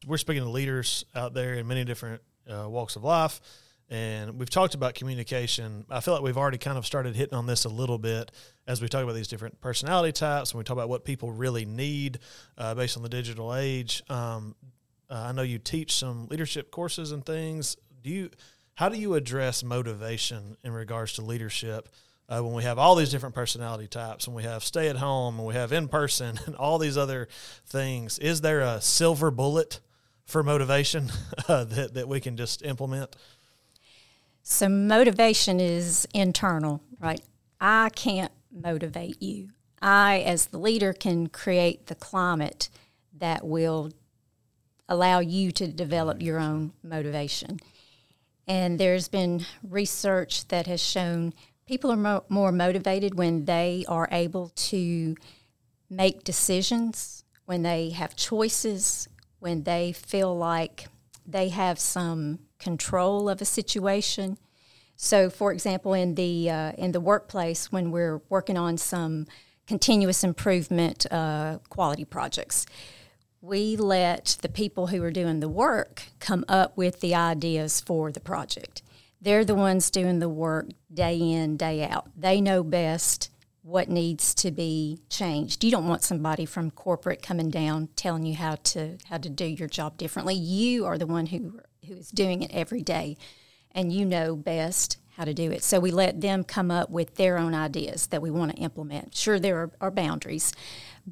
we're 0.07 0.17
speaking 0.17 0.45
to 0.45 0.49
leaders 0.49 1.05
out 1.15 1.35
there 1.35 1.55
in 1.55 1.67
many 1.67 1.85
different 1.85 2.23
uh, 2.49 2.69
walks 2.69 2.97
of 2.97 3.05
life, 3.05 3.41
And 3.89 4.39
we've 4.39 4.51
talked 4.51 4.75
about 4.75 4.95
communication. 4.95 5.85
I 5.91 6.01
feel 6.01 6.15
like 6.15 6.23
we've 6.23 6.39
already 6.39 6.59
kind 6.59 6.79
of 6.79 6.87
started 6.87 7.17
hitting 7.17 7.35
on 7.35 7.47
this 7.47 7.65
a 7.65 7.69
little 7.69 7.99
bit 7.99 8.31
as 8.67 8.81
we 8.81 8.89
talk 8.89 9.03
about 9.03 9.15
these 9.17 9.29
different 9.29 9.61
personality 9.61 10.13
types 10.13 10.53
and 10.53 10.59
we 10.59 10.65
talk 10.65 10.75
about 10.77 10.89
what 10.89 11.05
people 11.05 11.33
really 11.33 11.65
need 11.65 12.21
uh, 12.57 12.75
based 12.75 12.97
on 12.97 13.03
the 13.03 13.09
digital 13.09 13.55
age. 13.55 14.03
Um, 14.09 14.55
uh, 15.11 15.27
I 15.29 15.33
know 15.33 15.43
you 15.43 15.59
teach 15.59 15.95
some 15.95 16.27
leadership 16.29 16.71
courses 16.71 17.13
and 17.13 17.25
things. 17.25 17.77
Do 18.03 18.11
you? 18.11 18.31
How 18.75 18.89
do 18.89 18.97
you 18.97 19.15
address 19.15 19.63
motivation 19.63 20.57
in 20.65 20.73
regards 20.73 21.15
to 21.15 21.23
leadership? 21.23 21.89
uh, 22.31 22.41
when 22.41 22.55
we 22.55 22.63
have 22.63 22.79
all 22.79 22.95
these 22.95 23.11
different 23.11 23.35
personality 23.35 23.89
types 23.89 24.27
and 24.27 24.37
we 24.37 24.45
have 24.45 24.63
stay 24.63 24.89
at 24.89 24.97
home 24.97 25.39
and 25.39 25.47
we 25.47 25.55
have 25.55 25.73
in 25.73 25.89
person 25.89 26.39
and 26.47 26.55
all 26.55 26.79
these 26.79 26.97
other 26.97 27.29
things 27.67 28.19
is 28.19 28.41
there 28.41 28.61
a 28.61 28.81
silver 28.81 29.31
bullet 29.31 29.81
for 30.25 30.43
motivation 30.43 31.11
uh, 31.49 31.65
that, 31.65 31.95
that 31.95 32.09
we 32.09 32.21
can 32.21 32.37
just 32.37 32.63
implement 32.63 33.17
so 34.43 34.69
motivation 34.69 35.61
is 35.61 36.07
internal 36.15 36.81
right 37.01 37.23
i 37.61 37.89
can't 37.91 38.33
motivate 38.53 39.21
you 39.21 39.49
i 39.83 40.21
as 40.21 40.47
the 40.47 40.59
leader 40.59 40.93
can 40.93 41.27
create 41.27 41.87
the 41.87 41.95
climate 41.95 42.69
that 43.13 43.45
will 43.45 43.91
allow 44.91 45.21
you 45.21 45.51
to 45.51 45.67
develop 45.69 46.21
your 46.21 46.39
own 46.39 46.73
motivation 46.83 47.59
and 48.51 48.81
there's 48.81 49.07
been 49.07 49.47
research 49.63 50.49
that 50.49 50.67
has 50.67 50.83
shown 50.83 51.33
people 51.67 51.93
are 51.93 51.97
mo- 51.97 52.25
more 52.29 52.51
motivated 52.51 53.15
when 53.15 53.45
they 53.45 53.85
are 53.87 54.09
able 54.11 54.49
to 54.57 55.15
make 55.89 56.25
decisions, 56.25 57.23
when 57.45 57.63
they 57.63 57.91
have 57.91 58.17
choices, 58.17 59.09
when 59.39 59.63
they 59.63 59.93
feel 59.93 60.37
like 60.37 60.89
they 61.25 61.51
have 61.51 61.79
some 61.79 62.41
control 62.59 63.29
of 63.29 63.41
a 63.41 63.45
situation. 63.45 64.37
So, 64.97 65.31
for 65.31 65.53
example, 65.53 65.95
in 65.95 66.17
the 66.17 66.51
uh, 66.51 66.73
in 66.73 66.91
the 66.91 67.01
workplace, 67.01 67.71
when 67.71 67.93
we're 67.93 68.21
working 68.29 68.59
on 68.59 68.79
some 68.79 69.29
continuous 69.69 70.25
improvement 70.25 71.07
uh, 71.13 71.59
quality 71.69 72.05
projects, 72.05 72.67
we 73.41 73.77
let 73.77 74.37
the 74.43 74.49
people 74.49 74.89
who 74.89 75.03
are 75.03 75.11
doing 75.11 75.41
the 75.41 75.49
work 75.49 76.03
come 76.19 76.45
up 76.49 76.77
with 76.77 77.01
the 77.01 77.15
ideas 77.15 77.81
for 77.81 78.13
the 78.13 78.21
project. 78.21 78.83
They're 79.21 79.45
the 79.45 79.55
ones 79.55 79.91
doing 79.91 80.19
the 80.19 80.29
work 80.29 80.69
day 80.93 81.17
in, 81.17 81.57
day 81.57 81.87
out. 81.87 82.09
They 82.17 82.41
know 82.41 82.63
best 82.63 83.31
what 83.63 83.89
needs 83.89 84.35
to 84.35 84.51
be 84.51 85.01
changed. 85.11 85.63
You 85.63 85.71
don't 85.71 85.89
want 85.89 86.03
somebody 86.03 86.47
from 86.47 86.71
corporate 86.71 87.23
coming 87.23 87.51
down 87.51 87.89
telling 87.97 88.25
you 88.25 88.35
how 88.35 88.57
to 88.57 88.97
how 89.09 89.19
to 89.19 89.29
do 89.29 89.45
your 89.45 89.69
job 89.69 89.99
differently. 89.99 90.35
You 90.35 90.87
are 90.87 90.99
the 90.99 91.07
one 91.07 91.27
who 91.27 91.61
who 91.87 91.95
is 91.95 92.11
doing 92.11 92.43
it 92.43 92.51
every 92.53 92.83
day 92.83 93.17
and 93.73 93.93
you 93.93 94.05
know 94.05 94.37
best 94.37 94.99
how 95.17 95.25
to 95.25 95.35
do 95.35 95.51
it. 95.51 95.63
So 95.63 95.81
we 95.81 95.91
let 95.91 96.21
them 96.21 96.45
come 96.45 96.71
up 96.71 96.89
with 96.89 97.17
their 97.17 97.37
own 97.37 97.55
ideas 97.55 98.07
that 98.09 98.23
we 98.23 98.31
want 98.31 98.57
to 98.57 98.63
implement. 98.63 99.15
Sure, 99.15 99.39
there 99.39 99.59
are, 99.59 99.71
are 99.81 99.91
boundaries, 99.91 100.53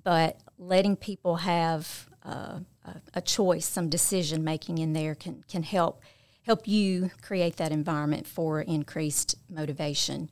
but 0.02 0.40
letting 0.58 0.96
people 0.96 1.36
have 1.36 2.08
a, 2.28 3.00
a 3.14 3.20
choice, 3.20 3.66
some 3.66 3.88
decision 3.88 4.44
making 4.44 4.78
in 4.78 4.92
there 4.92 5.14
can 5.14 5.44
can 5.48 5.62
help 5.62 6.02
help 6.42 6.66
you 6.66 7.10
create 7.20 7.56
that 7.56 7.72
environment 7.72 8.26
for 8.26 8.62
increased 8.62 9.34
motivation. 9.50 10.30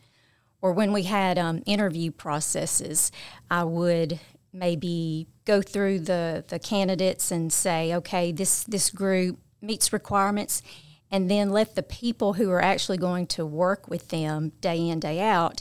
Or 0.62 0.72
when 0.72 0.92
we 0.92 1.02
had 1.02 1.38
um, 1.38 1.62
interview 1.66 2.10
processes, 2.10 3.12
I 3.50 3.64
would 3.64 4.18
maybe 4.50 5.26
go 5.44 5.60
through 5.60 6.00
the, 6.00 6.42
the 6.48 6.58
candidates 6.58 7.30
and 7.30 7.52
say, 7.52 7.94
okay, 7.94 8.32
this, 8.32 8.64
this 8.64 8.90
group 8.90 9.38
meets 9.60 9.92
requirements, 9.92 10.62
and 11.10 11.30
then 11.30 11.50
let 11.50 11.74
the 11.74 11.82
people 11.82 12.32
who 12.32 12.50
are 12.50 12.62
actually 12.62 12.98
going 12.98 13.26
to 13.26 13.44
work 13.44 13.88
with 13.88 14.08
them 14.08 14.52
day 14.60 14.88
in, 14.88 14.98
day 14.98 15.20
out 15.20 15.60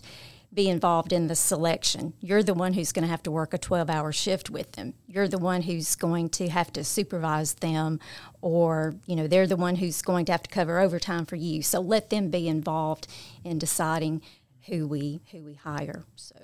be 0.56 0.70
involved 0.70 1.12
in 1.12 1.28
the 1.28 1.36
selection. 1.36 2.14
You're 2.22 2.44
the 2.44 2.54
one 2.54 2.74
who's 2.74 2.92
going 2.92 3.04
to 3.04 3.10
have 3.10 3.24
to 3.24 3.32
work 3.32 3.54
a 3.54 3.58
12 3.58 3.90
hour 3.90 4.12
shift 4.12 4.50
with 4.50 4.72
them. 4.74 4.94
You're 5.06 5.28
the 5.28 5.38
one 5.38 5.64
who's 5.64 5.96
going 5.96 6.30
to 6.30 6.48
have 6.50 6.72
to 6.74 6.84
supervise 6.84 7.56
them, 7.56 8.00
or, 8.42 8.96
you 9.06 9.16
know, 9.16 9.28
they're 9.28 9.48
the 9.48 9.56
one 9.56 9.76
who's 9.76 10.02
going 10.02 10.26
to 10.26 10.32
have 10.32 10.44
to 10.44 10.50
cover 10.50 10.80
overtime 10.80 11.26
for 11.26 11.36
you. 11.36 11.62
So 11.62 11.80
let 11.82 12.10
them 12.10 12.30
be 12.30 12.48
involved 12.48 13.08
in 13.44 13.60
deciding 13.60 14.22
who 14.68 14.88
we 14.88 15.22
who 15.32 15.44
we 15.44 15.54
hire. 15.54 16.06
So, 16.16 16.36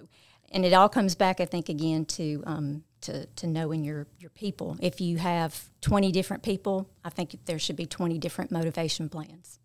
and 0.52 0.66
it 0.66 0.74
all 0.74 0.90
comes 0.90 1.16
back, 1.16 1.40
I 1.40 1.46
think, 1.46 1.70
again 1.70 2.06
to 2.06 2.44
um, 2.46 2.84
to, 3.02 3.26
to 3.26 3.48
knowing 3.48 3.84
your 3.84 4.08
your 4.20 4.30
people. 4.30 4.78
If 4.82 5.02
you 5.02 5.18
have 5.18 5.70
20 5.82 6.12
different 6.12 6.44
people, 6.44 6.90
I 7.04 7.10
think 7.10 7.36
there 7.46 7.60
should 7.60 7.76
be 7.76 7.86
20 7.86 8.18
different 8.20 8.52
motivation 8.52 9.10
plans. 9.10 9.60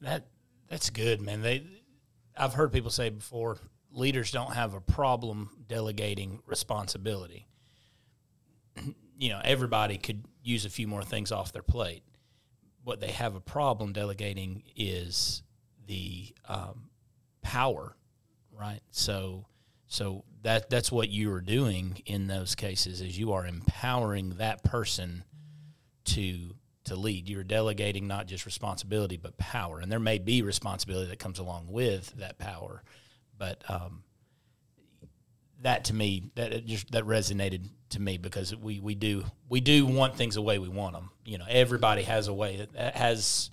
That 0.00 0.26
that's 0.68 0.90
good, 0.90 1.20
man. 1.20 1.42
They 1.42 1.64
I've 2.36 2.54
heard 2.54 2.72
people 2.72 2.90
say 2.90 3.10
before 3.10 3.58
leaders 3.92 4.30
don't 4.30 4.54
have 4.54 4.74
a 4.74 4.80
problem 4.80 5.50
delegating 5.68 6.40
responsibility. 6.46 7.46
you 9.18 9.28
know, 9.28 9.40
everybody 9.44 9.98
could 9.98 10.24
use 10.42 10.64
a 10.64 10.70
few 10.70 10.88
more 10.88 11.02
things 11.02 11.30
off 11.30 11.52
their 11.52 11.62
plate. 11.62 12.02
What 12.84 13.00
they 13.00 13.10
have 13.10 13.34
a 13.36 13.40
problem 13.40 13.92
delegating 13.92 14.64
is 14.74 15.42
the 15.86 16.34
um, 16.48 16.90
power, 17.42 17.96
right? 18.58 18.80
So, 18.90 19.46
so 19.86 20.24
that 20.42 20.70
that's 20.70 20.90
what 20.90 21.08
you 21.08 21.32
are 21.32 21.40
doing 21.40 22.02
in 22.06 22.26
those 22.26 22.54
cases 22.54 23.00
is 23.00 23.18
you 23.18 23.32
are 23.32 23.46
empowering 23.46 24.30
that 24.38 24.64
person 24.64 25.24
to 26.04 26.56
to 26.84 26.96
lead. 26.96 27.28
You're 27.28 27.44
delegating 27.44 28.06
not 28.06 28.26
just 28.26 28.46
responsibility 28.46 29.16
but 29.16 29.36
power, 29.36 29.80
and 29.80 29.90
there 29.90 30.00
may 30.00 30.18
be 30.18 30.42
responsibility 30.42 31.08
that 31.10 31.18
comes 31.18 31.38
along 31.38 31.68
with 31.68 32.12
that 32.18 32.38
power, 32.38 32.82
but 33.38 33.62
um, 33.68 34.02
that 35.62 35.84
to 35.86 35.94
me 35.94 36.30
that 36.34 36.66
just 36.66 36.90
that 36.92 37.04
resonated 37.04 37.68
to 37.90 38.00
me 38.00 38.18
because 38.18 38.54
we 38.54 38.80
we 38.80 38.94
do 38.94 39.24
we 39.48 39.60
do 39.60 39.86
want 39.86 40.16
things 40.16 40.34
the 40.34 40.42
way 40.42 40.58
we 40.58 40.68
want 40.68 40.94
them. 40.94 41.10
You 41.24 41.38
know, 41.38 41.46
everybody 41.48 42.02
has 42.02 42.28
a 42.28 42.34
way 42.34 42.66
that 42.74 42.96
has 42.96 43.50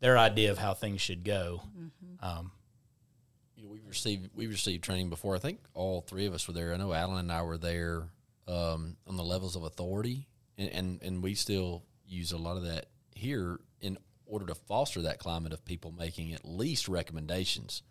their 0.00 0.18
idea 0.18 0.50
of 0.50 0.58
how 0.58 0.74
things 0.74 1.00
should 1.00 1.24
go. 1.24 1.62
Mm-hmm. 1.78 2.24
Um, 2.24 2.50
you 3.56 3.64
know, 3.64 3.70
we 3.70 3.80
received 3.86 4.30
we 4.34 4.46
received 4.46 4.84
training 4.84 5.10
before. 5.10 5.36
I 5.36 5.38
think 5.38 5.60
all 5.74 6.00
three 6.00 6.26
of 6.26 6.34
us 6.34 6.46
were 6.48 6.54
there. 6.54 6.72
I 6.72 6.76
know 6.76 6.92
Alan 6.92 7.18
and 7.18 7.32
I 7.32 7.42
were 7.42 7.58
there 7.58 8.08
um, 8.48 8.96
on 9.06 9.16
the 9.16 9.24
levels 9.24 9.56
of 9.56 9.64
authority, 9.64 10.26
and, 10.56 10.70
and 10.70 11.02
and 11.02 11.22
we 11.22 11.34
still 11.34 11.82
use 12.14 12.32
a 12.32 12.38
lot 12.38 12.56
of 12.56 12.64
that 12.64 12.86
here 13.14 13.58
in 13.80 13.98
order 14.26 14.46
to 14.46 14.54
foster 14.54 15.02
that 15.02 15.18
climate 15.18 15.52
of 15.52 15.64
people 15.64 15.92
making 15.92 16.32
at 16.32 16.44
least 16.44 16.88
recommendations. 16.88 17.82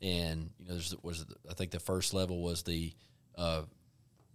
And 0.00 0.50
you 0.58 0.66
know, 0.66 0.72
there's 0.74 0.94
was 1.02 1.24
I 1.50 1.54
think 1.54 1.70
the 1.70 1.80
first 1.80 2.14
level 2.14 2.42
was 2.42 2.62
the 2.62 2.92
uh, 3.36 3.62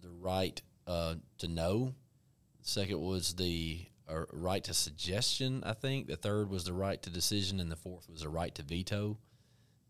the 0.02 0.10
right 0.10 0.60
uh, 0.86 1.14
to 1.38 1.48
know. 1.48 1.94
The 2.62 2.68
second 2.68 3.00
was 3.00 3.34
the 3.34 3.86
uh, 4.08 4.24
right 4.32 4.62
to 4.64 4.74
suggestion. 4.74 5.62
I 5.64 5.72
think 5.72 6.08
the 6.08 6.16
third 6.16 6.50
was 6.50 6.64
the 6.64 6.72
right 6.72 7.00
to 7.02 7.10
decision, 7.10 7.60
and 7.60 7.70
the 7.70 7.76
fourth 7.76 8.08
was 8.08 8.22
the 8.22 8.28
right 8.28 8.54
to 8.56 8.62
veto. 8.62 9.18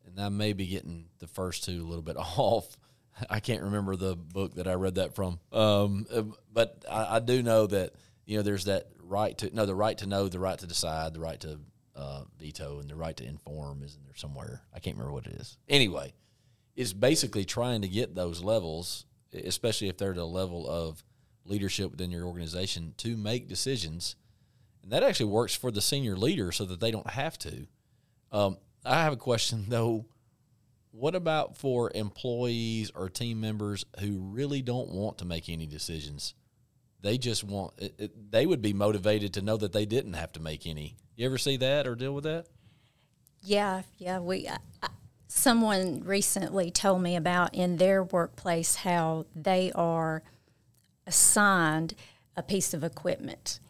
And 0.07 0.21
I 0.21 0.29
may 0.29 0.53
be 0.53 0.67
getting 0.67 1.07
the 1.19 1.27
first 1.27 1.65
two 1.65 1.83
a 1.83 1.89
little 1.89 2.03
bit 2.03 2.17
off. 2.19 2.77
I 3.29 3.41
can't 3.41 3.63
remember 3.63 3.97
the 3.97 4.17
book 4.17 4.55
that 4.55 4.69
I 4.69 4.75
read 4.75 4.95
that 4.97 5.15
from, 5.15 5.41
um, 5.53 6.07
uh, 6.13 6.23
but 6.53 6.85
I, 6.91 7.17
I 7.17 7.19
do 7.19 7.43
know 7.43 7.67
that 7.67 7.95
you 8.25 8.37
know 8.37 8.43
there's 8.43 8.65
that 8.67 8.87
right 9.11 9.37
to 9.39 9.55
know 9.55 9.67
the 9.67 9.75
right 9.75 9.99
to 9.99 10.07
know, 10.07 10.29
the 10.29 10.39
right 10.39 10.59
to 10.59 10.67
decide, 10.67 11.15
the 11.15 11.21
right 11.21 11.41
to 11.41 11.59
uh, 11.97 12.23
veto, 12.39 12.79
and 12.79 12.89
the 12.89 12.97
right 12.97 13.17
to 13.17 13.25
inform 13.25 13.83
is 13.83 13.97
in 13.97 14.05
there 14.05 14.15
somewhere. 14.15 14.63
I 14.75 14.79
can't 14.79 14.97
remember 14.97 15.13
what 15.13 15.27
it 15.27 15.35
is. 15.35 15.59
Anyway, 15.69 16.15
it's 16.77 16.93
basically 16.93 17.45
trying 17.45 17.83
to 17.83 17.89
get 17.89 18.15
those 18.15 18.43
levels, 18.43 19.05
especially 19.35 19.89
if 19.89 19.99
they're 19.99 20.13
at 20.13 20.17
a 20.17 20.25
level 20.25 20.69
of 20.69 21.03
leadership 21.45 21.91
within 21.91 22.11
your 22.11 22.25
organization, 22.25 22.95
to 22.99 23.17
make 23.17 23.49
decisions, 23.49 24.17
and 24.83 24.93
that 24.93 25.03
actually 25.03 25.27
works 25.27 25.55
for 25.55 25.71
the 25.71 25.81
senior 25.83 26.17
leader 26.17 26.53
so 26.53 26.65
that 26.65 26.81
they 26.81 26.91
don't 26.91 27.11
have 27.11 27.39
to. 27.39 27.67
Um, 28.33 28.59
I 28.85 29.03
have 29.03 29.13
a 29.13 29.19
question 29.19 29.67
though. 29.69 30.07
What 30.93 31.15
about 31.15 31.57
for 31.57 31.93
employees 31.95 32.91
or 32.97 33.09
team 33.09 33.41
members 33.41 33.85
who 34.01 34.19
really 34.19 34.61
don't 34.61 34.91
want 34.91 35.19
to 35.19 35.25
make 35.25 35.49
any 35.49 35.67
decisions? 35.67 36.35
They 37.03 37.19
just 37.19 37.45
want 37.45 37.75
it, 37.79 37.95
it, 37.99 38.31
they 38.31 38.47
would 38.47 38.63
be 38.63 38.73
motivated 38.73 39.35
to 39.35 39.43
know 39.43 39.57
that 39.57 39.73
they 39.73 39.87
didn't 39.87 40.15
have 40.15 40.33
to 40.33 40.41
make 40.41 40.67
any. 40.67 40.97
You 41.17 41.27
ever 41.27 41.39
see 41.39 41.57
that 41.59 41.87
or 41.87 41.95
deal 41.95 42.15
with 42.15 42.25
that? 42.25 42.47
Yeah 43.43 43.83
yeah 43.99 44.19
we 44.19 44.49
someone 45.29 46.03
recently 46.05 46.71
told 46.71 47.03
me 47.03 47.17
about 47.17 47.55
in 47.55 47.77
their 47.77 48.03
workplace 48.03 48.77
how 48.77 49.27
they 49.35 49.71
are 49.75 50.23
assigned 51.07 51.95
a 52.37 52.43
piece 52.43 52.75
of 52.75 52.85
equipment. 52.85 53.61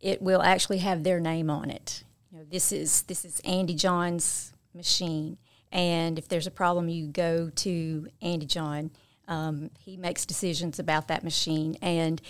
It 0.00 0.22
will 0.22 0.42
actually 0.42 0.78
have 0.78 1.02
their 1.02 1.20
name 1.20 1.50
on 1.50 1.70
it. 1.70 2.04
You 2.30 2.38
know 2.38 2.44
this 2.48 2.72
is 2.72 3.02
this 3.02 3.24
is 3.24 3.40
andy 3.40 3.74
john's 3.74 4.52
machine. 4.74 5.36
And 5.72 6.18
if 6.18 6.28
there's 6.28 6.46
a 6.46 6.50
problem 6.50 6.88
you 6.88 7.08
go 7.08 7.50
to 7.50 8.08
andy 8.22 8.46
john. 8.46 8.90
Um, 9.28 9.70
he 9.78 9.96
makes 9.96 10.26
decisions 10.26 10.80
about 10.80 11.06
that 11.08 11.22
machine. 11.22 11.76
And 11.80 12.20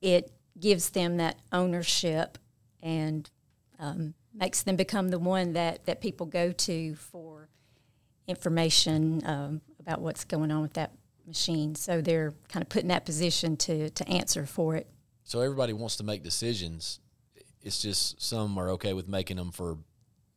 it 0.00 0.32
gives 0.58 0.90
them 0.90 1.18
that 1.18 1.38
ownership 1.52 2.38
and 2.82 3.30
um, 3.78 4.14
makes 4.34 4.62
them 4.62 4.76
become 4.76 5.08
the 5.08 5.18
one 5.18 5.52
that, 5.54 5.84
that 5.86 6.00
people 6.00 6.26
go 6.26 6.52
to 6.52 6.94
for 6.94 7.48
information 8.26 9.22
um, 9.26 9.60
about 9.80 10.00
what's 10.00 10.24
going 10.24 10.50
on 10.50 10.62
with 10.62 10.74
that 10.74 10.92
machine. 11.26 11.74
So 11.74 12.00
they're 12.00 12.34
kind 12.48 12.62
of 12.62 12.68
put 12.68 12.82
in 12.82 12.88
that 12.88 13.04
position 13.04 13.56
to, 13.58 13.90
to 13.90 14.08
answer 14.08 14.46
for 14.46 14.76
it. 14.76 14.88
So 15.24 15.40
everybody 15.40 15.72
wants 15.72 15.96
to 15.96 16.04
make 16.04 16.22
decisions. 16.22 17.00
It's 17.62 17.82
just 17.82 18.22
some 18.22 18.58
are 18.58 18.70
okay 18.70 18.92
with 18.92 19.08
making 19.08 19.36
them 19.36 19.50
for 19.50 19.78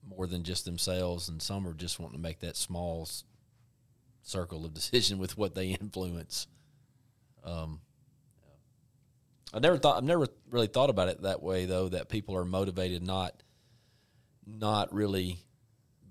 more 0.03 0.25
than 0.25 0.43
just 0.43 0.65
themselves, 0.65 1.29
and 1.29 1.41
some 1.41 1.67
are 1.67 1.73
just 1.73 1.99
wanting 1.99 2.17
to 2.17 2.21
make 2.21 2.39
that 2.39 2.57
small 2.57 3.07
circle 4.23 4.65
of 4.65 4.73
decision 4.73 5.19
with 5.19 5.37
what 5.37 5.53
they 5.53 5.69
influence. 5.69 6.47
Um, 7.43 7.81
I 9.53 9.59
never 9.59 9.77
thought 9.77 9.97
I've 9.97 10.03
never 10.03 10.27
really 10.49 10.67
thought 10.67 10.89
about 10.89 11.07
it 11.09 11.21
that 11.23 11.41
way 11.41 11.65
though. 11.65 11.89
That 11.89 12.09
people 12.09 12.35
are 12.35 12.45
motivated 12.45 13.01
not 13.01 13.41
not 14.45 14.93
really 14.93 15.39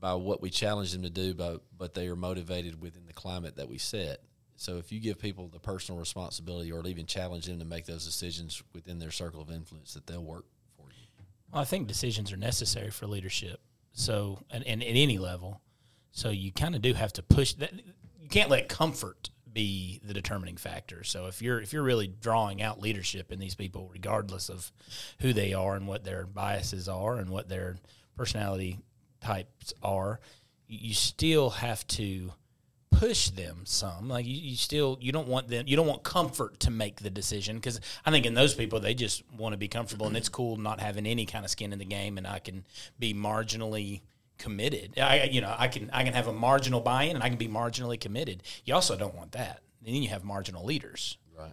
by 0.01 0.14
what 0.14 0.41
we 0.41 0.51
challenge 0.51 0.93
them 0.93 1.03
to 1.03 1.11
do, 1.11 1.34
but 1.34 1.62
but 1.76 1.95
they 1.95 2.09
are 2.09 2.16
motivated 2.16 2.80
within 2.80 3.07
the 3.07 3.12
climate 3.12 3.57
that 3.57 3.68
we 3.68 3.78
set. 3.78 4.22
So 4.57 4.78
if 4.78 4.91
you 4.91 4.99
give 4.99 5.20
people 5.20 5.47
the 5.49 5.61
personal 5.61 6.01
responsibility, 6.01 6.72
or 6.72 6.84
even 6.86 7.07
challenge 7.07 7.47
them 7.47 7.61
to 7.61 7.64
make 7.64 7.86
those 7.86 8.05
decisions 8.05 8.61
within 8.74 8.99
their 8.99 9.12
circle 9.12 9.41
of 9.41 9.51
influence, 9.51 9.95
that 9.95 10.07
they'll 10.07 10.24
work 10.24 10.47
for 10.76 10.89
you. 10.91 11.07
Well, 11.53 11.62
I 11.62 11.64
think 11.64 11.86
decisions 11.86 12.32
are 12.32 12.36
necessary 12.36 12.91
for 12.91 13.07
leadership. 13.07 13.61
So, 13.93 14.41
and, 14.51 14.66
and 14.66 14.82
at 14.82 14.89
any 14.89 15.18
level, 15.18 15.61
so 16.11 16.30
you 16.30 16.53
kind 16.53 16.74
of 16.74 16.82
do 16.82 16.93
have 16.95 17.12
to 17.14 17.22
push 17.22 17.55
that. 17.55 17.72
You 18.20 18.28
can't 18.28 18.51
let 18.51 18.68
comfort 18.68 19.30
be 19.53 20.01
the 20.05 20.14
determining 20.14 20.57
factor. 20.57 21.05
So 21.05 21.26
if 21.26 21.42
you're 21.42 21.61
if 21.61 21.72
you're 21.72 21.82
really 21.82 22.07
drawing 22.07 22.62
out 22.62 22.80
leadership 22.80 23.32
in 23.32 23.38
these 23.38 23.55
people, 23.55 23.90
regardless 23.92 24.49
of 24.49 24.72
who 25.20 25.32
they 25.32 25.55
are 25.55 25.76
and 25.76 25.86
what 25.86 26.05
their 26.05 26.26
biases 26.26 26.88
are 26.88 27.16
and 27.16 27.30
what 27.30 27.49
their 27.49 27.76
personality 28.16 28.78
types 29.20 29.72
are, 29.82 30.20
you 30.66 30.94
still 30.94 31.51
have 31.51 31.86
to 31.88 32.32
push 32.90 33.28
them 33.30 33.61
some 33.64 34.09
like 34.09 34.26
you, 34.26 34.34
you 34.34 34.57
still 34.57 34.99
you 35.01 35.12
don't 35.12 35.28
want 35.28 35.46
them 35.49 35.64
you 35.68 35.76
don't 35.76 35.86
want 35.86 36.03
comfort 36.03 36.59
to 36.59 36.70
make 36.70 36.96
the 36.96 37.11
decision 37.11 37.57
because 37.57 37.80
i 38.07 38.11
think 38.11 38.24
in 38.24 38.32
those 38.32 38.55
people 38.55 38.80
they 38.80 38.94
just 38.94 39.22
want 39.36 39.53
to 39.53 39.59
be 39.59 39.68
comfortable 39.68 40.07
and 40.07 40.16
it's 40.16 40.30
cool 40.30 40.57
not 40.57 40.80
having 40.80 41.07
any 41.07 41.26
kind 41.26 41.44
of 41.44 41.51
skin 41.51 41.72
in 41.72 41.78
the 41.78 41.84
game 41.84 42.16
and 42.16 42.26
i 42.26 42.38
can 42.38 42.64
be 42.99 43.12
marginally 43.12 44.01
committed 44.39 44.99
i 44.99 45.24
you 45.24 45.41
know 45.41 45.55
i 45.59 45.68
can 45.68 45.91
i 45.93 46.05
can 46.05 46.14
have 46.14 46.28
a 46.28 46.32
marginal 46.32 46.80
buy-in 46.80 47.16
and 47.16 47.24
i 47.24 47.28
can 47.28 47.39
be 47.39 47.49
marginally 47.49 47.99
committed 47.99 48.43
you 48.64 48.74
also 48.74 48.97
don't 48.97 49.14
want 49.14 49.32
that 49.32 49.61
and 49.84 49.95
then 49.95 50.03
you 50.03 50.09
have 50.09 50.24
marginal 50.24 50.64
leaders 50.64 51.18
Right. 51.39 51.53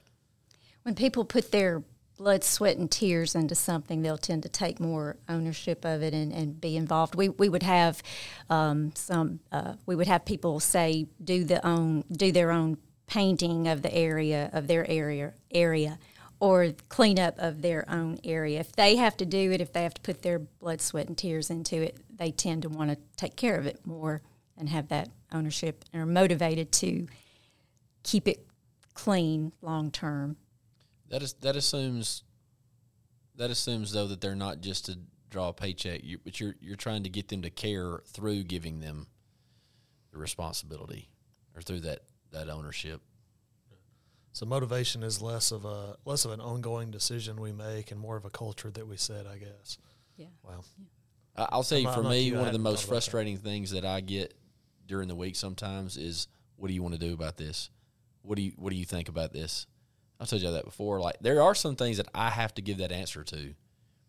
When 0.83 0.95
people 0.95 1.25
put 1.25 1.51
their 1.51 1.83
blood, 2.17 2.43
sweat, 2.43 2.77
and 2.77 2.89
tears 2.89 3.35
into 3.35 3.55
something, 3.55 4.01
they'll 4.01 4.17
tend 4.17 4.43
to 4.43 4.49
take 4.49 4.79
more 4.79 5.17
ownership 5.29 5.85
of 5.85 6.01
it 6.01 6.13
and, 6.13 6.31
and 6.31 6.59
be 6.59 6.75
involved. 6.77 7.15
We, 7.15 7.29
we 7.29 7.49
would 7.49 7.63
have 7.63 8.01
um, 8.49 8.93
some. 8.95 9.39
Uh, 9.51 9.75
we 9.85 9.95
would 9.95 10.07
have 10.07 10.25
people 10.25 10.59
say 10.59 11.07
do 11.23 11.43
the 11.43 11.65
own 11.65 12.03
do 12.11 12.31
their 12.31 12.51
own 12.51 12.77
painting 13.07 13.67
of 13.67 13.83
the 13.83 13.93
area 13.93 14.49
of 14.53 14.67
their 14.67 14.89
area 14.89 15.33
area 15.51 15.99
or 16.45 16.73
cleanup 16.89 17.39
of 17.39 17.63
their 17.63 17.89
own 17.89 18.19
area. 18.23 18.59
If 18.59 18.71
they 18.73 18.97
have 18.97 19.17
to 19.17 19.25
do 19.25 19.51
it, 19.51 19.61
if 19.61 19.73
they 19.73 19.81
have 19.81 19.95
to 19.95 20.01
put 20.01 20.21
their 20.21 20.37
blood, 20.37 20.79
sweat, 20.79 21.07
and 21.07 21.17
tears 21.17 21.49
into 21.49 21.81
it, 21.81 21.97
they 22.15 22.29
tend 22.29 22.61
to 22.61 22.69
want 22.69 22.91
to 22.91 22.97
take 23.17 23.35
care 23.35 23.57
of 23.57 23.65
it 23.65 23.83
more 23.83 24.21
and 24.55 24.69
have 24.69 24.89
that 24.89 25.09
ownership 25.31 25.83
and 25.91 26.03
are 26.03 26.05
motivated 26.05 26.71
to 26.71 27.07
keep 28.03 28.27
it 28.27 28.45
clean 28.93 29.53
long 29.63 29.89
term. 29.89 30.37
That 31.09 31.23
is 31.23 31.33
that 31.41 31.55
assumes 31.55 32.21
that 33.37 33.49
assumes 33.49 33.91
though 33.91 34.05
that 34.05 34.21
they're 34.21 34.35
not 34.35 34.61
just 34.61 34.85
to 34.85 34.99
draw 35.31 35.49
a 35.49 35.53
paycheck, 35.53 36.03
you, 36.03 36.19
but 36.23 36.39
you're 36.39 36.53
you're 36.61 36.75
trying 36.75 37.01
to 37.03 37.09
get 37.09 37.27
them 37.27 37.41
to 37.41 37.49
care 37.49 38.01
through 38.05 38.43
giving 38.43 38.81
them 38.81 39.07
the 40.11 40.19
responsibility 40.19 41.09
or 41.55 41.63
through 41.63 41.79
that 41.79 42.01
that 42.31 42.49
ownership. 42.49 43.01
So 44.35 44.45
motivation 44.45 45.01
is 45.01 45.21
less 45.21 45.53
of 45.53 45.63
a 45.63 45.95
less 46.03 46.25
of 46.25 46.31
an 46.31 46.41
ongoing 46.41 46.91
decision 46.91 47.39
we 47.39 47.53
make 47.53 47.89
and 47.91 47.97
more 47.99 48.17
of 48.17 48.25
a 48.25 48.29
culture 48.29 48.69
that 48.69 48.85
we 48.85 48.97
set, 48.97 49.25
I 49.25 49.37
guess. 49.37 49.77
Yeah. 50.17 50.25
Wow. 50.43 50.61
I- 51.37 51.47
I'll 51.53 51.63
say 51.63 51.85
I'm 51.85 51.93
for 51.93 52.03
not 52.03 52.09
me, 52.09 52.33
one 52.33 52.45
of 52.45 52.51
the 52.51 52.59
most 52.59 52.81
thought 52.81 52.87
about 52.87 52.87
that. 52.87 52.87
frustrating 52.87 53.37
things 53.37 53.71
that 53.71 53.85
I 53.85 54.01
get 54.01 54.33
during 54.85 55.07
the 55.07 55.15
week 55.15 55.37
sometimes 55.37 55.95
is, 55.95 56.27
"What 56.57 56.67
do 56.67 56.73
you 56.73 56.83
want 56.83 56.95
to 56.95 56.99
do 56.99 57.13
about 57.13 57.37
this? 57.37 57.69
What 58.23 58.35
do 58.35 58.41
you 58.41 58.51
What 58.57 58.71
do 58.71 58.75
you 58.75 58.83
think 58.83 59.07
about 59.07 59.31
this?" 59.31 59.67
I've 60.19 60.27
told 60.27 60.41
you 60.41 60.51
that 60.51 60.65
before. 60.65 60.99
Like 60.99 61.15
there 61.21 61.41
are 61.41 61.55
some 61.55 61.77
things 61.77 61.95
that 61.95 62.09
I 62.13 62.29
have 62.29 62.53
to 62.55 62.61
give 62.61 62.79
that 62.79 62.91
answer 62.91 63.23
to. 63.23 63.55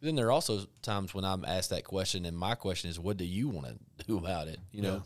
But 0.01 0.07
then 0.07 0.17
there 0.17 0.27
are 0.27 0.33
also 0.33 0.67
times 0.83 1.15
when 1.15 1.25
I'm 1.25 1.45
asked 1.45 1.71
that 1.71 1.85
question, 1.85 2.27
and 2.27 2.37
my 2.37 2.57
question 2.57 2.91
is, 2.91 2.99
"What 2.99 3.17
do 3.17 3.25
you 3.25 3.49
want 3.49 3.69
to 3.99 4.05
do 4.05 4.19
about 4.19 4.49
it?" 4.49 4.59
You 4.73 4.83
know, 4.83 5.03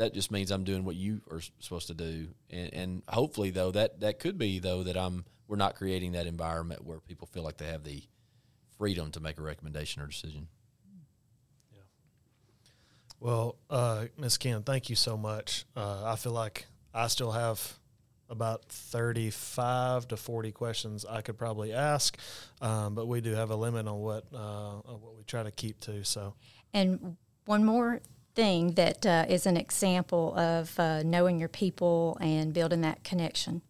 that 0.00 0.14
just 0.14 0.30
means 0.30 0.50
I'm 0.50 0.64
doing 0.64 0.86
what 0.86 0.96
you 0.96 1.20
are 1.30 1.42
supposed 1.58 1.88
to 1.88 1.94
do, 1.94 2.28
and, 2.48 2.72
and 2.72 3.02
hopefully, 3.06 3.50
though 3.50 3.70
that 3.72 4.00
that 4.00 4.18
could 4.18 4.38
be 4.38 4.58
though 4.58 4.82
that 4.82 4.96
I'm 4.96 5.26
we're 5.46 5.56
not 5.56 5.76
creating 5.76 6.12
that 6.12 6.26
environment 6.26 6.86
where 6.86 7.00
people 7.00 7.26
feel 7.26 7.42
like 7.42 7.58
they 7.58 7.66
have 7.66 7.84
the 7.84 8.02
freedom 8.78 9.10
to 9.10 9.20
make 9.20 9.38
a 9.38 9.42
recommendation 9.42 10.00
or 10.00 10.06
decision. 10.06 10.48
Yeah. 11.70 11.82
Well, 13.20 13.56
uh, 13.68 14.06
Miss 14.16 14.38
Kim, 14.38 14.62
thank 14.62 14.88
you 14.88 14.96
so 14.96 15.18
much. 15.18 15.66
Uh, 15.76 16.04
I 16.06 16.16
feel 16.16 16.32
like 16.32 16.66
I 16.94 17.08
still 17.08 17.32
have 17.32 17.60
about 18.30 18.64
35 18.66 20.08
to 20.08 20.16
40 20.16 20.52
questions 20.52 21.04
I 21.04 21.20
could 21.20 21.36
probably 21.36 21.74
ask, 21.74 22.16
um, 22.62 22.94
but 22.94 23.06
we 23.06 23.20
do 23.20 23.34
have 23.34 23.50
a 23.50 23.56
limit 23.56 23.86
on 23.86 23.98
what 23.98 24.24
uh, 24.32 24.38
on 24.38 25.00
what 25.02 25.18
we 25.18 25.24
try 25.24 25.42
to 25.42 25.50
keep 25.50 25.78
to. 25.80 26.04
So, 26.04 26.32
And 26.72 27.18
one 27.44 27.66
more 27.66 28.00
thing 28.34 28.72
that 28.74 29.04
uh, 29.04 29.26
is 29.28 29.46
an 29.46 29.56
example 29.56 30.34
of 30.36 30.78
uh, 30.78 31.02
knowing 31.02 31.38
your 31.38 31.48
people 31.48 32.16
and 32.20 32.52
building 32.52 32.80
that 32.82 33.02
connection. 33.04 33.62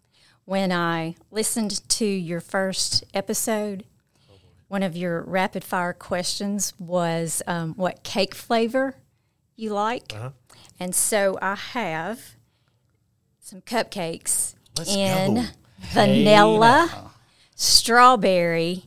When 0.44 0.72
I 0.72 1.16
listened 1.30 1.88
to 1.90 2.04
your 2.04 2.40
first 2.40 3.04
episode, 3.14 3.84
one 4.68 4.82
of 4.82 4.96
your 4.96 5.22
rapid 5.22 5.64
fire 5.64 5.92
questions 5.92 6.72
was 6.78 7.42
um, 7.46 7.74
what 7.74 8.02
cake 8.02 8.34
flavor 8.34 8.94
you 9.56 9.72
like. 9.72 10.12
And 10.78 10.94
so 10.94 11.38
I 11.42 11.54
have 11.54 12.36
some 13.40 13.61
cupcakes 13.62 14.54
Let's 14.78 14.94
in 14.94 15.34
go. 15.34 15.42
vanilla, 15.80 17.11
strawberry, 17.54 18.84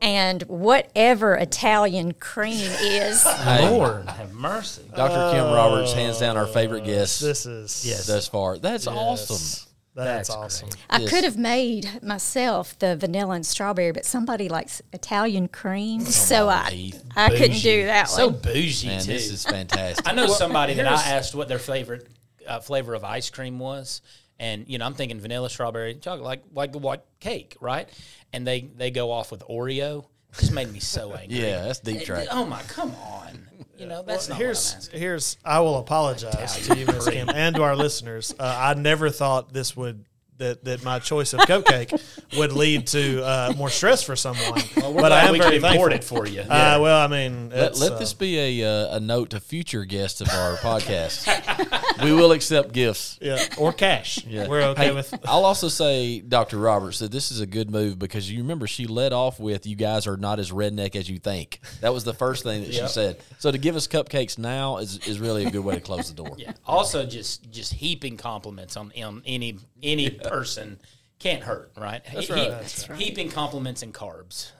and 0.00 0.42
whatever 0.42 1.34
Italian 1.34 2.12
cream 2.12 2.70
is. 2.80 3.22
Hey, 3.38 3.68
lord 3.70 4.08
have 4.08 4.32
mercy 4.34 4.82
Dr. 4.94 5.32
Kim 5.34 5.44
Roberts, 5.52 5.92
hands 5.92 6.18
down 6.18 6.36
our 6.36 6.46
favorite 6.46 6.84
guest 6.84 7.20
this 7.20 7.46
is 7.46 7.84
Yes. 7.86 8.06
thus 8.06 8.28
far. 8.28 8.58
That's 8.58 8.86
yes, 8.86 8.94
awesome. 8.94 9.64
That's, 9.94 10.28
That's 10.28 10.30
awesome. 10.30 10.68
I 10.88 10.98
Yes. 11.00 11.10
could 11.10 11.24
have 11.24 11.36
made 11.36 12.02
myself 12.04 12.78
the 12.78 12.94
vanilla 12.94 13.34
and 13.34 13.44
strawberry, 13.44 13.90
but 13.90 14.04
somebody 14.04 14.48
likes 14.48 14.80
Italian 14.92 15.48
cream, 15.48 16.02
so 16.02 16.48
on, 16.48 16.66
I 16.66 16.70
Heath. 16.70 17.02
I 17.16 17.30
couldn't 17.30 17.58
do 17.60 17.86
that 17.86 18.08
so 18.08 18.28
one. 18.28 18.38
bougie 18.38 18.86
Man, 18.86 19.00
too 19.00 19.12
this 19.12 19.28
is 19.28 19.44
fantastic. 19.44 20.06
I 20.08 20.12
know 20.12 20.28
somebody 20.28 20.74
that 20.74 20.86
I 20.86 20.92
asked 21.02 21.34
what 21.34 21.48
their 21.48 21.58
favorite 21.58 22.06
uh, 22.46 22.60
flavor 22.60 22.94
of 22.94 23.02
ice 23.02 23.28
cream 23.28 23.58
was, 23.58 24.00
and 24.38 24.68
you 24.68 24.78
know 24.78 24.86
I'm 24.86 24.94
thinking 24.94 25.20
vanilla, 25.20 25.50
strawberry, 25.50 25.94
chocolate, 25.96 26.24
like 26.24 26.42
like 26.52 26.72
the 26.72 26.78
white 26.78 27.02
cake, 27.20 27.56
right? 27.60 27.88
And 28.32 28.46
they 28.46 28.62
they 28.62 28.90
go 28.90 29.10
off 29.10 29.30
with 29.30 29.42
Oreo. 29.48 30.06
Just 30.38 30.52
made 30.52 30.70
me 30.72 30.80
so 30.80 31.12
angry. 31.20 31.40
yeah, 31.40 31.62
that's 31.62 31.80
deep 31.80 32.02
track. 32.04 32.28
Oh 32.30 32.44
my, 32.44 32.60
come 32.62 32.94
on. 32.96 33.48
You 33.78 33.86
know 33.86 34.02
that's 34.02 34.28
not 34.28 34.34
what 34.34 34.40
I'm 34.40 34.46
here's 34.46 34.88
here's 34.88 35.36
I 35.44 35.60
will 35.60 35.78
apologize 35.78 36.66
to 36.66 36.76
you, 36.76 36.84
Miss 36.86 37.08
Kim, 37.08 37.28
and 37.30 37.54
to 37.56 37.62
our 37.62 37.76
listeners. 37.76 38.34
Uh, 38.38 38.56
I 38.60 38.74
never 38.74 39.08
thought 39.08 39.52
this 39.52 39.76
would 39.76 40.04
that 40.38 40.64
that 40.64 40.82
my 40.84 40.98
choice 40.98 41.34
of 41.34 41.40
cupcake 41.40 41.92
would 42.36 42.52
lead 42.52 42.86
to 42.88 43.22
uh, 43.24 43.52
more 43.56 43.70
stress 43.70 44.02
for 44.02 44.16
someone. 44.16 44.60
Well, 44.76 44.94
but 44.94 45.12
I 45.12 45.22
am 45.24 45.32
we 45.32 45.38
very 45.38 45.58
could 45.60 45.64
import 45.72 45.92
it 45.92 46.04
for 46.04 46.26
you. 46.26 46.40
Uh, 46.40 46.78
well, 46.80 47.00
I 47.00 47.06
mean, 47.08 47.50
Let, 47.50 47.76
let 47.78 47.92
uh, 47.92 47.98
this 47.98 48.14
be 48.14 48.60
a 48.62 48.68
uh, 48.68 48.96
a 48.96 49.00
note 49.00 49.30
to 49.30 49.40
future 49.40 49.84
guests 49.84 50.20
of 50.20 50.28
our 50.30 50.56
podcast. 50.56 52.02
we 52.04 52.12
will 52.12 52.32
accept 52.32 52.72
gifts. 52.72 53.18
yeah. 53.20 53.44
or 53.58 53.72
cash. 53.72 54.24
Yeah. 54.24 54.46
We're 54.48 54.62
okay 54.62 54.86
Hey, 54.88 54.94
with- 54.94 55.12
I'll 55.24 55.44
also 55.44 55.68
say, 55.68 56.20
Dr. 56.20 56.58
Roberts, 56.58 57.00
that 57.00 57.10
this 57.12 57.30
is 57.30 57.40
a 57.40 57.46
good 57.46 57.70
move 57.70 57.98
because 57.98 58.30
you 58.30 58.38
remember 58.42 58.66
she 58.66 58.86
led 58.86 59.12
off 59.12 59.40
with, 59.40 59.66
"You 59.66 59.76
guys 59.76 60.06
are 60.06 60.16
not 60.16 60.38
as 60.38 60.50
redneck 60.50 60.96
as 60.96 61.08
you 61.10 61.18
think." 61.18 61.60
That 61.80 61.92
was 61.92 62.04
the 62.04 62.14
first 62.14 62.44
thing 62.44 62.62
that 62.62 62.72
she 62.72 62.86
said. 62.88 63.20
So 63.38 63.50
to 63.50 63.58
give 63.58 63.76
us 63.76 63.86
cupcakes 63.88 64.38
now 64.38 64.78
is, 64.78 64.98
is 65.06 65.18
really 65.20 65.44
a 65.46 65.50
good 65.50 65.64
way 65.64 65.74
to 65.74 65.80
close 65.80 66.08
the 66.12 66.14
door. 66.22 66.34
Yeah. 66.38 66.52
Also, 66.66 67.04
just 67.04 67.50
just 67.50 67.72
heaping 67.74 68.16
compliments 68.16 68.76
on 68.76 68.92
on 69.02 69.22
any 69.26 69.58
any 69.82 70.18
person 70.28 70.78
can't 71.18 71.42
hurt, 71.42 71.72
right? 71.76 72.02
That's 72.12 72.30
right. 72.30 72.50
That's 72.50 72.88
right. 72.88 72.98
Heaping 72.98 73.30
compliments 73.30 73.82
and 73.82 73.92
carbs. 73.92 74.52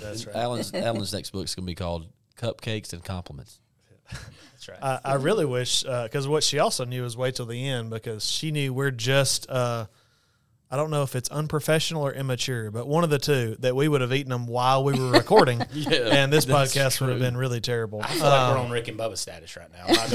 That's 0.00 0.26
right. 0.26 0.36
Alan's 0.36 0.72
Alan's 0.74 1.12
next 1.12 1.30
book 1.30 1.44
is 1.44 1.54
going 1.54 1.64
to 1.64 1.70
be 1.70 1.74
called 1.74 2.06
"Cupcakes 2.38 2.92
and 2.92 3.02
Compliments." 3.04 3.60
That's 4.10 4.68
right. 4.68 4.78
I, 4.82 5.00
I 5.04 5.14
really 5.14 5.46
wish 5.46 5.82
because 5.82 6.28
what 6.28 6.44
she 6.44 6.58
also 6.58 6.84
knew 6.84 7.02
was 7.02 7.16
wait 7.16 7.36
till 7.36 7.46
the 7.46 7.68
end 7.68 7.90
because 7.90 8.24
she 8.28 8.50
knew 8.50 8.72
we're 8.72 8.90
just. 8.90 9.48
Uh, 9.48 9.86
I 10.74 10.76
don't 10.76 10.90
know 10.90 11.04
if 11.04 11.14
it's 11.14 11.28
unprofessional 11.28 12.02
or 12.04 12.12
immature, 12.12 12.68
but 12.72 12.88
one 12.88 13.04
of 13.04 13.10
the 13.10 13.18
two 13.20 13.54
that 13.60 13.76
we 13.76 13.86
would 13.86 14.00
have 14.00 14.12
eaten 14.12 14.30
them 14.30 14.48
while 14.48 14.82
we 14.82 14.98
were 14.98 15.12
recording, 15.12 15.60
and 15.88 16.32
this 16.32 16.46
that's 16.46 16.74
podcast 16.74 17.00
would 17.00 17.10
have 17.10 17.20
been 17.20 17.36
really 17.36 17.60
terrible. 17.60 18.00
I 18.02 18.08
feel 18.08 18.24
like 18.24 18.50
we're 18.54 18.58
Um, 18.58 18.64
on 18.66 18.70
Rick 18.72 18.88
and 18.88 18.98
Bubba 18.98 19.16
status 19.16 19.56
right 19.56 19.68
now. 19.72 19.84
I'm 19.86 20.10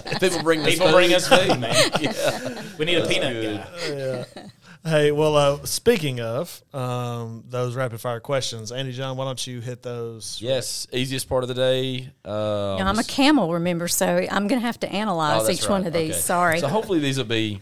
not. 0.00 0.20
People 0.20 0.42
bring 0.42 0.60
us 0.60 0.66
People 0.70 0.86
food. 0.86 0.94
bring 0.94 1.12
us 1.12 1.28
food, 1.28 1.60
man. 1.60 2.64
We 2.78 2.86
need 2.86 2.94
a 2.96 3.06
peanut 3.06 3.34
good. 3.34 4.26
guy. 4.34 4.90
hey, 4.90 5.12
well, 5.12 5.36
uh, 5.36 5.64
speaking 5.66 6.18
of 6.20 6.62
um, 6.72 7.44
those 7.50 7.74
rapid 7.74 8.00
fire 8.00 8.20
questions, 8.20 8.72
Andy 8.72 8.92
John, 8.92 9.18
why 9.18 9.26
don't 9.26 9.46
you 9.46 9.60
hit 9.60 9.82
those? 9.82 10.38
Yes, 10.40 10.86
easiest 10.94 11.28
part 11.28 11.44
of 11.44 11.48
the 11.48 11.54
day. 11.54 12.10
Um, 12.24 12.78
Now, 12.78 12.86
I'm 12.88 12.98
a 12.98 13.04
camel, 13.04 13.52
remember, 13.52 13.86
so 13.88 14.06
I'm 14.30 14.48
going 14.48 14.60
to 14.62 14.66
have 14.66 14.80
to 14.80 14.90
analyze 14.90 15.42
Oh, 15.42 15.46
that's 15.46 15.62
each 15.62 15.68
one 15.68 15.86
of 15.86 15.92
these. 15.92 16.12
Okay. 16.12 16.20
Sorry. 16.20 16.60
So 16.60 16.68
hopefully 16.68 17.00
these 17.00 17.18
will 17.18 17.24
be 17.26 17.60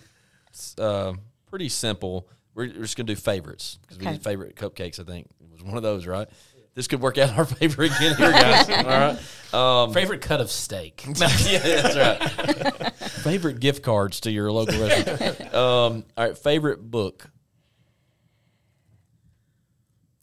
uh, 0.79 1.15
pretty 1.53 1.69
simple. 1.69 2.27
We're, 2.55 2.67
we're 2.69 2.83
just 2.83 2.97
gonna 2.97 3.07
do 3.09 3.15
favorites 3.17 3.79
because 3.83 3.99
we 3.99 4.07
Okay. 4.07 4.15
did 4.15 4.25
favorite 4.25 4.57
cupcakes. 4.57 4.99
I 4.99 5.05
think 5.05 5.27
it 5.39 5.53
was 5.53 5.63
one 5.63 5.77
of 5.77 5.83
those, 5.83 6.07
right? 6.07 6.27
This 6.75 6.89
could 6.89 7.03
work 7.03 7.19
out 7.19 7.29
in 7.29 7.35
our 7.37 7.45
favor 7.61 7.83
again 7.83 8.17
here, 8.17 8.33
guys. 8.33 8.69
All 8.71 8.85
right. 8.85 9.85
Um, 9.85 9.93
Favorite 9.93 10.23
cut 10.23 10.41
of 10.41 10.51
steak. 10.51 11.05
yeah, 11.17 11.59
that's 11.59 11.95
right. 11.95 12.93
favorite 12.95 13.61
gift 13.61 13.83
cards 13.83 14.21
to 14.21 14.31
your 14.31 14.51
local 14.51 14.81
restaurant. 14.81 15.55
Um, 15.55 16.05
all 16.17 16.27
right. 16.29 16.39
Favorite 16.39 16.91
book. 16.91 17.29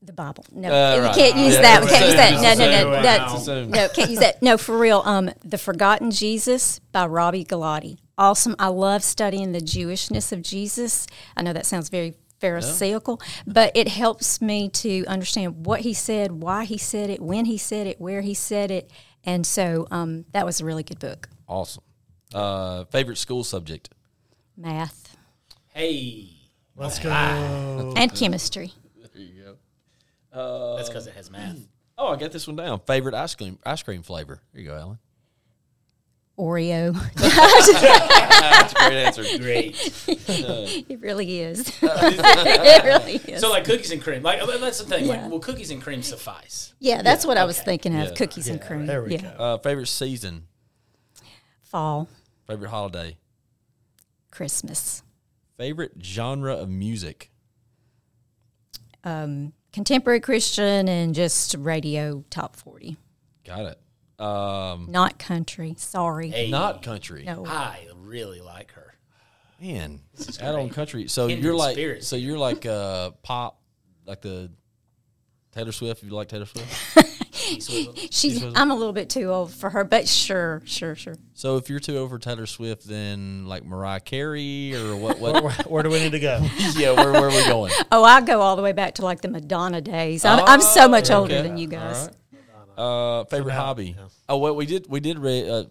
the 0.01 0.13
Bible. 0.13 0.43
No, 0.51 0.69
Uh, 0.71 1.09
we 1.09 1.15
can't 1.21 1.37
use 1.37 1.53
Yeah, 1.53 1.61
that. 1.61 1.81
We 1.83 1.89
can't 1.89 2.05
use 2.05 2.15
that. 2.15 2.41
No, 2.41 2.53
no, 2.65 2.71
no, 2.71 2.77
assumed. 2.91 3.03
no. 3.03 3.17
Wow. 3.17 3.25
It's 3.33 3.41
assumed. 3.43 3.71
No, 3.71 3.87
can't 3.89 4.09
use 4.09 4.19
that. 4.19 4.41
No, 4.41 4.57
for 4.57 4.75
real. 4.77 5.03
Um, 5.05 5.29
The 5.45 5.59
Forgotten 5.59 6.09
Jesus 6.09 6.79
by 6.91 7.05
Robby 7.05 7.45
Gallaty. 7.45 7.99
Awesome. 8.19 8.53
I 8.59 8.67
love 8.67 9.01
studying 9.01 9.53
the 9.53 9.61
Jewishness 9.61 10.33
of 10.33 10.41
Jesus. 10.41 11.07
I 11.37 11.41
know 11.41 11.53
that 11.53 11.65
sounds 11.65 11.87
very 11.87 12.15
pharisaical, 12.41 13.21
but 13.47 13.71
it 13.75 13.87
helps 13.87 14.41
me 14.41 14.67
to 14.69 15.05
understand 15.05 15.65
what 15.65 15.79
he 15.81 15.93
said, 15.93 16.33
why 16.33 16.65
he 16.65 16.77
said 16.77 17.09
it, 17.09 17.21
when 17.21 17.45
he 17.45 17.57
said 17.57 17.87
it, 17.87 17.99
where 17.99 18.19
he 18.19 18.33
said 18.33 18.71
it, 18.71 18.91
and 19.23 19.47
so 19.47 19.87
um, 19.89 20.25
that 20.33 20.45
was 20.45 20.59
a 20.59 20.65
really 20.65 20.83
good 20.83 20.99
book. 20.99 21.29
Awesome. 21.47 21.83
Uh, 22.33 22.83
favorite 22.85 23.17
school 23.17 23.45
subject. 23.45 23.89
Math 24.57 25.15
Hey, 25.73 26.31
Let's 26.75 26.99
go. 26.99 27.09
and 27.09 28.13
chemistry. 28.13 28.73
There 29.13 29.21
you 29.21 29.43
go. 30.33 30.37
Uh, 30.37 30.75
that's 30.75 30.89
because 30.89 31.07
it 31.07 31.13
has 31.13 31.31
math. 31.31 31.57
Oh, 31.97 32.07
I 32.07 32.17
got 32.17 32.33
this 32.33 32.47
one 32.47 32.57
down. 32.57 32.81
Favorite 32.85 33.15
ice 33.15 33.33
cream 33.35 33.57
ice 33.65 33.81
cream 33.81 34.01
flavor. 34.03 34.41
Here 34.53 34.61
you 34.61 34.67
go, 34.67 34.75
Alan. 34.75 34.99
Oreo. 36.39 36.93
That's 37.15 38.73
a 38.73 38.75
great 38.87 38.97
answer. 39.05 39.23
Great. 39.37 39.75
it 40.89 40.99
really 41.01 41.39
is. 41.41 41.67
it 41.81 42.83
really 42.85 43.15
is. 43.17 43.41
So 43.41 43.49
like 43.49 43.65
cookies 43.65 43.91
and 43.91 44.01
cream. 44.01 44.23
Like 44.23 44.39
that's 44.59 44.79
the 44.79 44.85
thing. 44.85 45.05
Yeah. 45.05 45.21
Like, 45.23 45.31
will 45.31 45.39
cookies 45.39 45.69
and 45.69 45.81
cream 45.81 46.01
suffice? 46.01 46.73
yeah, 46.79 47.01
that's 47.01 47.25
what 47.25 47.37
I 47.37 47.43
was 47.43 47.57
okay. 47.57 47.65
thinking 47.65 47.99
of 47.99 48.09
Yeah. 48.09 48.15
cookies 48.15 48.47
and 48.47 48.61
cream. 48.61 48.85
There 48.85 49.03
we 49.03 49.15
yeah. 49.15 49.21
go. 49.21 49.27
Uh, 49.29 49.57
favorite 49.57 49.87
season. 49.87 50.45
Fall, 51.63 52.07
Favorite 52.47 52.69
holiday. 52.69 53.17
Christmas. 54.31 55.03
Favorite 55.57 55.91
genre 56.01 56.55
of 56.55 56.69
music. 56.69 57.29
Um, 59.03 59.53
contemporary 59.73 60.19
Christian 60.19 60.87
and 60.87 61.13
just 61.13 61.53
radio 61.59 62.23
top 62.29 62.55
40. 62.55 62.97
Got 63.45 63.65
it. 63.65 63.79
Um, 64.19 64.87
Not 64.89 65.17
country. 65.17 65.75
Sorry. 65.77 66.29
Hey, 66.29 66.51
not 66.51 66.83
country. 66.83 67.23
No. 67.23 67.45
I 67.45 67.87
really 67.95 68.41
like 68.41 68.73
her. 68.73 68.93
Man, 69.61 70.01
add 70.41 70.55
on 70.55 70.69
country. 70.69 71.07
So 71.07 71.27
Kindred 71.27 71.43
you're 71.43 71.55
like, 71.55 71.75
spirits. 71.75 72.07
so 72.07 72.15
you're 72.15 72.37
like 72.37 72.65
uh, 72.65 73.11
pop, 73.23 73.59
like 74.05 74.21
the 74.21 74.51
Taylor 75.53 75.71
Swift. 75.71 76.03
You 76.03 76.11
like 76.11 76.29
Taylor 76.29 76.45
Swift? 76.45 77.15
She's 77.31 78.43
I'm 78.55 78.69
a 78.69 78.75
little 78.75 78.93
bit 78.93 79.09
too 79.09 79.31
old 79.31 79.51
for 79.51 79.69
her, 79.69 79.83
but 79.83 80.07
sure, 80.07 80.61
sure, 80.65 80.95
sure. 80.95 81.15
so 81.33 81.57
if 81.57 81.69
you're 81.69 81.79
too 81.79 81.97
over 81.97 82.19
Taylor 82.19 82.45
Swift, 82.45 82.87
then 82.87 83.47
like 83.47 83.65
Mariah 83.65 84.01
Carey 84.01 84.75
or 84.75 84.95
what? 84.95 85.19
What? 85.19 85.43
Where, 85.43 85.53
where 85.67 85.83
do 85.83 85.89
we 85.89 85.99
need 85.99 86.11
to 86.11 86.19
go? 86.19 86.45
yeah, 86.75 86.91
where, 86.91 87.11
where 87.11 87.25
are 87.25 87.29
we 87.29 87.43
going? 87.45 87.71
Oh, 87.91 88.03
I 88.03 88.21
go 88.21 88.41
all 88.41 88.55
the 88.55 88.61
way 88.61 88.71
back 88.73 88.95
to 88.95 89.03
like 89.03 89.21
the 89.21 89.29
Madonna 89.29 89.81
days. 89.81 90.25
I'm, 90.25 90.43
I'm 90.45 90.61
so 90.61 90.87
much 90.87 91.09
older 91.09 91.41
than 91.41 91.57
you 91.57 91.67
guys. 91.67 92.09
All 92.79 93.15
right. 93.15 93.19
Uh, 93.21 93.25
favorite 93.25 93.53
now- 93.53 93.59
hobby. 93.65 93.95
yeah. 93.97 94.05
Oh, 94.27 94.37
well, 94.37 94.55
we 94.55 94.65
did 94.65 94.87
we 94.89 94.99
did 94.99 95.19
re- 95.19 95.49
uh, 95.49 95.63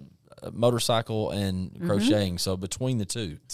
uh, 0.42 0.50
motorcycle 0.52 1.30
and 1.30 1.70
Mm-hmm. 1.72 1.86
crocheting. 1.88 2.38
So 2.38 2.56
between 2.56 2.98
the 2.98 3.04
two, 3.06 3.38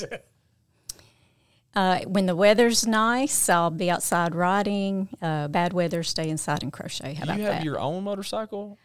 Uh, 1.76 2.00
when 2.06 2.26
the 2.26 2.36
weather's 2.36 2.86
nice, 2.86 3.48
I'll 3.48 3.68
be 3.70 3.90
outside 3.90 4.32
riding. 4.32 5.08
Uh, 5.20 5.48
bad 5.48 5.72
weather, 5.72 6.04
stay 6.04 6.28
inside 6.28 6.62
and 6.62 6.72
crochet. 6.72 7.14
How 7.14 7.24
do 7.24 7.30
about 7.32 7.38
you 7.40 7.44
have 7.46 7.54
that? 7.54 7.64
your 7.64 7.80
own 7.80 8.04
motorcycle? 8.04 8.78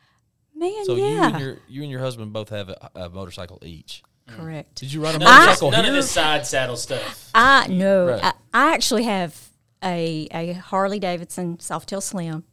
Man, 0.55 0.86
So 0.86 0.95
you 0.95 1.05
yeah, 1.05 1.28
and 1.30 1.39
your 1.39 1.57
you 1.67 1.84
and 1.84 1.91
your 1.91 1.99
husband 1.99 2.34
both 2.34 2.49
have 2.49 2.70
a, 2.70 2.89
a 2.95 3.09
motorcycle 3.09 3.59
each. 3.63 4.01
correct. 4.28 4.74
Did 4.76 4.91
you 4.91 5.03
ride 5.03 5.13
a 5.15 5.20
None, 5.20 5.28
of, 5.28 5.30
this, 5.30 5.61
motorcycle 5.61 5.72
none 5.72 5.80
of 5.82 5.86
here? 5.86 5.93
this 5.93 6.09
side 6.11 6.47
saddle 6.47 6.76
stuff. 6.76 7.30
I 7.36 7.67
no, 7.67 8.07
Right. 8.07 8.24
I, 8.24 8.34
I 8.53 8.74
actually 8.74 9.03
have 9.03 9.39
a 9.84 10.28
a 10.34 10.53
Harley 10.53 10.99
Davidson 10.99 11.57
Softail 11.57 12.01
Slim, 12.01 12.43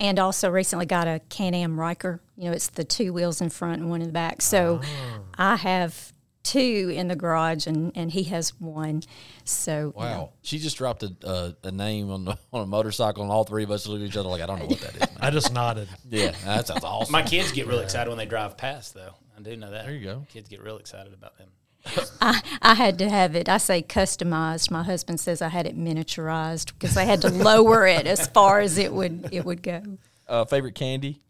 and 0.00 0.18
also 0.18 0.50
recently 0.50 0.86
got 0.86 1.08
a 1.08 1.20
Can 1.28 1.54
Am 1.54 1.78
Ryker. 1.78 2.20
You 2.36 2.46
know, 2.46 2.52
it's 2.52 2.68
the 2.68 2.84
two 2.84 3.12
wheels 3.12 3.40
in 3.40 3.50
front 3.50 3.80
and 3.80 3.90
one 3.90 4.00
in 4.00 4.08
the 4.08 4.12
back. 4.12 4.42
So 4.42 4.80
ah. 4.82 5.20
I 5.36 5.56
have 5.56 6.12
two 6.44 6.92
in 6.94 7.08
the 7.08 7.16
garage, 7.16 7.66
and 7.66 7.92
and 7.94 8.10
he 8.10 8.24
has 8.24 8.50
one. 8.60 9.02
So 9.44 9.92
you 9.96 10.02
know, 10.02 10.10
Wow, 10.10 10.32
she 10.42 10.58
just 10.58 10.78
dropped 10.78 11.02
a 11.02 11.14
a, 11.22 11.68
a 11.68 11.70
name 11.70 12.10
on 12.10 12.24
the, 12.24 12.38
on 12.52 12.62
a 12.62 12.66
motorcycle, 12.66 13.22
and 13.22 13.32
all 13.32 13.44
three 13.44 13.64
of 13.64 13.70
us 13.70 13.86
looked 13.86 14.02
at 14.02 14.08
each 14.08 14.16
other 14.16 14.28
like, 14.28 14.42
I 14.42 14.46
don't 14.46 14.60
know 14.60 14.66
what 14.66 14.80
that 14.80 14.94
is. 14.94 15.00
Man. 15.00 15.18
I 15.20 15.30
just 15.30 15.52
nodded. 15.52 15.88
yeah, 16.08 16.32
that 16.44 16.66
sounds 16.66 16.84
awesome. 16.84 17.12
My 17.12 17.22
kids 17.22 17.52
get 17.52 17.66
real 17.66 17.80
excited 17.80 18.08
when 18.08 18.18
they 18.18 18.26
drive 18.26 18.56
past, 18.56 18.94
though. 18.94 19.14
I 19.36 19.42
do 19.42 19.56
know 19.56 19.70
that. 19.70 19.84
There 19.84 19.94
you 19.94 20.04
go. 20.04 20.26
Kids 20.28 20.48
get 20.48 20.62
real 20.62 20.78
excited 20.78 21.12
about 21.12 21.36
them. 21.38 21.48
I 22.20 22.74
had 22.74 22.98
to 22.98 23.08
have 23.08 23.34
it. 23.34 23.48
I 23.48 23.58
say 23.58 23.82
customized. 23.82 24.70
My 24.70 24.82
husband 24.82 25.20
says 25.20 25.40
I 25.40 25.48
had 25.48 25.66
it 25.66 25.78
miniaturized 25.78 26.72
because 26.78 26.96
I 26.96 27.04
had 27.04 27.22
to 27.22 27.30
lower 27.30 27.86
it 27.86 28.06
as 28.06 28.26
far 28.28 28.60
as 28.60 28.78
it 28.78 28.92
would 28.92 29.28
it 29.32 29.44
would 29.44 29.62
go. 29.62 29.82
Uh, 30.26 30.44
favorite 30.44 30.74
candy. 30.74 31.20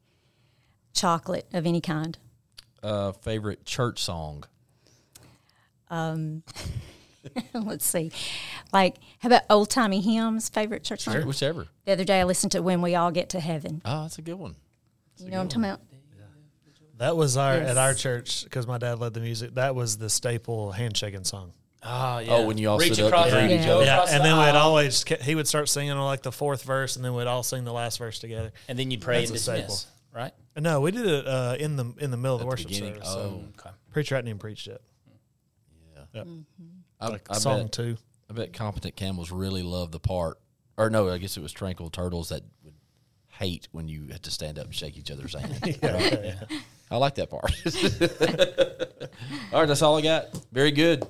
Chocolate 0.92 1.46
of 1.52 1.66
any 1.66 1.80
kind. 1.80 2.18
Uh, 2.82 3.12
favorite 3.12 3.64
church 3.64 4.02
song. 4.02 4.44
Um, 5.90 6.42
Let's 7.54 7.86
see, 7.86 8.10
like 8.72 8.96
how 9.20 9.28
about 9.28 9.42
old 9.50 9.70
timey 9.70 10.00
hymns? 10.00 10.48
Favorite 10.48 10.84
church 10.84 11.00
song. 11.00 11.26
Whichever. 11.26 11.68
The 11.84 11.92
other 11.92 12.04
day 12.04 12.20
I 12.20 12.24
listened 12.24 12.52
to 12.52 12.62
"When 12.62 12.82
We 12.82 12.94
All 12.94 13.10
Get 13.10 13.28
to 13.30 13.40
Heaven." 13.40 13.82
Oh, 13.84 14.02
that's 14.02 14.18
a 14.18 14.22
good 14.22 14.34
one. 14.34 14.56
You 15.18 15.30
know 15.30 15.38
what 15.38 15.42
I'm 15.42 15.48
talking 15.48 15.64
about? 15.64 15.80
That 16.98 17.16
was 17.16 17.36
our 17.36 17.56
Yes. 17.56 17.70
at 17.70 17.76
our 17.78 17.94
church 17.94 18.44
because 18.44 18.66
my 18.66 18.78
dad 18.78 18.98
led 18.98 19.14
the 19.14 19.20
music. 19.20 19.54
That 19.54 19.74
was 19.74 19.98
the 19.98 20.10
staple 20.10 20.72
handshaking 20.72 21.24
song. 21.24 21.52
Oh, 21.82 22.18
yeah. 22.18 22.32
Oh, 22.34 22.46
when 22.46 22.58
you 22.58 22.68
all 22.70 22.78
Reach 22.78 22.94
stood 22.94 23.06
across 23.06 23.26
and 23.26 23.36
the- 23.36 23.40
greet 23.46 23.60
each 23.60 23.66
go 23.66 23.76
other. 23.76 23.84
Yeah, 23.84 23.94
across 23.98 24.10
and 24.12 24.20
the 24.20 24.24
then 24.28 24.38
we'd 24.38 24.56
always 24.58 25.04
he 25.22 25.34
would 25.36 25.46
start 25.46 25.68
singing 25.68 25.92
on 25.92 26.04
like 26.04 26.22
the 26.22 26.32
fourth 26.32 26.62
verse, 26.64 26.96
and 26.96 27.04
then 27.04 27.14
we'd 27.14 27.28
all 27.28 27.44
sing 27.44 27.64
the 27.64 27.72
last 27.72 27.98
verse 27.98 28.18
together. 28.18 28.52
And 28.66 28.76
then 28.78 28.90
you 28.90 28.98
pray 28.98 29.18
and 29.24 29.28
That's 29.28 29.46
a 29.46 29.52
dismiss, 29.52 29.80
staple. 29.80 30.20
right? 30.20 30.32
No, 30.56 30.80
we 30.80 30.90
did 30.90 31.06
it 31.06 31.26
uh, 31.26 31.54
in 31.58 31.76
the 31.76 31.92
in 31.98 32.10
the 32.10 32.16
middle 32.16 32.34
of 32.34 32.40
the 32.40 32.46
worship 32.46 32.66
beginning? 32.68 32.94
service. 32.94 33.08
Oh. 33.10 33.14
So 33.14 33.44
Okay. 33.60 33.70
preacher 33.92 34.16
hadn't 34.16 34.28
even 34.28 34.38
preached 34.40 34.66
yet. 34.66 34.80
I, 37.00 37.08
Like 37.10 37.26
I 37.30 37.34
song 37.38 37.62
bet, 37.64 37.72
two. 37.72 37.96
I 38.28 38.32
bet 38.32 38.52
competent 38.52 38.96
camels 38.96 39.30
really 39.30 39.62
love 39.62 39.92
the 39.92 40.00
part, 40.00 40.38
or 40.76 40.90
no, 40.90 41.08
I 41.08 41.18
guess 41.18 41.36
it 41.36 41.42
was 41.42 41.52
tranquil 41.52 41.90
turtles 41.90 42.30
that 42.30 42.42
would 42.42 42.50
hate 43.38 43.68
when 43.72 43.88
you 43.88 44.08
had 44.08 44.22
to 44.24 44.30
stand 44.30 44.58
up 44.58 44.66
and 44.66 44.74
shake 44.74 44.96
each 44.96 45.10
other's 45.10 45.34
hand. 45.34 45.78
I 46.90 46.96
like 46.96 47.14
that 47.16 47.30
part. 47.30 47.52
all 49.52 49.60
right, 49.60 49.66
that's 49.66 49.82
all 49.82 49.96
I 49.96 50.02
got. 50.02 50.26
Very 50.52 50.72
good. 50.72 51.06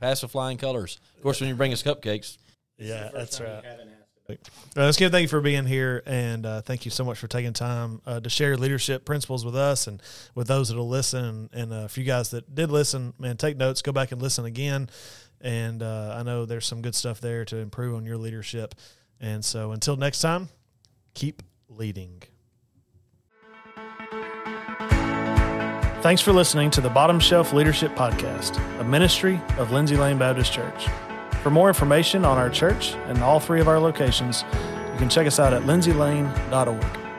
Pass 0.00 0.22
with 0.22 0.30
flying 0.30 0.56
colors. 0.56 0.98
Of 1.16 1.22
course, 1.22 1.40
when 1.40 1.48
you 1.48 1.54
bring 1.54 1.72
us 1.72 1.82
cupcakes, 1.82 2.38
Yeah, 2.78 3.10
that's 3.12 3.40
right. 3.40 3.64
Uh, 4.30 4.36
let's 4.76 4.96
give 4.96 5.10
thank 5.10 5.22
you 5.22 5.28
for 5.28 5.40
being 5.40 5.66
here, 5.66 6.04
and 6.06 6.46
uh, 6.46 6.60
thank 6.62 6.84
you 6.84 6.90
so 6.92 7.04
much 7.04 7.18
for 7.18 7.26
taking 7.26 7.52
time 7.52 8.00
uh, 8.06 8.20
to 8.20 8.30
share 8.30 8.56
leadership 8.56 9.04
principles 9.04 9.44
with 9.44 9.56
us 9.56 9.88
and 9.88 10.00
with 10.36 10.46
those 10.46 10.68
that'll 10.68 10.88
listen. 10.88 11.24
And, 11.24 11.50
and 11.52 11.72
uh, 11.72 11.88
for 11.88 11.98
you 11.98 12.06
guys 12.06 12.30
that 12.30 12.54
did 12.54 12.70
listen, 12.70 13.12
man, 13.18 13.36
take 13.36 13.56
notes, 13.56 13.82
go 13.82 13.90
back 13.90 14.12
and 14.12 14.22
listen 14.22 14.44
again. 14.44 14.88
And 15.40 15.82
uh, 15.82 16.14
I 16.16 16.22
know 16.22 16.44
there's 16.44 16.66
some 16.66 16.80
good 16.80 16.94
stuff 16.94 17.20
there 17.20 17.44
to 17.46 17.56
improve 17.56 17.96
on 17.96 18.04
your 18.04 18.18
leadership. 18.18 18.74
And 19.20 19.44
so 19.44 19.72
until 19.72 19.96
next 19.96 20.20
time, 20.20 20.48
keep 21.14 21.42
leading. 21.70 22.22
Thanks 26.02 26.22
for 26.22 26.32
listening 26.32 26.70
to 26.70 26.80
the 26.80 26.88
Bottom 26.88 27.20
Shelf 27.20 27.52
Leadership 27.52 27.94
Podcast, 27.94 28.58
a 28.80 28.84
ministry 28.84 29.40
of 29.58 29.70
Lindsay 29.70 29.96
Lane 29.96 30.18
Baptist 30.18 30.52
Church. 30.52 30.86
For 31.42 31.50
more 31.50 31.68
information 31.68 32.24
on 32.24 32.38
our 32.38 32.50
church 32.50 32.94
and 33.06 33.18
all 33.22 33.38
three 33.38 33.60
of 33.60 33.68
our 33.68 33.78
locations, 33.78 34.44
you 34.92 34.98
can 34.98 35.08
check 35.08 35.26
us 35.26 35.38
out 35.38 35.52
at 35.52 35.62
lindsaylane.org. 35.62 37.09